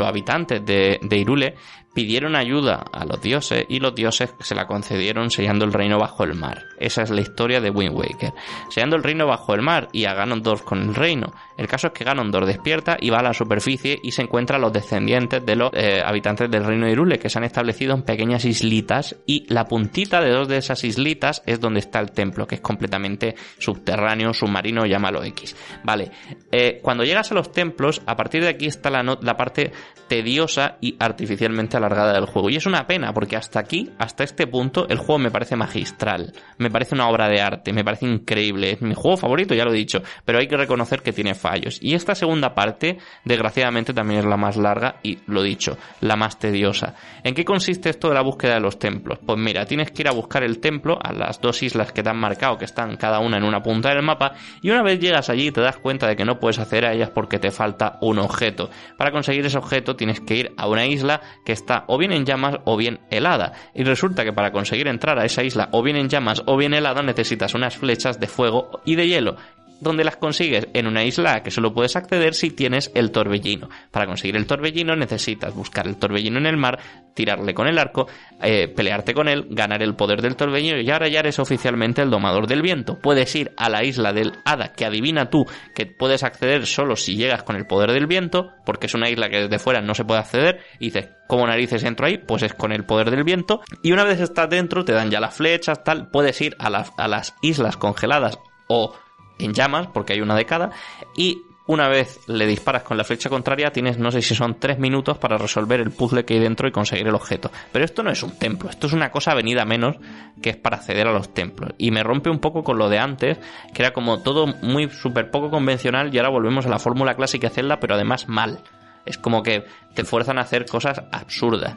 [0.00, 1.54] habitantes de Irule
[1.94, 6.24] pidieron ayuda a los dioses y los dioses se la concedieron sellando el reino bajo
[6.24, 6.64] el mar.
[6.78, 8.32] Esa es la historia de Wind Waker.
[8.68, 11.32] Sellando el reino bajo el mar y a Ganondorf con el reino.
[11.56, 14.60] El caso es que Ganondorf despierta y va a la superficie y se encuentra a
[14.60, 18.02] los descendientes de los eh, habitantes del reino de Irule que se han establecido en
[18.02, 22.46] pequeñas islitas y la puntita de dos de esas islitas es donde está el templo
[22.46, 25.56] que es completamente subterráneo, submarino, llámalo X.
[25.84, 26.10] Vale,
[26.50, 29.72] eh, cuando llegas a los templos, a partir de aquí está la, la parte
[30.08, 32.50] tediosa y artificialmente alargada del juego.
[32.50, 36.32] Y es una pena, porque hasta aquí, hasta este punto, el juego me parece magistral.
[36.58, 38.72] Me parece una obra de arte, me parece increíble.
[38.72, 41.78] Es mi juego favorito, ya lo he dicho, pero hay que reconocer que tiene fallos.
[41.80, 46.38] Y esta segunda parte, desgraciadamente, también es la más larga y, lo dicho, la más
[46.38, 46.94] tediosa.
[47.22, 49.18] ¿En qué consiste esto de la búsqueda de los templos?
[49.24, 52.10] Pues mira, tienes que ir a buscar el templo a las dos islas que te
[52.10, 54.32] han marcado, que están cada una en una punta del mapa,
[54.62, 57.10] y una vez llegas allí te das cuenta de que no puedes acceder a ellas
[57.10, 58.70] porque te falta un objeto.
[58.96, 62.24] Para conseguir ese objeto tienes que ir a una isla que está o bien en
[62.24, 63.52] llamas o bien helada.
[63.74, 66.74] Y resulta que para conseguir entrar a esa isla o bien en llamas o bien
[66.74, 69.36] helada necesitas unas flechas de fuego y de hielo
[69.84, 73.68] donde las consigues en una isla que solo puedes acceder si tienes el torbellino.
[73.92, 76.80] Para conseguir el torbellino necesitas buscar el torbellino en el mar,
[77.14, 78.08] tirarle con el arco,
[78.42, 82.10] eh, pelearte con él, ganar el poder del torbellino y ahora ya eres oficialmente el
[82.10, 82.98] domador del viento.
[82.98, 87.16] Puedes ir a la isla del hada que adivina tú que puedes acceder solo si
[87.16, 90.04] llegas con el poder del viento, porque es una isla que desde fuera no se
[90.04, 92.18] puede acceder y dices, ¿cómo narices entro ahí?
[92.18, 95.20] Pues es con el poder del viento y una vez estás dentro te dan ya
[95.20, 98.94] las flechas, tal, puedes ir a las, a las islas congeladas o
[99.38, 100.70] en llamas, porque hay una de cada,
[101.16, 104.78] y una vez le disparas con la flecha contraria, tienes no sé si son tres
[104.78, 107.50] minutos para resolver el puzzle que hay dentro y conseguir el objeto.
[107.72, 109.96] Pero esto no es un templo, esto es una cosa venida menos
[110.42, 111.72] que es para acceder a los templos.
[111.78, 113.38] Y me rompe un poco con lo de antes,
[113.72, 117.48] que era como todo muy súper poco convencional y ahora volvemos a la fórmula clásica
[117.48, 118.60] Zelda, pero además mal.
[119.06, 121.76] Es como que te fuerzan a hacer cosas absurdas.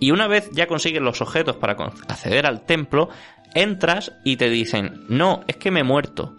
[0.00, 1.74] Y una vez ya consigues los objetos para
[2.08, 3.08] acceder al templo,
[3.54, 6.37] entras y te dicen, no, es que me he muerto.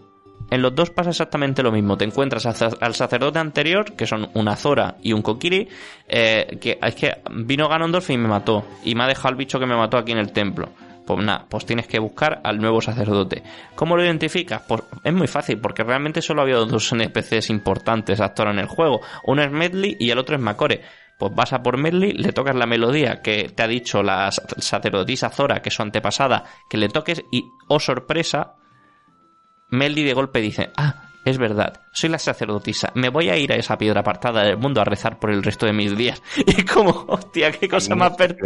[0.51, 1.97] En los dos pasa exactamente lo mismo.
[1.97, 5.67] Te encuentras al sacerdote anterior, que son una Zora y un Kokiri,
[6.07, 8.65] eh, que es que vino Ganondorf y me mató.
[8.83, 10.69] Y me ha dejado el bicho que me mató aquí en el templo.
[11.05, 13.41] Pues nada, pues tienes que buscar al nuevo sacerdote.
[13.75, 14.61] ¿Cómo lo identificas?
[14.67, 18.67] Pues es muy fácil, porque realmente solo había dos NPCs importantes hasta ahora en el
[18.67, 19.01] juego.
[19.25, 20.81] Uno es Medley y el otro es Macore.
[21.17, 25.29] Pues vas a por Medley, le tocas la melodía que te ha dicho la sacerdotisa
[25.29, 28.58] Zora, que es su antepasada, que le toques y, oh sorpresa,
[29.69, 33.55] Meldy de golpe dice, ah, es verdad, soy la sacerdotisa, me voy a ir a
[33.55, 36.21] esa piedra apartada del mundo a rezar por el resto de mis días.
[36.45, 38.37] Y como, hostia, qué cosa más per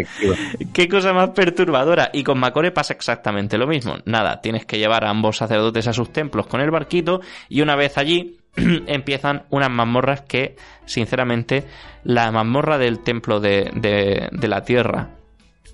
[0.73, 2.09] qué cosa más perturbadora.
[2.13, 3.95] Y con Macore pasa exactamente lo mismo.
[4.05, 7.75] Nada, tienes que llevar a ambos sacerdotes a sus templos con el barquito y una
[7.75, 10.55] vez allí empiezan unas mazmorras que,
[10.85, 11.65] sinceramente,
[12.03, 15.11] la mazmorra del templo de, de, de la tierra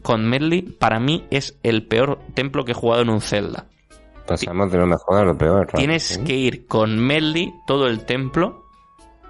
[0.02, 3.66] con Medley para mí es el peor templo que he jugado en un Zelda
[4.30, 5.68] Pasamos de lo mejor a lo peor.
[5.74, 5.80] ¿no?
[5.80, 6.24] Tienes ¿Sí?
[6.24, 8.66] que ir con Melly todo el templo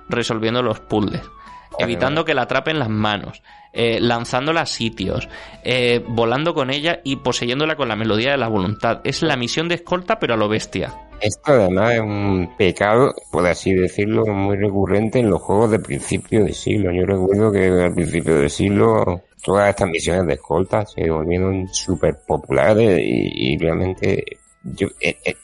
[0.09, 1.21] resolviendo los puzzles,
[1.77, 5.29] evitando que la atrapen las manos, eh, lanzándola a sitios,
[5.63, 9.01] eh, volando con ella y poseyéndola con la melodía de la voluntad.
[9.03, 10.93] Es la misión de escolta, pero a lo bestia.
[11.21, 16.43] Esto además es un pecado, por así decirlo, muy recurrente en los juegos de principio
[16.43, 16.91] de siglo.
[16.91, 22.19] Yo recuerdo que al principio del siglo todas estas misiones de escolta se volvieron súper
[22.25, 24.23] populares y, y realmente
[24.63, 25.35] yo, eh, eh,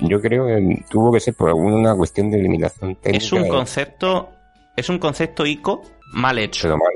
[0.00, 3.24] yo creo que tuvo que ser por alguna cuestión de limitación técnica.
[3.24, 4.30] Es un concepto,
[4.76, 5.82] es un concepto ICO
[6.12, 6.68] mal hecho.
[6.68, 6.92] mal.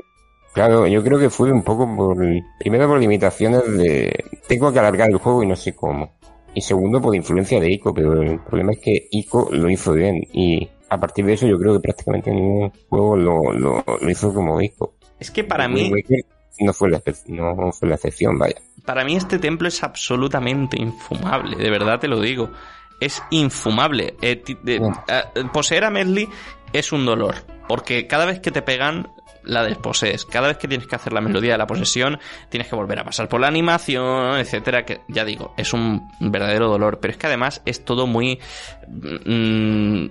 [0.53, 2.17] Claro, yo creo que fue un poco por,
[2.59, 6.13] primero por limitaciones de, tengo que alargar el juego y no sé cómo.
[6.53, 10.21] Y segundo por influencia de ICO, pero el problema es que ICO lo hizo bien
[10.31, 14.31] y a partir de eso yo creo que prácticamente ningún juego lo, lo, lo hizo
[14.31, 14.93] como ICO.
[15.19, 15.91] Es que para mí,
[16.59, 18.55] no fue la, no fue la excepción, vaya.
[18.85, 22.49] para mí este templo es absolutamente infumable, de verdad te lo digo.
[22.99, 24.15] Es infumable.
[24.21, 24.79] Eh, eh,
[25.51, 26.29] poseer a Medley
[26.71, 27.35] es un dolor,
[27.67, 29.09] porque cada vez que te pegan
[29.45, 30.25] la desposees.
[30.25, 33.03] Cada vez que tienes que hacer la melodía de la posesión, tienes que volver a
[33.03, 37.27] pasar por la animación, etcétera, que ya digo, es un verdadero dolor, pero es que
[37.27, 38.39] además es todo muy
[38.87, 40.05] mm,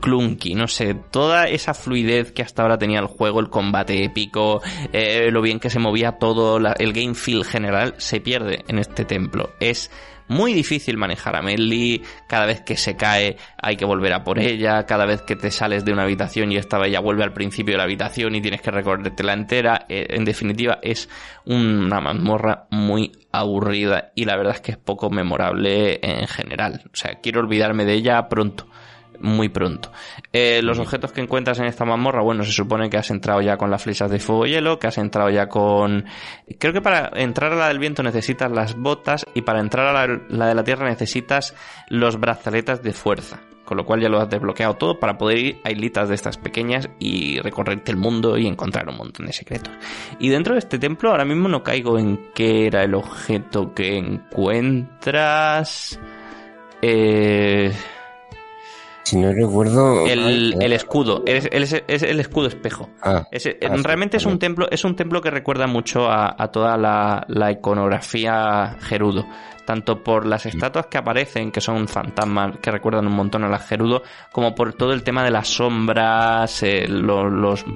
[0.00, 4.62] clunky, no sé, toda esa fluidez que hasta ahora tenía el juego, el combate épico,
[4.92, 9.04] eh, lo bien que se movía todo, el game feel general, se pierde en este
[9.04, 9.50] templo.
[9.60, 9.90] Es
[10.28, 14.38] muy difícil manejar a Medley, cada vez que se cae hay que volver a por
[14.38, 17.74] ella, cada vez que te sales de una habitación y esta ella vuelve al principio
[17.74, 21.08] de la habitación y tienes que recorrértela entera, eh, en definitiva es
[21.44, 26.96] una mazmorra muy aburrida y la verdad es que es poco memorable en general, o
[26.96, 28.66] sea, quiero olvidarme de ella pronto.
[29.20, 29.90] Muy pronto.
[30.32, 33.56] Eh, los objetos que encuentras en esta mazmorra, bueno, se supone que has entrado ya
[33.56, 36.04] con las flechas de fuego y hielo, que has entrado ya con...
[36.58, 40.06] Creo que para entrar a la del viento necesitas las botas y para entrar a
[40.06, 41.54] la, la de la tierra necesitas
[41.88, 43.40] los brazaletas de fuerza.
[43.64, 46.38] Con lo cual ya lo has desbloqueado todo para poder ir a islitas de estas
[46.38, 49.74] pequeñas y recorrerte el mundo y encontrar un montón de secretos.
[50.18, 53.98] Y dentro de este templo ahora mismo no caigo en qué era el objeto que
[53.98, 56.00] encuentras...
[56.80, 57.72] Eh...
[59.08, 60.06] Si no recuerdo...
[60.06, 62.90] El, el escudo, es, es- es el escudo espejo.
[63.02, 66.34] Ah, Es- ah, sí, realmente es un templo, es un templo que recuerda mucho a,
[66.38, 69.24] a toda la, la iconografía gerudo.
[69.64, 73.66] Tanto por las estatuas que aparecen, que son fantasmas que recuerdan un montón a las
[73.66, 74.02] gerudo,
[74.32, 77.66] como por todo el tema de las sombras, eh, lo- los,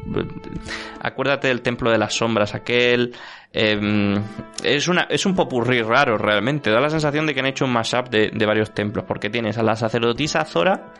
[1.01, 3.15] acuérdate del templo de las sombras aquel.
[3.53, 4.19] eh,
[4.65, 6.71] es, una, es un popurrí raro realmente.
[6.71, 9.59] Da la sensación de que han hecho un mashup de, de varios templos, porque tienes
[9.59, 10.95] a la sacerdotisa Zora,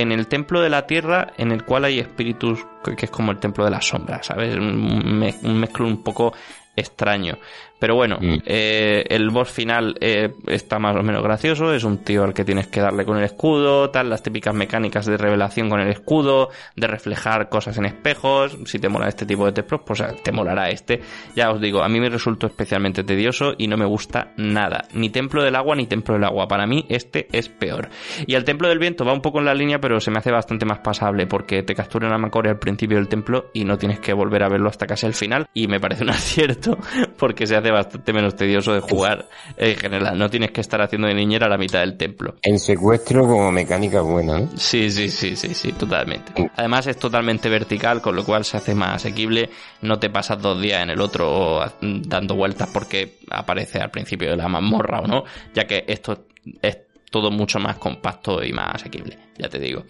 [0.00, 2.64] en el templo de la tierra en el cual hay espíritus
[2.96, 4.56] que es como el templo de las sombras, ¿sabes?
[4.56, 5.18] Un
[5.60, 6.32] mezclo un poco
[6.76, 7.38] extraño.
[7.78, 8.38] Pero bueno, Mm.
[8.46, 11.74] eh, el boss final eh, está más o menos gracioso.
[11.74, 15.04] Es un tío al que tienes que darle con el escudo, tal, las típicas mecánicas
[15.06, 18.56] de revelación con el escudo, de reflejar cosas en espejos.
[18.64, 21.00] Si te mola este tipo de templos, pues te molará este.
[21.34, 24.84] Ya os digo, a mí me resultó especialmente tedioso y no me gusta nada.
[24.94, 26.48] Ni templo del agua ni templo del agua.
[26.48, 27.88] Para mí este es peor.
[28.26, 30.30] Y el templo del viento va un poco en la línea, pero se me hace
[30.30, 34.00] bastante más pasable porque te capturan a Macore al principio del templo y no tienes
[34.00, 35.46] que volver a verlo hasta casi el final.
[35.52, 36.78] Y me parece un acierto
[37.18, 40.18] porque se hace bastante menos tedioso de jugar en general.
[40.18, 42.36] No tienes que estar haciendo de niñera a la mitad del templo.
[42.42, 44.48] En secuestro como mecánica buena, ¿no?
[44.56, 46.50] Sí, sí, sí, sí, sí, totalmente.
[46.56, 49.50] Además es totalmente vertical, con lo cual se hace más asequible.
[49.82, 54.30] No te pasas dos días en el otro mm, dando vueltas porque aparece al principio
[54.30, 55.24] de la mazmorra o no,
[55.54, 56.26] ya que esto
[56.62, 56.78] es
[57.10, 59.84] todo mucho más compacto y más asequible, ya te digo.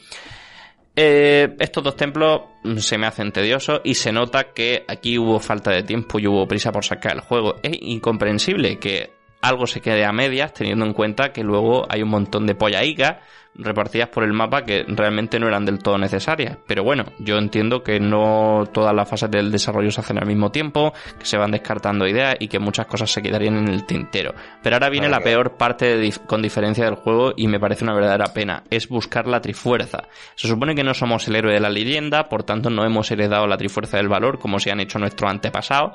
[0.98, 2.40] Eh, estos dos templos
[2.78, 6.48] se me hacen tediosos y se nota que aquí hubo falta de tiempo y hubo
[6.48, 7.56] prisa por sacar el juego.
[7.62, 9.15] Es incomprensible que
[9.48, 13.16] algo se quede a medias teniendo en cuenta que luego hay un montón de pollaicas
[13.58, 16.58] repartidas por el mapa que realmente no eran del todo necesarias.
[16.66, 20.50] Pero bueno, yo entiendo que no todas las fases del desarrollo se hacen al mismo
[20.50, 24.34] tiempo, que se van descartando ideas y que muchas cosas se quedarían en el tintero.
[24.62, 27.94] Pero ahora viene la peor parte de con diferencia del juego y me parece una
[27.94, 30.04] verdadera pena, es buscar la trifuerza.
[30.34, 33.46] Se supone que no somos el héroe de la leyenda, por tanto no hemos heredado
[33.46, 35.94] la trifuerza del valor como se han hecho nuestros antepasados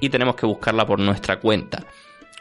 [0.00, 1.84] y tenemos que buscarla por nuestra cuenta.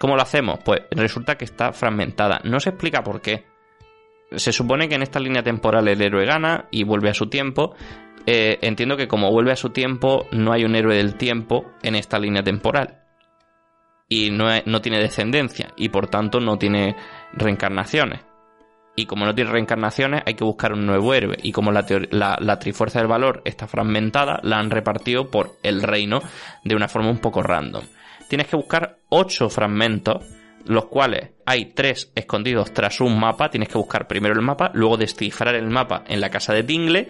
[0.01, 0.57] ¿Cómo lo hacemos?
[0.65, 2.41] Pues resulta que está fragmentada.
[2.43, 3.45] No se explica por qué.
[4.35, 7.75] Se supone que en esta línea temporal el héroe gana y vuelve a su tiempo.
[8.25, 11.93] Eh, entiendo que como vuelve a su tiempo, no hay un héroe del tiempo en
[11.93, 13.03] esta línea temporal.
[14.09, 15.67] Y no, no tiene descendencia.
[15.77, 16.95] Y por tanto no tiene
[17.33, 18.21] reencarnaciones.
[18.95, 21.37] Y como no tiene reencarnaciones, hay que buscar un nuevo héroe.
[21.43, 25.83] Y como la, la, la Trifuerza del Valor está fragmentada, la han repartido por el
[25.83, 26.23] reino
[26.63, 27.83] de una forma un poco random.
[28.31, 30.23] Tienes que buscar ocho fragmentos,
[30.63, 34.95] los cuales hay tres escondidos tras un mapa, tienes que buscar primero el mapa, luego
[34.95, 37.09] descifrar el mapa en la casa de Tingle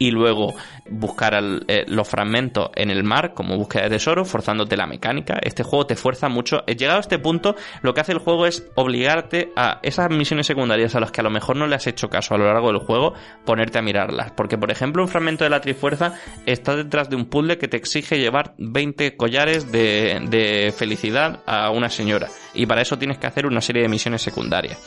[0.00, 0.54] y luego
[0.88, 5.38] buscar eh, los fragmentos en el mar como búsqueda de tesoro, forzándote la mecánica.
[5.42, 6.64] Este juego te fuerza mucho.
[6.66, 10.46] Eh, llegado a este punto, lo que hace el juego es obligarte a esas misiones
[10.46, 12.68] secundarias a las que a lo mejor no le has hecho caso a lo largo
[12.68, 13.12] del juego,
[13.44, 14.32] ponerte a mirarlas.
[14.32, 16.14] Porque, por ejemplo, un fragmento de la Trifuerza
[16.46, 21.90] está detrás de un puzzle que te exige llevar 20 collares de felicidad a una
[21.90, 22.28] señora.
[22.54, 24.78] Y para eso tienes que hacer una serie de misiones secundarias.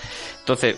[0.43, 0.77] Entonces,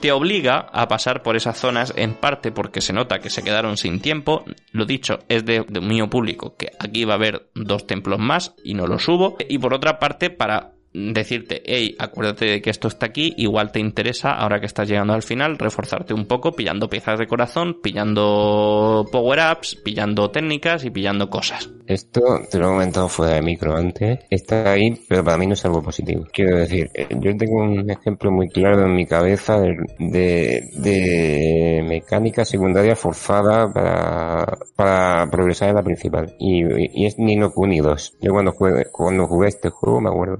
[0.00, 3.76] te obliga a pasar por esas zonas en parte porque se nota que se quedaron
[3.76, 4.44] sin tiempo.
[4.72, 8.72] Lo dicho, es de dominio público que aquí va a haber dos templos más y
[8.72, 9.36] no lo subo.
[9.46, 13.80] Y por otra parte, para decirte, hey, acuérdate de que esto está aquí, igual te
[13.80, 19.04] interesa, ahora que estás llegando al final, reforzarte un poco pillando piezas de corazón, pillando
[19.10, 21.68] power-ups, pillando técnicas y pillando cosas.
[21.86, 25.54] Esto, te lo he comentado fuera de micro antes, está ahí, pero para mí no
[25.54, 26.24] es algo positivo.
[26.32, 29.60] Quiero decir, eh, yo tengo un ejemplo muy claro en mi cabeza
[29.98, 36.34] de, mecánica secundaria forzada para, para progresar en la principal.
[36.38, 38.18] Y, es Nino Kuni 2.
[38.20, 40.38] Yo cuando jugué, cuando jugué este juego me acuerdo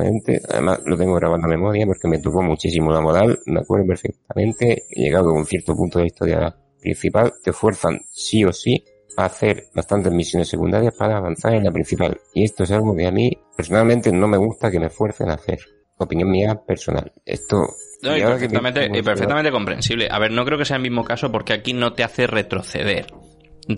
[0.00, 3.38] perfectamente Además, lo tengo grabando a memoria porque me tocó muchísimo la moral.
[3.46, 4.84] Me acuerdo perfectamente.
[4.90, 8.84] Llegado a un cierto punto de la historia principal, te fuerzan sí o sí
[9.16, 12.18] a hacer bastantes misiones secundarias para avanzar en la principal.
[12.34, 15.34] Y esto es algo que a mí personalmente no me gusta que me fuercen a
[15.34, 15.58] hacer.
[15.98, 17.12] Opinión mía personal.
[17.24, 17.66] Esto
[18.02, 20.08] y perfectamente, perfectamente comprensible.
[20.10, 23.06] A ver, no creo que sea el mismo caso porque aquí no te hace retroceder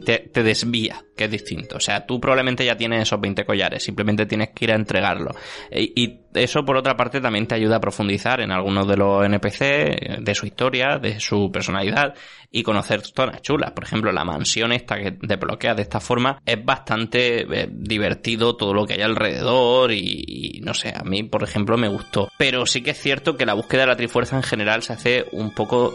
[0.05, 1.77] te, desvía, que es distinto.
[1.77, 5.35] O sea, tú probablemente ya tienes esos 20 collares, simplemente tienes que ir a entregarlo.
[5.71, 9.25] E, y, eso, por otra parte, también te ayuda a profundizar en algunos de los
[9.25, 12.15] NPC, de su historia, de su personalidad,
[12.51, 13.73] y conocer zonas chulas.
[13.73, 18.57] Por ejemplo, la mansión esta que te bloquea de esta forma es bastante eh, divertido
[18.57, 22.29] todo lo que hay alrededor y, no sé, a mí, por ejemplo, me gustó.
[22.39, 25.25] Pero sí que es cierto que la búsqueda de la Trifuerza en general se hace
[25.33, 25.95] un poco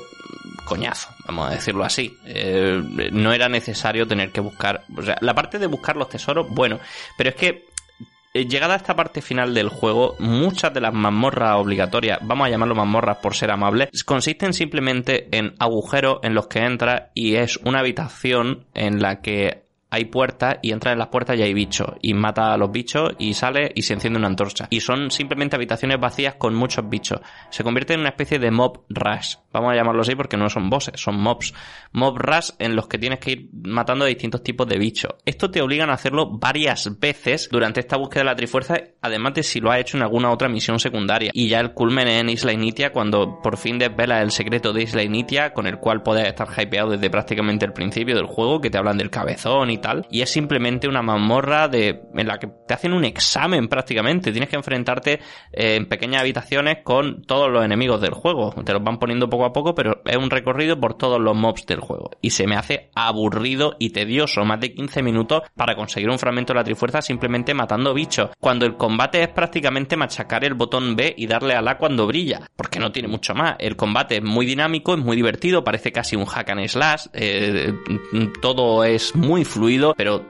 [0.66, 2.18] coñazo, vamos a decirlo así.
[2.26, 6.48] Eh, no era necesario tener que buscar, o sea, la parte de buscar los tesoros,
[6.50, 6.80] bueno,
[7.18, 7.66] pero es que
[8.34, 12.50] eh, llegada a esta parte final del juego, muchas de las mazmorras obligatorias, vamos a
[12.52, 17.58] llamarlo mazmorras por ser amables, consisten simplemente en agujeros en los que entras y es
[17.58, 21.90] una habitación en la que hay puertas y entra en las puertas y hay bichos.
[22.02, 24.68] Y mata a los bichos y sale y se enciende una antorcha.
[24.70, 27.20] Y son simplemente habitaciones vacías con muchos bichos.
[27.50, 29.36] Se convierte en una especie de mob rush.
[29.52, 31.54] Vamos a llamarlo así porque no son bosses, son mobs.
[31.92, 35.16] Mob rush en los que tienes que ir matando a distintos tipos de bichos.
[35.26, 39.44] Esto te obligan a hacerlo varias veces durante esta búsqueda de la Trifuerza, además de
[39.44, 41.32] si lo has hecho en alguna otra misión secundaria.
[41.34, 45.02] Y ya el culmen en Isla Initia cuando por fin desvela el secreto de Isla
[45.02, 48.78] Initia con el cual puedes estar hypeado desde prácticamente el principio del juego, que te
[48.78, 49.79] hablan del cabezón y
[50.10, 54.50] y es simplemente una mazmorra de, en la que te hacen un examen prácticamente, tienes
[54.50, 55.20] que enfrentarte
[55.52, 59.46] eh, en pequeñas habitaciones con todos los enemigos del juego, te los van poniendo poco
[59.46, 62.56] a poco, pero es un recorrido por todos los mobs del juego, y se me
[62.56, 67.02] hace aburrido y tedioso, más de 15 minutos para conseguir un fragmento de la trifuerza
[67.02, 71.62] simplemente matando bichos, cuando el combate es prácticamente machacar el botón B y darle a
[71.62, 75.16] la cuando brilla, porque no tiene mucho más, el combate es muy dinámico, es muy
[75.16, 77.74] divertido, parece casi un hack and slash, eh,
[78.42, 80.26] todo es muy fluido, pero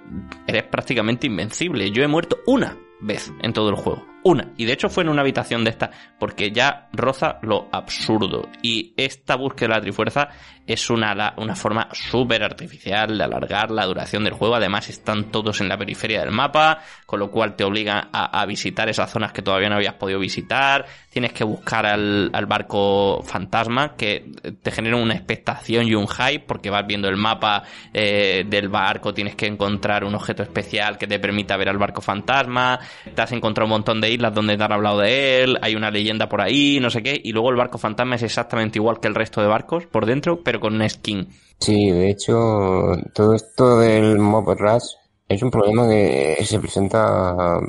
[0.48, 1.92] eres prácticamente invencible.
[1.92, 4.06] Yo he muerto una vez en todo el juego.
[4.24, 4.52] Una.
[4.58, 8.50] Y de hecho fue en una habitación de esta, porque ya roza lo absurdo.
[8.62, 10.30] Y esta búsqueda de la Trifuerza
[10.70, 14.56] es una, una forma súper artificial de alargar la duración del juego.
[14.56, 18.88] Además están todos en la periferia del mapa, con lo cual te obliga a, visitar
[18.88, 20.86] esas zonas que todavía no habías podido visitar.
[21.10, 24.32] Tienes que buscar al, barco fantasma, que
[24.62, 29.12] te genera una expectación y un hype, porque vas viendo el mapa eh, del barco,
[29.12, 32.80] tienes que encontrar un objeto especial que te permita ver al barco fantasma.
[33.16, 35.92] Te has encontrado un montón de islas donde te han hablado de él, hay una
[35.92, 39.08] leyenda por ahí, no sé qué, y luego el barco fantasma es exactamente igual que
[39.08, 41.28] el resto de barcos por dentro, pero con una skin.
[41.60, 44.96] Sí, de hecho, todo esto del mob rush
[45.28, 47.60] es un problema que se presenta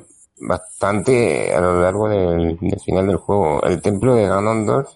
[0.40, 3.62] bastante a lo largo del, final del juego.
[3.62, 4.88] El templo de Ganondorf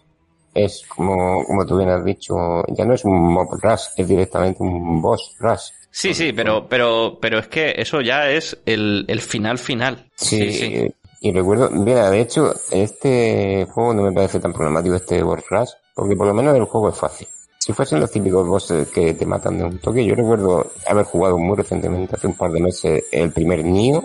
[0.55, 4.63] es como, como tú bien has dicho, ya no es un mob rush, es directamente
[4.63, 5.71] un boss rush.
[5.91, 10.11] Sí, sí, pero, pero, pero es que eso ya es el, el final final.
[10.17, 15.23] Sí, sí, y recuerdo, mira, de hecho, este juego no me parece tan problemático este
[15.23, 17.27] boss rush, porque por lo menos el juego es fácil.
[17.59, 21.39] Si fuesen los típicos bosses que te matan de un toque, yo recuerdo haber jugado
[21.39, 24.03] muy recientemente, hace un par de meses, el primer Nio.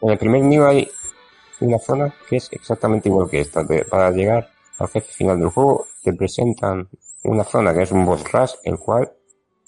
[0.00, 0.90] En el primer Nio hay
[1.60, 3.62] una zona que es exactamente igual que esta.
[3.90, 4.48] Para llegar
[4.78, 6.88] al jefe final del juego, te presentan
[7.22, 9.12] una zona que es un boss rush, el cual,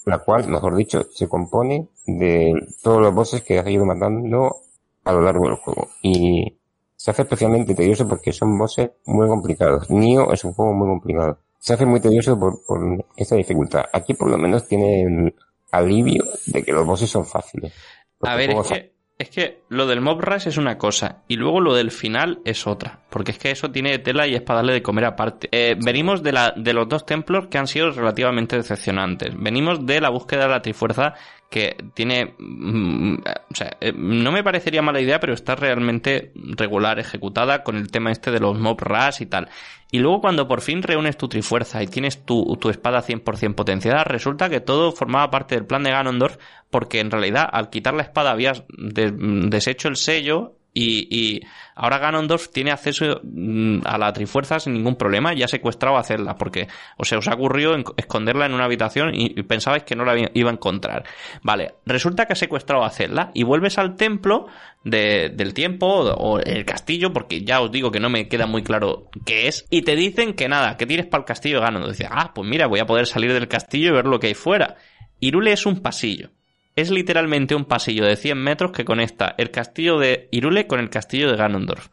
[0.06, 4.56] la cual, mejor dicho, se compone de todos los bosses que has ido matando
[5.04, 5.88] a lo largo del juego.
[6.00, 6.61] Y
[7.02, 9.90] se hace especialmente tedioso porque son bosses muy complicados.
[9.90, 11.36] Nio es un juego muy complicado.
[11.58, 13.86] Se hace muy tedioso por, por esa dificultad.
[13.92, 15.34] Aquí por lo menos tiene el
[15.72, 17.72] alivio de que los bosses son fáciles.
[18.20, 21.60] A ver, es que, es que lo del mob rush es una cosa y luego
[21.60, 23.00] lo del final es otra.
[23.10, 25.48] Porque es que eso tiene tela y es para darle de comer aparte.
[25.50, 29.34] Eh, venimos de, la, de los dos templos que han sido relativamente decepcionantes.
[29.36, 31.14] Venimos de la búsqueda de la trifuerza
[31.52, 32.34] que tiene...
[32.38, 33.14] mm,
[33.50, 37.90] o sea, eh, no me parecería mala idea, pero está realmente regular ejecutada con el
[37.92, 39.48] tema este de los mob rush y tal.
[39.90, 44.02] Y luego cuando por fin reúnes tu trifuerza y tienes tu, tu espada 100% potenciada,
[44.04, 46.38] resulta que todo formaba parte del plan de Ganondorf
[46.70, 51.40] porque en realidad al quitar la espada habías de- deshecho el sello y, y
[51.74, 56.00] ahora Ganondorf tiene acceso mm, a la trifuerza sin ningún problema y ha secuestrado a
[56.00, 60.04] hacerla porque, o sea, os ha ocurrido esconderla en una habitación y, pensabais que no
[60.04, 61.04] la iba a encontrar.
[61.42, 64.46] Vale, resulta que ha secuestrado a hacerla y vuelves al templo
[64.84, 68.46] de- del tiempo o, o el castillo porque ya os digo que no me queda
[68.46, 71.64] muy claro qué es y te dicen que nada, que tires para el castillo de
[71.66, 71.92] Ganondorf.
[71.98, 74.34] Dices, ah, pues mira, voy a poder salir del castillo y ver lo que hay
[74.34, 74.76] fuera.
[75.20, 76.30] Irule es un pasillo.
[76.74, 80.90] Es literalmente un pasillo de 100 metros que conecta el castillo de Irule con el
[80.90, 81.88] castillo de Ganondorf.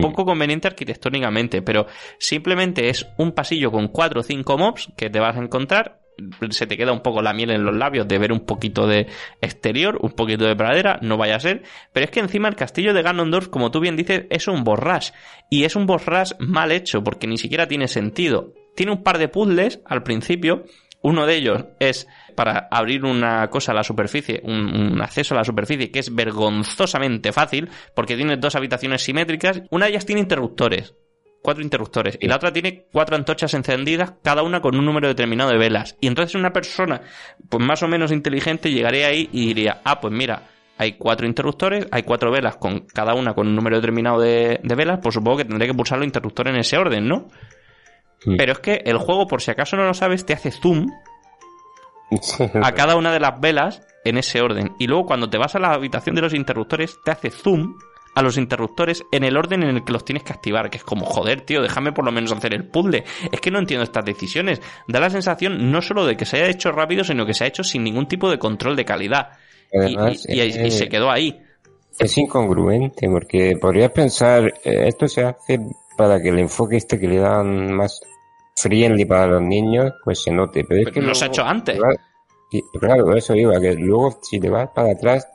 [0.00, 1.86] Poco conveniente arquitectónicamente, pero
[2.18, 6.00] simplemente es un pasillo con 4 o 5 mobs que te vas a encontrar.
[6.50, 9.06] Se te queda un poco la miel en los labios de ver un poquito de
[9.40, 11.62] exterior, un poquito de pradera, no vaya a ser.
[11.92, 14.80] Pero es que encima el castillo de Ganondorf, como tú bien dices, es un boss
[14.80, 15.10] rush.
[15.48, 18.52] Y es un boss rush mal hecho, porque ni siquiera tiene sentido.
[18.74, 20.64] Tiene un par de puzzles al principio.
[21.02, 25.44] Uno de ellos es para abrir una cosa a la superficie, un, acceso a la
[25.44, 29.62] superficie que es vergonzosamente fácil, porque tiene dos habitaciones simétricas.
[29.70, 30.94] Una de ellas tiene interruptores,
[31.42, 35.50] cuatro interruptores, y la otra tiene cuatro antorchas encendidas, cada una con un número determinado
[35.50, 35.96] de velas.
[36.00, 37.00] Y entonces una persona,
[37.48, 40.42] pues más o menos inteligente, llegaría ahí y diría, ah, pues mira,
[40.76, 44.74] hay cuatro interruptores, hay cuatro velas, con cada una con un número determinado de, de
[44.74, 47.28] velas, pues supongo que tendré que pulsar los interruptores en ese orden, ¿no?
[48.22, 48.34] Sí.
[48.36, 50.86] Pero es que el juego, por si acaso no lo sabes, te hace zoom
[52.62, 54.72] a cada una de las velas en ese orden.
[54.78, 57.76] Y luego cuando te vas a la habitación de los interruptores, te hace zoom
[58.14, 60.68] a los interruptores en el orden en el que los tienes que activar.
[60.68, 63.04] Que es como, joder, tío, déjame por lo menos hacer el puzzle.
[63.30, 64.60] Es que no entiendo estas decisiones.
[64.88, 67.46] Da la sensación no solo de que se haya hecho rápido, sino que se ha
[67.46, 69.28] hecho sin ningún tipo de control de calidad.
[69.72, 71.40] Y- Además, y, y- y se quedó ahí.
[71.98, 75.60] Es incongruente porque podrías pensar, eh, esto se hace
[75.96, 78.00] para que el enfoque este que le dan más
[78.62, 80.64] friendly para los niños, pues se note.
[80.64, 81.78] Pero es Pero que no se ha hecho antes.
[81.78, 81.96] vas-
[82.50, 85.26] sí, claro, eso iba, que luego si te vas para atrás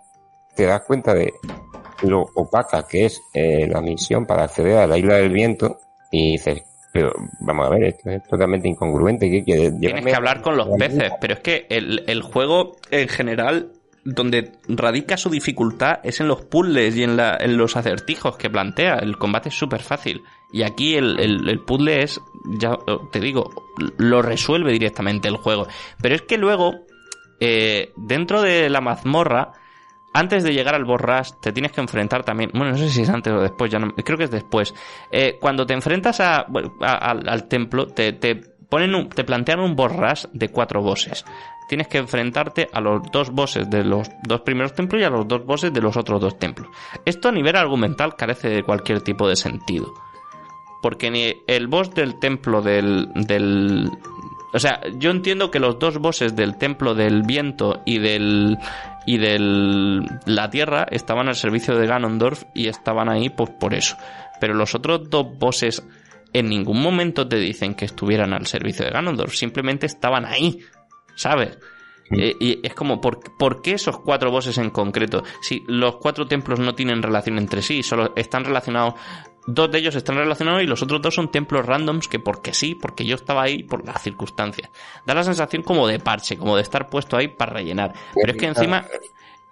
[0.56, 1.34] te das cuenta de
[2.04, 5.80] lo opaca que es eh, la misión para acceder a la isla del viento
[6.12, 7.12] y dices, pero
[7.42, 9.30] vamos a ver, esto es totalmente incongruente.
[9.30, 9.78] ¿qué quieres?
[9.80, 13.72] Tienes que hablar con los peces, pero es que el, el juego en general,
[14.06, 18.50] donde radica su dificultad es en los puzzles y en, la- en los acertijos que
[18.50, 18.96] plantea.
[18.96, 20.22] El combate es súper fácil.
[20.54, 22.22] Y aquí el, el- el puzzle es,
[22.60, 22.78] ya
[23.12, 23.50] te digo,
[23.98, 25.68] lo resuelve directamente el juego.
[26.02, 26.76] Pero es que luego,
[27.40, 29.52] eh, dentro de la mazmorra,
[30.14, 32.52] antes de llegar al boss rush, te tienes que enfrentar también.
[32.54, 34.74] Bueno, no sé si es antes o después, ya no, creo que es después.
[35.12, 36.46] Eh, cuando te enfrentas a,
[36.80, 38.36] al, templo, te, te
[38.70, 41.26] ponen un- te plantean un boss rush de cuatro bosses.
[41.68, 45.28] Tienes que enfrentarte a los dos bosses de los dos primeros templos y a los
[45.28, 46.68] dos bosses de los otros dos templos.
[47.06, 49.94] Esto a nivel argumental carece de cualquier tipo de sentido.
[50.82, 53.90] Porque ni el boss del templo del, del...
[54.54, 58.58] O sea, yo entiendo que los dos bosses del templo del viento y del...
[59.08, 60.06] Y del...
[60.26, 63.98] La tierra estaban al servicio de Ganondorf y estaban ahí pues por eso.
[64.40, 65.84] Pero los otros dos bosses
[66.34, 69.34] en ningún momento te dicen que estuvieran al servicio de Ganondorf.
[69.34, 70.60] Simplemente estaban ahí.
[71.16, 71.58] ¿Sabes?
[72.12, 75.24] Eh, y es como, ¿por, por qué esos cuatro bosses en concreto?
[75.42, 78.94] Si los cuatro templos no tienen relación entre sí, solo están relacionados,
[79.48, 82.76] dos de ellos están relacionados y los otros dos son templos randoms que porque sí,
[82.76, 84.70] porque yo estaba ahí por las circunstancias.
[85.06, 87.94] Da la sensación como de parche, como de estar puesto ahí para rellenar.
[88.14, 88.86] Pero es que encima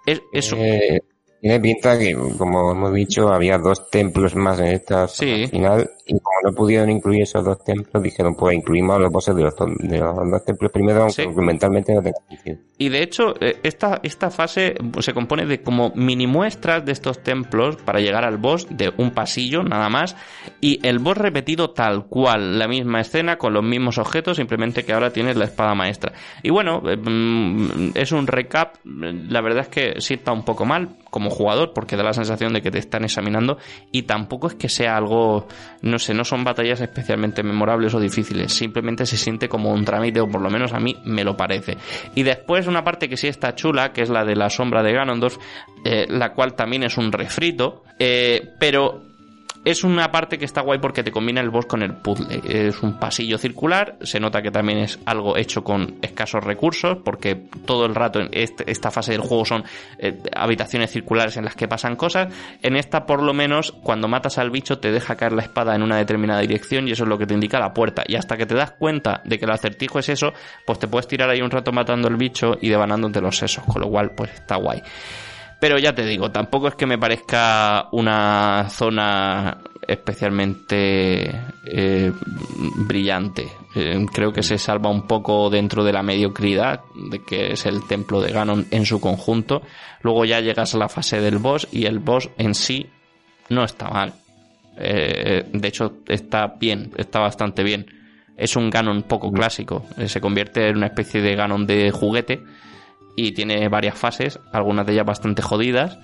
[0.06, 0.56] es eso.
[0.56, 1.00] Eh,
[1.44, 5.46] tiene pinta que, como hemos dicho, había dos templos más en esta Sí.
[5.48, 9.36] final y como no pudieron incluir esos dos templos, dijeron, pues incluimos a los bosses
[9.36, 11.28] de los, to- de los dos templos primero, aunque Sí.
[11.28, 12.58] argumentalmente no tenga sentido.
[12.78, 17.22] Y de hecho, eh, esta, esta fase se compone de como mini muestras de estos
[17.22, 20.16] templos para llegar al boss de un pasillo nada más.
[20.62, 24.94] Y el boss repetido tal cual, la misma escena con los mismos objetos, simplemente que
[24.94, 26.14] ahora tienes la espada maestra.
[26.42, 28.76] Y bueno, eh, mm, es un recap.
[28.84, 32.60] La verdad es que sienta un poco mal como jugador porque da la sensación de
[32.60, 33.56] que te están examinando
[33.92, 35.46] y tampoco es que sea algo,
[35.80, 40.20] no sé, no son batallas especialmente memorables o difíciles, simplemente se siente como un trámite
[40.20, 41.76] o por lo menos a mí me lo parece.
[42.16, 44.92] Y después una parte que sí está chula, que es la de la sombra de
[44.92, 45.36] Ganondorf,
[45.84, 49.13] eh, la cual también es un refrito, eh, pero
[49.64, 52.42] es una parte que está guay porque te combina el boss con el puzzle.
[52.44, 57.34] Es un pasillo circular, se nota que también es algo hecho con escasos recursos, porque
[57.64, 59.64] todo el rato en este, esta fase del juego son
[59.98, 62.32] eh, habitaciones circulares en las que pasan cosas.
[62.62, 65.82] En esta, por lo menos, cuando matas al bicho, te deja caer la espada en
[65.82, 68.04] una determinada dirección y eso es lo que te indica la puerta.
[68.06, 70.32] Y hasta que te das cuenta de que el acertijo es eso,
[70.66, 73.80] pues te puedes tirar ahí un rato matando al bicho y devanándote los sesos, con
[73.80, 74.82] lo cual, pues está guay.
[75.60, 81.30] Pero ya te digo, tampoco es que me parezca una zona especialmente
[81.66, 82.12] eh,
[82.76, 83.48] brillante.
[83.74, 87.86] Eh, creo que se salva un poco dentro de la mediocridad, de que es el
[87.86, 89.62] templo de Ganon en su conjunto.
[90.02, 92.86] Luego ya llegas a la fase del boss y el boss en sí
[93.48, 94.14] no está mal.
[94.76, 97.86] Eh, de hecho, está bien, está bastante bien.
[98.36, 99.86] Es un Ganon poco clásico.
[100.06, 102.42] se convierte en una especie de Ganon de juguete
[103.16, 105.98] y tiene varias fases, algunas de ellas bastante jodidas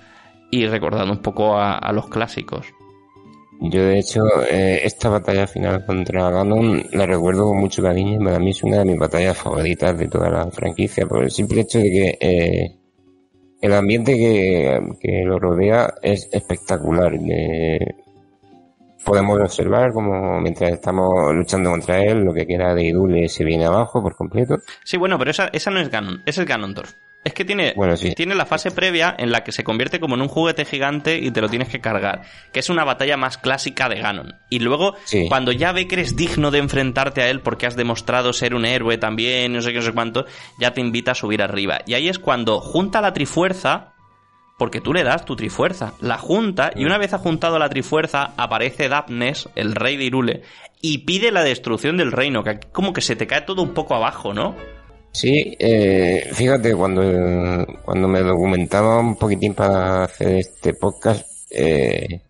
[0.49, 2.67] y recordando un poco a, los clásicos.
[3.61, 8.25] Yo de hecho eh, esta batalla final contra Ganon la recuerdo con mucho cariño y
[8.25, 11.61] para mí es una de mis batallas favoritas de toda la franquicia por el simple
[11.61, 12.75] hecho de que eh,
[13.61, 17.13] el ambiente que, lo rodea es espectacular.
[19.03, 23.65] Podemos observar como mientras estamos luchando contra él, lo que queda de Idule se viene
[23.65, 24.57] abajo por completo.
[24.83, 26.93] Sí, bueno, pero esa, esa no es Ganon, es el Ganondorf.
[27.23, 27.75] Es que tiene,
[28.15, 31.29] tiene la fase previa en la que se convierte como en un juguete gigante y
[31.29, 34.33] te lo tienes que cargar, que es una batalla más clásica de Ganon.
[34.49, 34.95] Y luego,
[35.27, 38.65] cuando ya ve que eres digno de enfrentarte a él porque has demostrado ser un
[38.65, 40.25] héroe también, no sé qué, no sé cuánto,
[40.59, 41.81] ya te invita a subir arriba.
[41.85, 43.90] Y ahí es cuando junta la trifuerza,
[44.57, 48.33] porque tú le das tu trifuerza, la junta, y una vez ha juntado la trifuerza,
[48.37, 50.41] aparece Dapnes, el rey de Irule,
[50.81, 53.95] y pide la destrucción del reino, que como que se te cae todo un poco
[53.95, 54.55] abajo, ¿no?
[55.11, 57.01] Sí, eh, fíjate, cuando,
[57.83, 62.21] cuando me documentaba un poquitín para hacer este podcast, eh,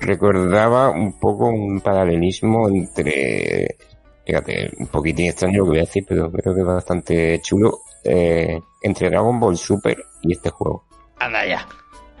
[0.00, 3.76] recordaba un poco un paralelismo entre,
[4.24, 7.78] fíjate, un poquitín extraño lo que voy a decir, pero creo que es bastante chulo,
[8.02, 10.84] eh, entre Dragon Ball Super y este juego.
[11.18, 11.68] Anda ya.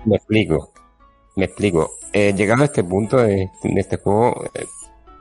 [0.04, 0.72] Me explico,
[1.36, 1.90] me explico.
[2.12, 4.64] Llegando a este punto de, este juego, eh,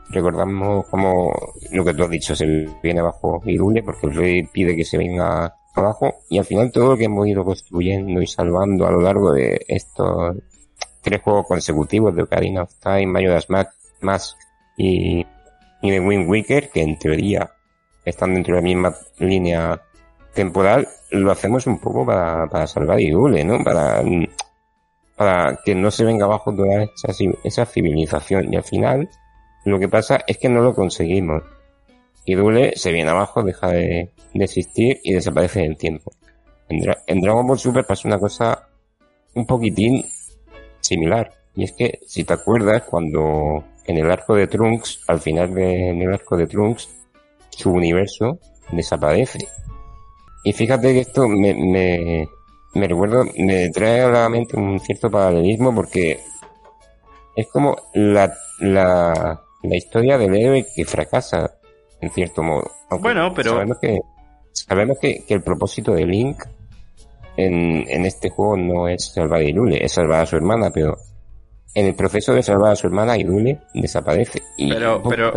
[0.09, 1.33] recordamos como
[1.71, 2.45] lo que tú has dicho, se
[2.81, 6.91] viene abajo Irule porque el rey pide que se venga abajo y al final todo
[6.91, 10.37] lo que hemos ido construyendo y salvando a lo largo de estos
[11.01, 13.47] tres juegos consecutivos de Ocarina of Time, Majora's
[14.01, 14.37] Mask
[14.77, 15.25] y,
[15.81, 17.51] y de Wind Waker, que en teoría
[18.05, 19.81] están dentro de la misma línea
[20.35, 23.63] temporal, lo hacemos un poco para, para salvar Irule, ¿no?
[23.63, 24.03] Para,
[25.63, 27.13] que no se venga abajo toda esa,
[27.43, 29.09] esa civilización y al final
[29.65, 31.41] lo que pasa es que no lo conseguimos.
[32.23, 36.11] Y Dule se viene abajo, deja de, existir y desaparece en el tiempo.
[36.69, 38.67] En, Dragon Ball Super pasa una cosa
[39.33, 40.05] un poquitín
[40.81, 41.31] similar.
[41.55, 46.13] Y es que, si te acuerdas, cuando en el arco de Trunks, al final del
[46.13, 46.89] arco de Trunks,
[47.49, 48.39] su universo
[48.71, 49.47] desaparece.
[50.45, 52.29] Y fíjate que esto me, me,
[52.75, 56.19] me recuerdo, me trae a la mente un cierto paralelismo porque
[57.35, 61.57] es como la, la, la historia del héroe que fracasa,
[61.99, 62.69] en cierto modo.
[63.01, 63.53] bueno, pero...
[63.53, 63.99] Sabemos que,
[64.53, 66.43] sabemos que, el propósito de Link
[67.37, 70.95] en, en este juego no es salvar a Irule, es salvar a su hermana, pero
[71.75, 74.41] en el proceso de salvar a su hermana, Irule desaparece.
[74.57, 75.33] Y pero pero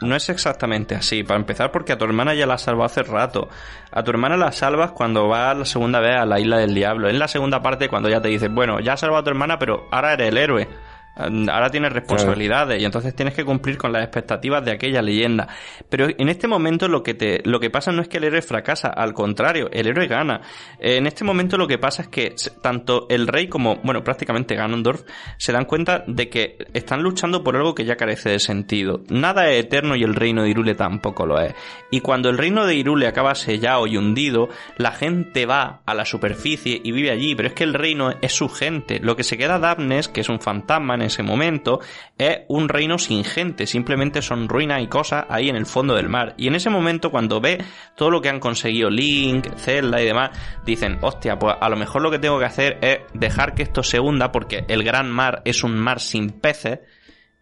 [0.00, 1.22] no es exactamente así.
[1.22, 3.48] Para empezar, porque a tu hermana ya la salvó hace rato.
[3.92, 7.08] A tu hermana la salvas cuando va la segunda vez a la isla del diablo.
[7.08, 9.60] En la segunda parte, cuando ya te dices, bueno, ya has salvado a tu hermana,
[9.60, 10.68] pero ahora eres el héroe.
[11.16, 15.48] Ahora tienes responsabilidades y entonces tienes que cumplir con las expectativas de aquella leyenda.
[15.88, 18.42] Pero en este momento lo que te, lo que pasa no es que el héroe
[18.42, 20.42] fracasa, al contrario, el héroe gana.
[20.78, 25.02] En este momento lo que pasa es que tanto el rey como, bueno, prácticamente Ganondorf
[25.38, 29.02] se dan cuenta de que están luchando por algo que ya carece de sentido.
[29.08, 31.54] Nada es eterno y el reino de Irule tampoco lo es.
[31.90, 36.04] Y cuando el reino de Irule acaba sellado y hundido, la gente va a la
[36.04, 39.00] superficie y vive allí, pero es que el reino es su gente.
[39.00, 41.80] Lo que se queda Dabnes, que es un fantasma en ese momento
[42.18, 46.08] es un reino sin gente, simplemente son ruinas y cosas ahí en el fondo del
[46.08, 46.34] mar.
[46.36, 47.64] Y en ese momento cuando ve
[47.96, 50.30] todo lo que han conseguido Link, Zelda y demás,
[50.64, 53.82] dicen, hostia, pues a lo mejor lo que tengo que hacer es dejar que esto
[53.82, 56.80] se hunda porque el gran mar es un mar sin peces,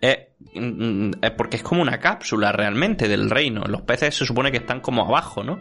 [0.00, 0.18] es
[1.36, 3.62] porque es como una cápsula realmente del reino.
[3.66, 5.60] Los peces se supone que están como abajo, ¿no?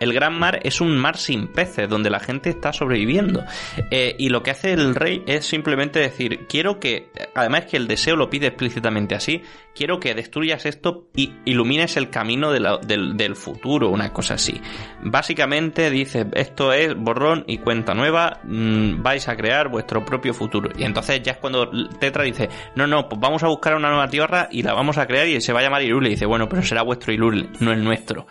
[0.00, 3.44] El gran mar es un mar sin peces, donde la gente está sobreviviendo.
[3.90, 7.86] Eh, y lo que hace el rey es simplemente decir, quiero que, además que el
[7.86, 9.42] deseo lo pide explícitamente así,
[9.74, 14.60] quiero que destruyas esto y ilumines el camino del, futuro, una cosa así.
[15.02, 20.70] Básicamente dice, esto es borrón y cuenta nueva, mm, vais a crear vuestro propio futuro.
[20.76, 24.08] Y entonces ya es cuando Tetra dice, no, no, pues vamos a buscar una nueva
[24.50, 26.08] y la vamos a crear y se va a llamar Irule.
[26.08, 28.26] Y dice, bueno, pero será vuestro Irule, no el nuestro.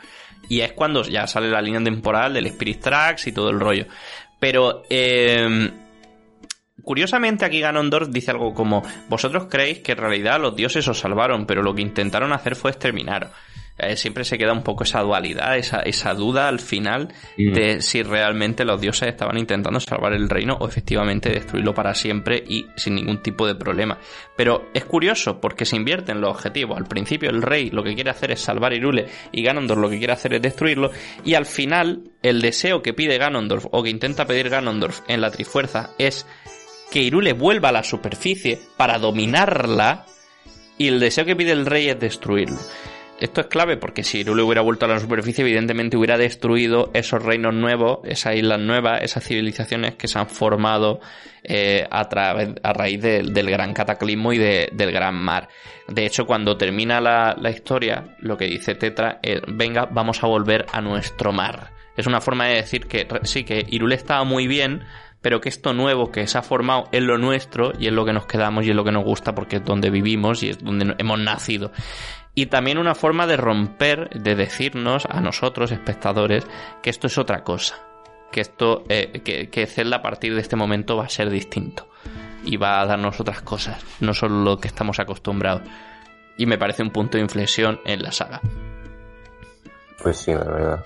[0.50, 3.86] Y es cuando ya sale la línea temporal del Spirit Tracks y todo el rollo.
[4.40, 5.70] Pero, eh,
[6.84, 11.46] Curiosamente aquí Ganondorf dice algo como vosotros creéis que en realidad los dioses os salvaron,
[11.46, 13.32] pero lo que intentaron hacer fue exterminar.
[13.82, 17.53] Eh, siempre se queda un poco esa dualidad, esa, esa duda al final mm.
[17.53, 22.44] de si realmente los dioses estaban intentando salvar el reino o efectivamente destruirlo para siempre
[22.48, 23.98] y sin ningún tipo de problema.
[24.38, 26.78] Pero es curioso porque se invierten los objetivos.
[26.78, 29.98] Al principio el rey lo que quiere hacer es salvar Irule y Ganondorf lo que
[29.98, 30.91] quiere hacer es destruirlo
[31.26, 35.32] y al final el deseo que pide Ganondorf o que intenta pedir Ganondorf en la
[35.32, 36.28] Trifuerza es
[36.91, 40.06] que Irule vuelva a la superficie para dominarla
[40.78, 42.58] y el deseo que pide el rey es destruirlo.
[43.22, 47.22] Esto es clave porque si Irule hubiera vuelto a la superficie, evidentemente hubiera destruido esos
[47.22, 50.99] reinos nuevos, esas islas nuevas, esas civilizaciones que se han formado
[51.43, 55.49] eh, a, a raíz del gran cataclismo y del gran mar.
[55.88, 60.27] De hecho, cuando termina la, la historia, lo que dice Tetra es, venga, vamos a
[60.27, 61.73] volver a nuestro mar.
[61.95, 64.81] Es una forma de decir que sí, que Irule estaba muy bien,
[65.22, 68.14] pero que esto nuevo que se ha formado es lo nuestro y es lo que
[68.14, 70.95] nos quedamos y es lo que nos gusta porque es donde vivimos y es donde
[70.98, 71.72] hemos nacido.
[72.34, 76.45] Y también una forma de romper, de decirnos a nosotros, espectadores,
[76.82, 77.76] que esto es otra cosa.
[78.32, 79.22] Que esto, eh,
[79.52, 81.90] que, Zelda a partir de este momento va a ser distinto.
[82.45, 85.64] Y va a darnos otras cosas, no solo lo que estamos acostumbrados.
[86.38, 88.41] Y me parece un punto de inflexión en la saga.
[90.02, 90.86] Pues sí, la verdad.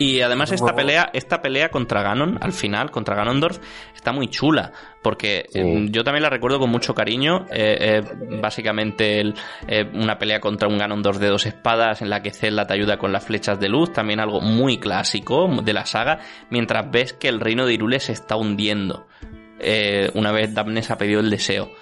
[0.00, 3.58] Y además esta pelea, esta pelea contra Ganon, al final, contra Ganondorf,
[3.96, 4.72] está muy chula.
[5.02, 7.46] Porque eh, yo también la recuerdo con mucho cariño.
[7.50, 8.02] Eh, eh,
[8.40, 9.34] básicamente
[9.94, 13.10] una pelea contra un Ganondorf de dos espadas en la que Zelda te ayuda con
[13.10, 13.92] las flechas de luz.
[13.92, 16.20] También algo muy clásico de la saga.
[16.48, 19.08] Mientras ves que el reino de Irule se está hundiendo.
[20.14, 21.72] una vez Damnes ha pedido el deseo.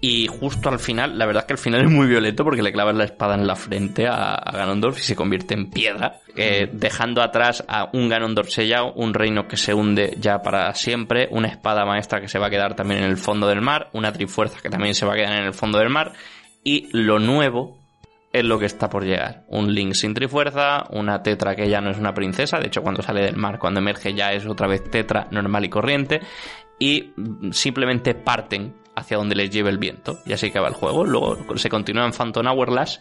[0.00, 2.72] Y justo al final, la verdad es que al final es muy violento porque le
[2.72, 7.20] clavas la espada en la frente a, Ganondorf y se convierte en piedra, eh, dejando
[7.20, 11.84] atrás a un Ganondorf sellado, un reino que se hunde ya para siempre, una espada
[11.84, 14.70] maestra que se va a quedar también en el fondo del mar, una trifuerza que
[14.70, 16.12] también se va a quedar en el fondo del mar,
[16.62, 17.78] y lo nuevo
[18.32, 19.46] es lo que está por llegar.
[19.48, 23.02] Un Link sin trifuerza, una Tetra que ya no es una princesa, de hecho cuando
[23.02, 26.20] sale del mar, cuando emerge ya es otra vez Tetra normal y corriente,
[26.78, 27.12] y
[27.50, 30.18] simplemente parten hacia donde les lleve el viento.
[30.26, 31.04] Y así acaba el juego.
[31.04, 33.00] Luego se continúa en Phantom Hourglass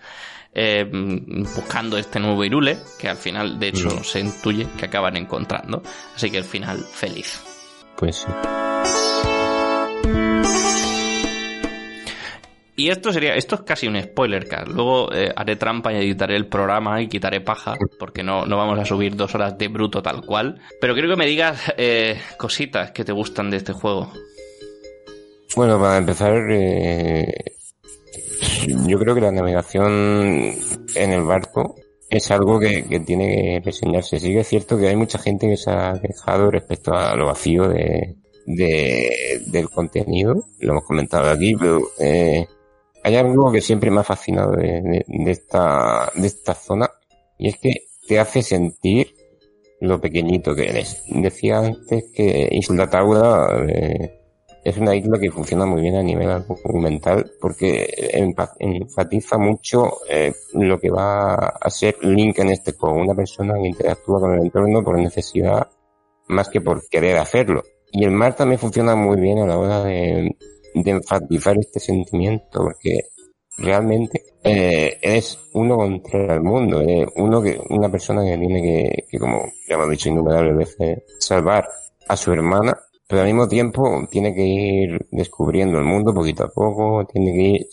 [0.53, 0.86] eh,
[1.56, 4.03] buscando este nuevo Irule, que al final, de hecho, mm.
[4.03, 5.84] se intuye que acaban encontrando.
[6.15, 7.44] Así que el final feliz.
[7.95, 8.28] Pues sí.
[12.80, 14.72] Y esto sería, esto es casi un spoiler, Carl.
[14.72, 18.78] Luego eh, haré trampa y editaré el programa y quitaré paja, porque no, no vamos
[18.78, 20.61] a subir dos horas de bruto tal cual.
[20.80, 24.14] Pero quiero que me digas eh, cositas que te gustan de este juego.
[25.57, 27.34] Bueno, para empezar, eh,
[28.85, 30.53] yo creo que la navegación
[30.93, 31.73] en el barco
[32.11, 34.19] es algo que, tiene que reseñarse.
[34.19, 37.25] Sí que es cierto que hay mucha gente que se ha quejado respecto a lo
[37.25, 42.45] vacío de, del contenido, lo hemos comentado aquí, pero eh,
[43.03, 46.88] hay algo que siempre me ha fascinado de, esta, de esta zona
[47.39, 47.71] y es que
[48.07, 49.07] te hace sentir
[49.81, 51.01] lo pequeñito que eres.
[51.07, 54.17] Decía antes que Isla Taura eh,
[54.68, 57.88] es una isla que funciona muy bien a nivel argumental porque
[58.60, 63.69] enfatiza mucho eh, lo que va a ser Link en este juego, una persona que
[63.69, 65.69] interactúa con el entorno por necesidad
[66.27, 67.64] más que por querer hacerlo.
[67.94, 70.35] Y el mar también funciona muy bien a la hora de,
[70.73, 72.99] enfatizar este sentimiento porque
[73.57, 79.06] realmente eh, es uno contra el mundo, eh, uno que una persona que tiene que,
[79.10, 81.65] que como ya hemos dicho innumerables veces, salvar
[82.10, 82.77] a su hermana
[83.07, 87.41] pero al mismo tiempo tiene que ir descubriendo el mundo poquito a poco, tiene que
[87.41, 87.67] ir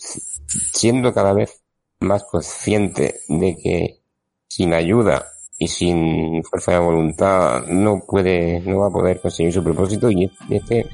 [0.73, 1.61] siendo cada vez
[1.99, 3.99] más consciente de que
[4.47, 5.25] sin ayuda
[5.57, 10.31] y sin fuerza de voluntad no puede, no va a poder conseguir su propósito y
[10.49, 10.85] este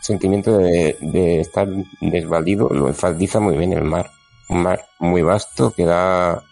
[0.00, 1.68] sentimiento de, estar
[2.00, 4.10] desvalido lo enfatiza muy bien el mar.
[4.48, 6.42] Un mar muy vasto que da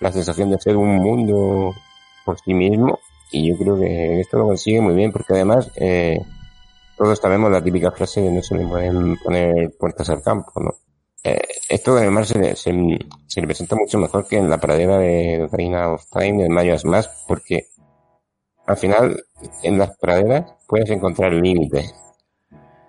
[0.00, 1.74] la sensación de ser un mundo
[2.24, 2.98] por sí mismo
[3.32, 6.20] y yo creo que esto lo consigue muy bien porque además eh,
[6.96, 10.74] todos sabemos la típica frase de no se le pueden poner puertas al campo, ¿no?
[11.26, 12.72] eh, esto además se, se,
[13.26, 16.84] se, le presenta mucho mejor que en la pradera de Ocarina of Time, de Majora's
[16.84, 17.66] Mask, porque
[18.66, 19.24] al final
[19.64, 21.92] en las praderas puedes encontrar límites.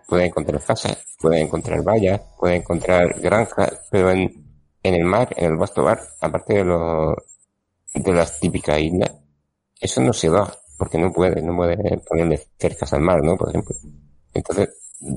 [0.08, 4.46] Puedes encontrar casas, puedes encontrar vallas, puedes encontrar granjas, pero en,
[4.84, 7.16] en el mar, en el vasto mar, aparte de los
[7.94, 9.12] de las típicas islas,
[9.82, 11.78] eso no se da, porque no puede, no puede
[12.08, 13.36] ponerle cercas al mar, ¿no?
[13.36, 13.76] Por ejemplo.
[14.34, 14.70] Entonces,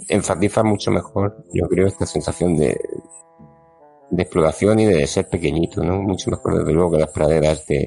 [0.09, 2.79] enfatiza mucho mejor, yo creo, esta sensación de,
[4.11, 6.01] de exploración y de ser pequeñito, ¿no?
[6.03, 7.85] Mucho mejor, desde luego, que las praderas de,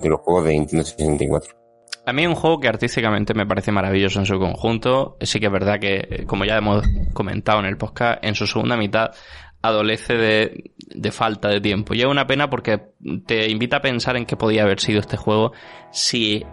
[0.00, 1.56] de los juegos de Nintendo 64.
[2.06, 5.16] A mí es un juego que artísticamente me parece maravilloso en su conjunto.
[5.20, 8.76] Sí que es verdad que, como ya hemos comentado en el podcast, en su segunda
[8.76, 9.10] mitad
[9.60, 11.94] adolece de, de falta de tiempo.
[11.94, 12.80] Y es una pena porque
[13.26, 15.52] te invita a pensar en qué podía haber sido este juego
[15.90, 16.44] si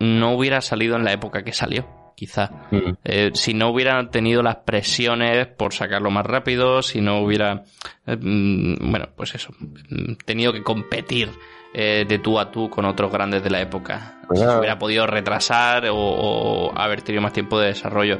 [0.00, 1.86] no hubiera salido en la época que salió
[2.20, 2.50] quizá.
[2.70, 2.92] Mm.
[3.02, 7.64] Eh, si no hubiera tenido las presiones por sacarlo más rápido, si no hubiera,
[8.06, 11.30] eh, mm, bueno, pues eso, mm, tenido que competir
[11.72, 14.20] eh, de tú a tú con otros grandes de la época.
[14.28, 18.18] Pues Si se hubiera podido retrasar o, o haber tenido más tiempo de desarrollo.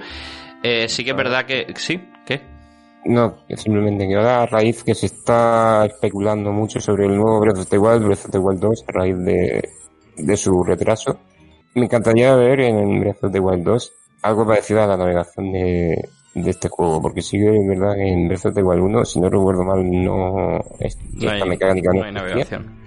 [0.63, 2.41] Eh, sí que es verdad que, sí, ¿qué?
[3.05, 7.59] No, simplemente que ahora a raíz que se está especulando mucho sobre el nuevo Breath
[7.59, 9.69] of the Wild, Breath of the Wild 2, a raíz de,
[10.17, 11.19] de su retraso,
[11.75, 13.93] me encantaría ver en Breath of the Wild 2
[14.23, 18.07] algo parecido a la navegación de, de este juego, porque sí que es verdad que
[18.09, 21.49] en Breath of the Wild 1, si no recuerdo mal, no, es- No esta hay,
[21.49, 22.59] mecánica no no hay existía.
[22.59, 22.81] navegación.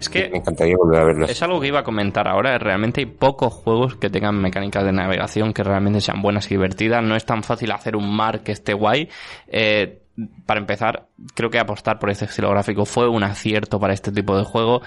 [0.00, 1.26] Es que Me encantaría volver a verlo.
[1.26, 2.56] Es algo que iba a comentar ahora.
[2.56, 7.02] Realmente hay pocos juegos que tengan mecánicas de navegación que realmente sean buenas y divertidas.
[7.02, 9.08] No es tan fácil hacer un mar que esté guay.
[9.48, 10.02] Eh,
[10.46, 14.36] para empezar, creo que apostar por este estilo gráfico fue un acierto para este tipo
[14.38, 14.82] de juego.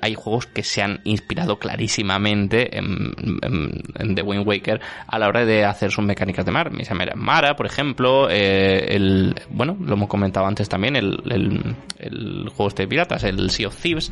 [0.00, 5.64] Hay juegos que se han inspirado clarísimamente en, The Wind Waker a la hora de
[5.64, 6.70] hacer sus mecánicas de mar.
[7.16, 12.82] Mara, por ejemplo, eh, bueno, lo hemos comentado antes también, el, el, el juego este
[12.82, 14.10] de piratas, el Sea of Thieves.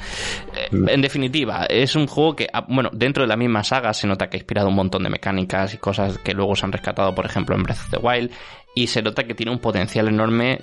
[0.54, 4.06] Eh, en definitiva, es un juego que, ah, bueno, dentro de la misma saga se
[4.06, 7.14] nota que ha inspirado un montón de mecánicas y cosas que luego se han rescatado,
[7.14, 8.30] por ejemplo, en Breath of the Wild.
[8.78, 10.60] Y se nota que tiene un potencial enorme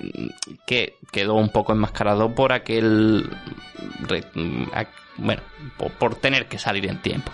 [0.66, 3.28] que quedó un poco enmascarado por aquel.
[5.18, 5.42] Bueno,
[5.98, 7.30] por, tener que salir en tiempo.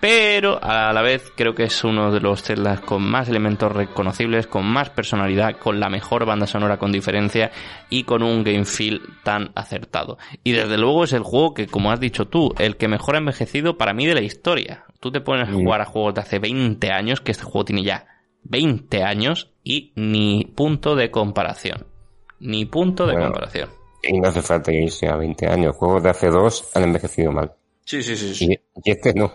[0.00, 4.48] Pero a la vez creo que es uno de los Zeldas con más elementos reconocibles,
[4.48, 7.52] con más personalidad, con la mejor banda sonora con diferencia
[7.88, 10.18] y con un game feel tan acertado.
[10.42, 13.18] Y desde luego es el juego que, como has dicho tú, el que mejor ha
[13.18, 14.86] envejecido para mí de la historia.
[14.98, 17.84] Tú te pones a jugar a juegos de hace 20 años, que este juego tiene
[17.84, 18.15] ya
[18.48, 21.86] 20 años y ni punto de comparación.
[22.40, 23.28] Ni punto de Bueno.
[23.28, 23.70] comparación.
[24.02, 25.74] Y no hace falta que irse a 20 años.
[25.76, 27.52] Juegos de hace dos han envejecido mal.
[27.84, 28.52] Sí, sí, sí, Y,
[28.84, 29.32] y este no.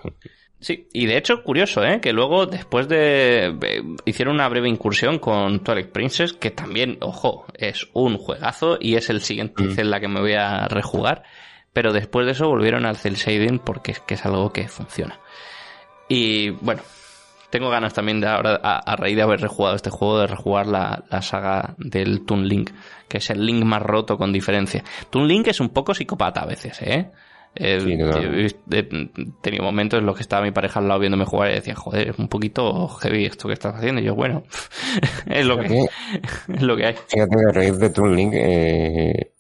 [0.60, 2.00] Sí, y de hecho, curioso, ¿eh?
[2.00, 3.48] Que luego, después de...
[3.62, 8.96] eh, hicieron una breve incursión con Twilight Princess, que también, ojo, es un juegazo y
[8.96, 9.72] es el siguiente Mm.
[9.74, 11.24] Zelda que me voy a rejugar.
[11.74, 15.20] Pero después de eso volvieron al cel shading porque es que es algo que funciona.
[16.08, 16.82] Y bueno,
[17.52, 20.68] tengo ganas también de ahora, a, a raíz de haber rejugado este juego, de rejugar
[20.68, 22.72] la, la saga del Toon Link,
[23.08, 24.84] que es el Link más roto con diferencia.
[25.10, 27.12] Toon Link es un poco psicópata a veces, ¿eh?
[27.54, 27.98] Eh, Sí,
[29.42, 32.10] tenido momentos en los que estaba mi pareja al lado viéndome jugar y decía, joder,
[32.10, 34.02] es un poquito heavy esto que estás haciendo.
[34.02, 34.44] Y yo, bueno,
[35.28, 35.86] es lo que,
[36.54, 36.96] es lo que hay.
[37.08, 39.34] fíjate que a raíz de Toon Link eh,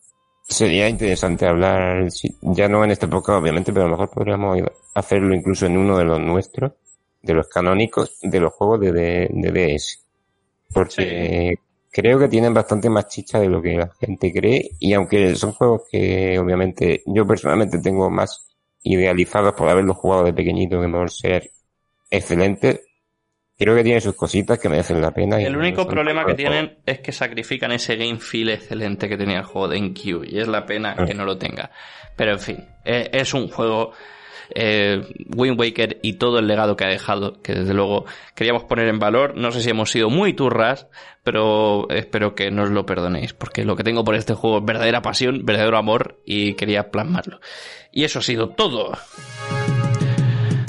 [0.43, 2.05] sería interesante hablar,
[2.41, 4.57] ya no en esta época obviamente, pero a lo mejor podríamos
[4.93, 6.73] hacerlo incluso en uno de los nuestros,
[7.21, 10.05] de los canónicos, de los juegos de, de, de DS.
[10.73, 11.55] Porque
[11.91, 15.51] creo que tienen bastante más chicha de lo que la gente cree y aunque son
[15.51, 18.47] juegos que obviamente yo personalmente tengo más
[18.83, 21.51] idealizados por haberlos jugado de pequeñito que por ser
[22.09, 22.81] excelentes,
[23.57, 25.39] creo que tienen sus cositas que merecen la pena.
[25.39, 29.43] El único problema que tienen es que sacrifican ese game feel excelente que tenía el
[29.45, 31.05] juego de NQ y es la pena Ah.
[31.05, 31.69] que no lo tenga.
[32.15, 33.91] Pero en fin, eh, es un juego
[34.55, 35.01] eh,
[35.35, 38.05] Wind Waker y todo el legado que ha dejado, que desde luego
[38.35, 39.35] queríamos poner en valor.
[39.35, 40.87] No sé si hemos sido muy turras,
[41.23, 45.01] pero espero que nos lo perdonéis, porque lo que tengo por este juego es verdadera
[45.01, 47.39] pasión, verdadero amor y quería plasmarlo.
[47.91, 48.91] Y eso ha sido todo.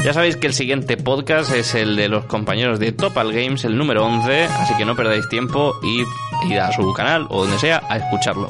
[0.05, 3.79] Ya sabéis que el siguiente podcast es el de los compañeros de Topal Games, el
[3.79, 6.03] número 11, así que no perdáis tiempo y
[6.51, 8.49] id a su canal o donde sea a escucharlo.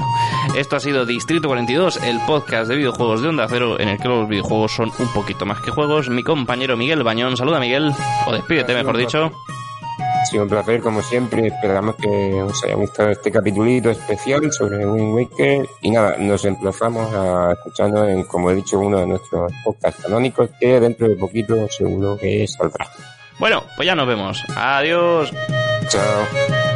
[0.56, 4.08] Esto ha sido Distrito 42, el podcast de videojuegos de Onda Cero, en el que
[4.08, 6.08] los videojuegos son un poquito más que juegos.
[6.08, 7.92] Mi compañero Miguel Bañón, saluda Miguel,
[8.26, 9.30] o despídete mejor dicho.
[10.22, 11.48] Ha sido un placer, como siempre.
[11.48, 15.68] Esperamos que os haya gustado este capitulito especial sobre Wind Waker.
[15.80, 20.50] Y nada, nos emplazamos a escucharnos en, como he dicho, uno de nuestros podcasts canónicos,
[20.60, 22.88] que dentro de poquito seguro que saldrá.
[23.40, 24.44] Bueno, pues ya nos vemos.
[24.54, 25.32] Adiós.
[25.88, 26.71] Chao.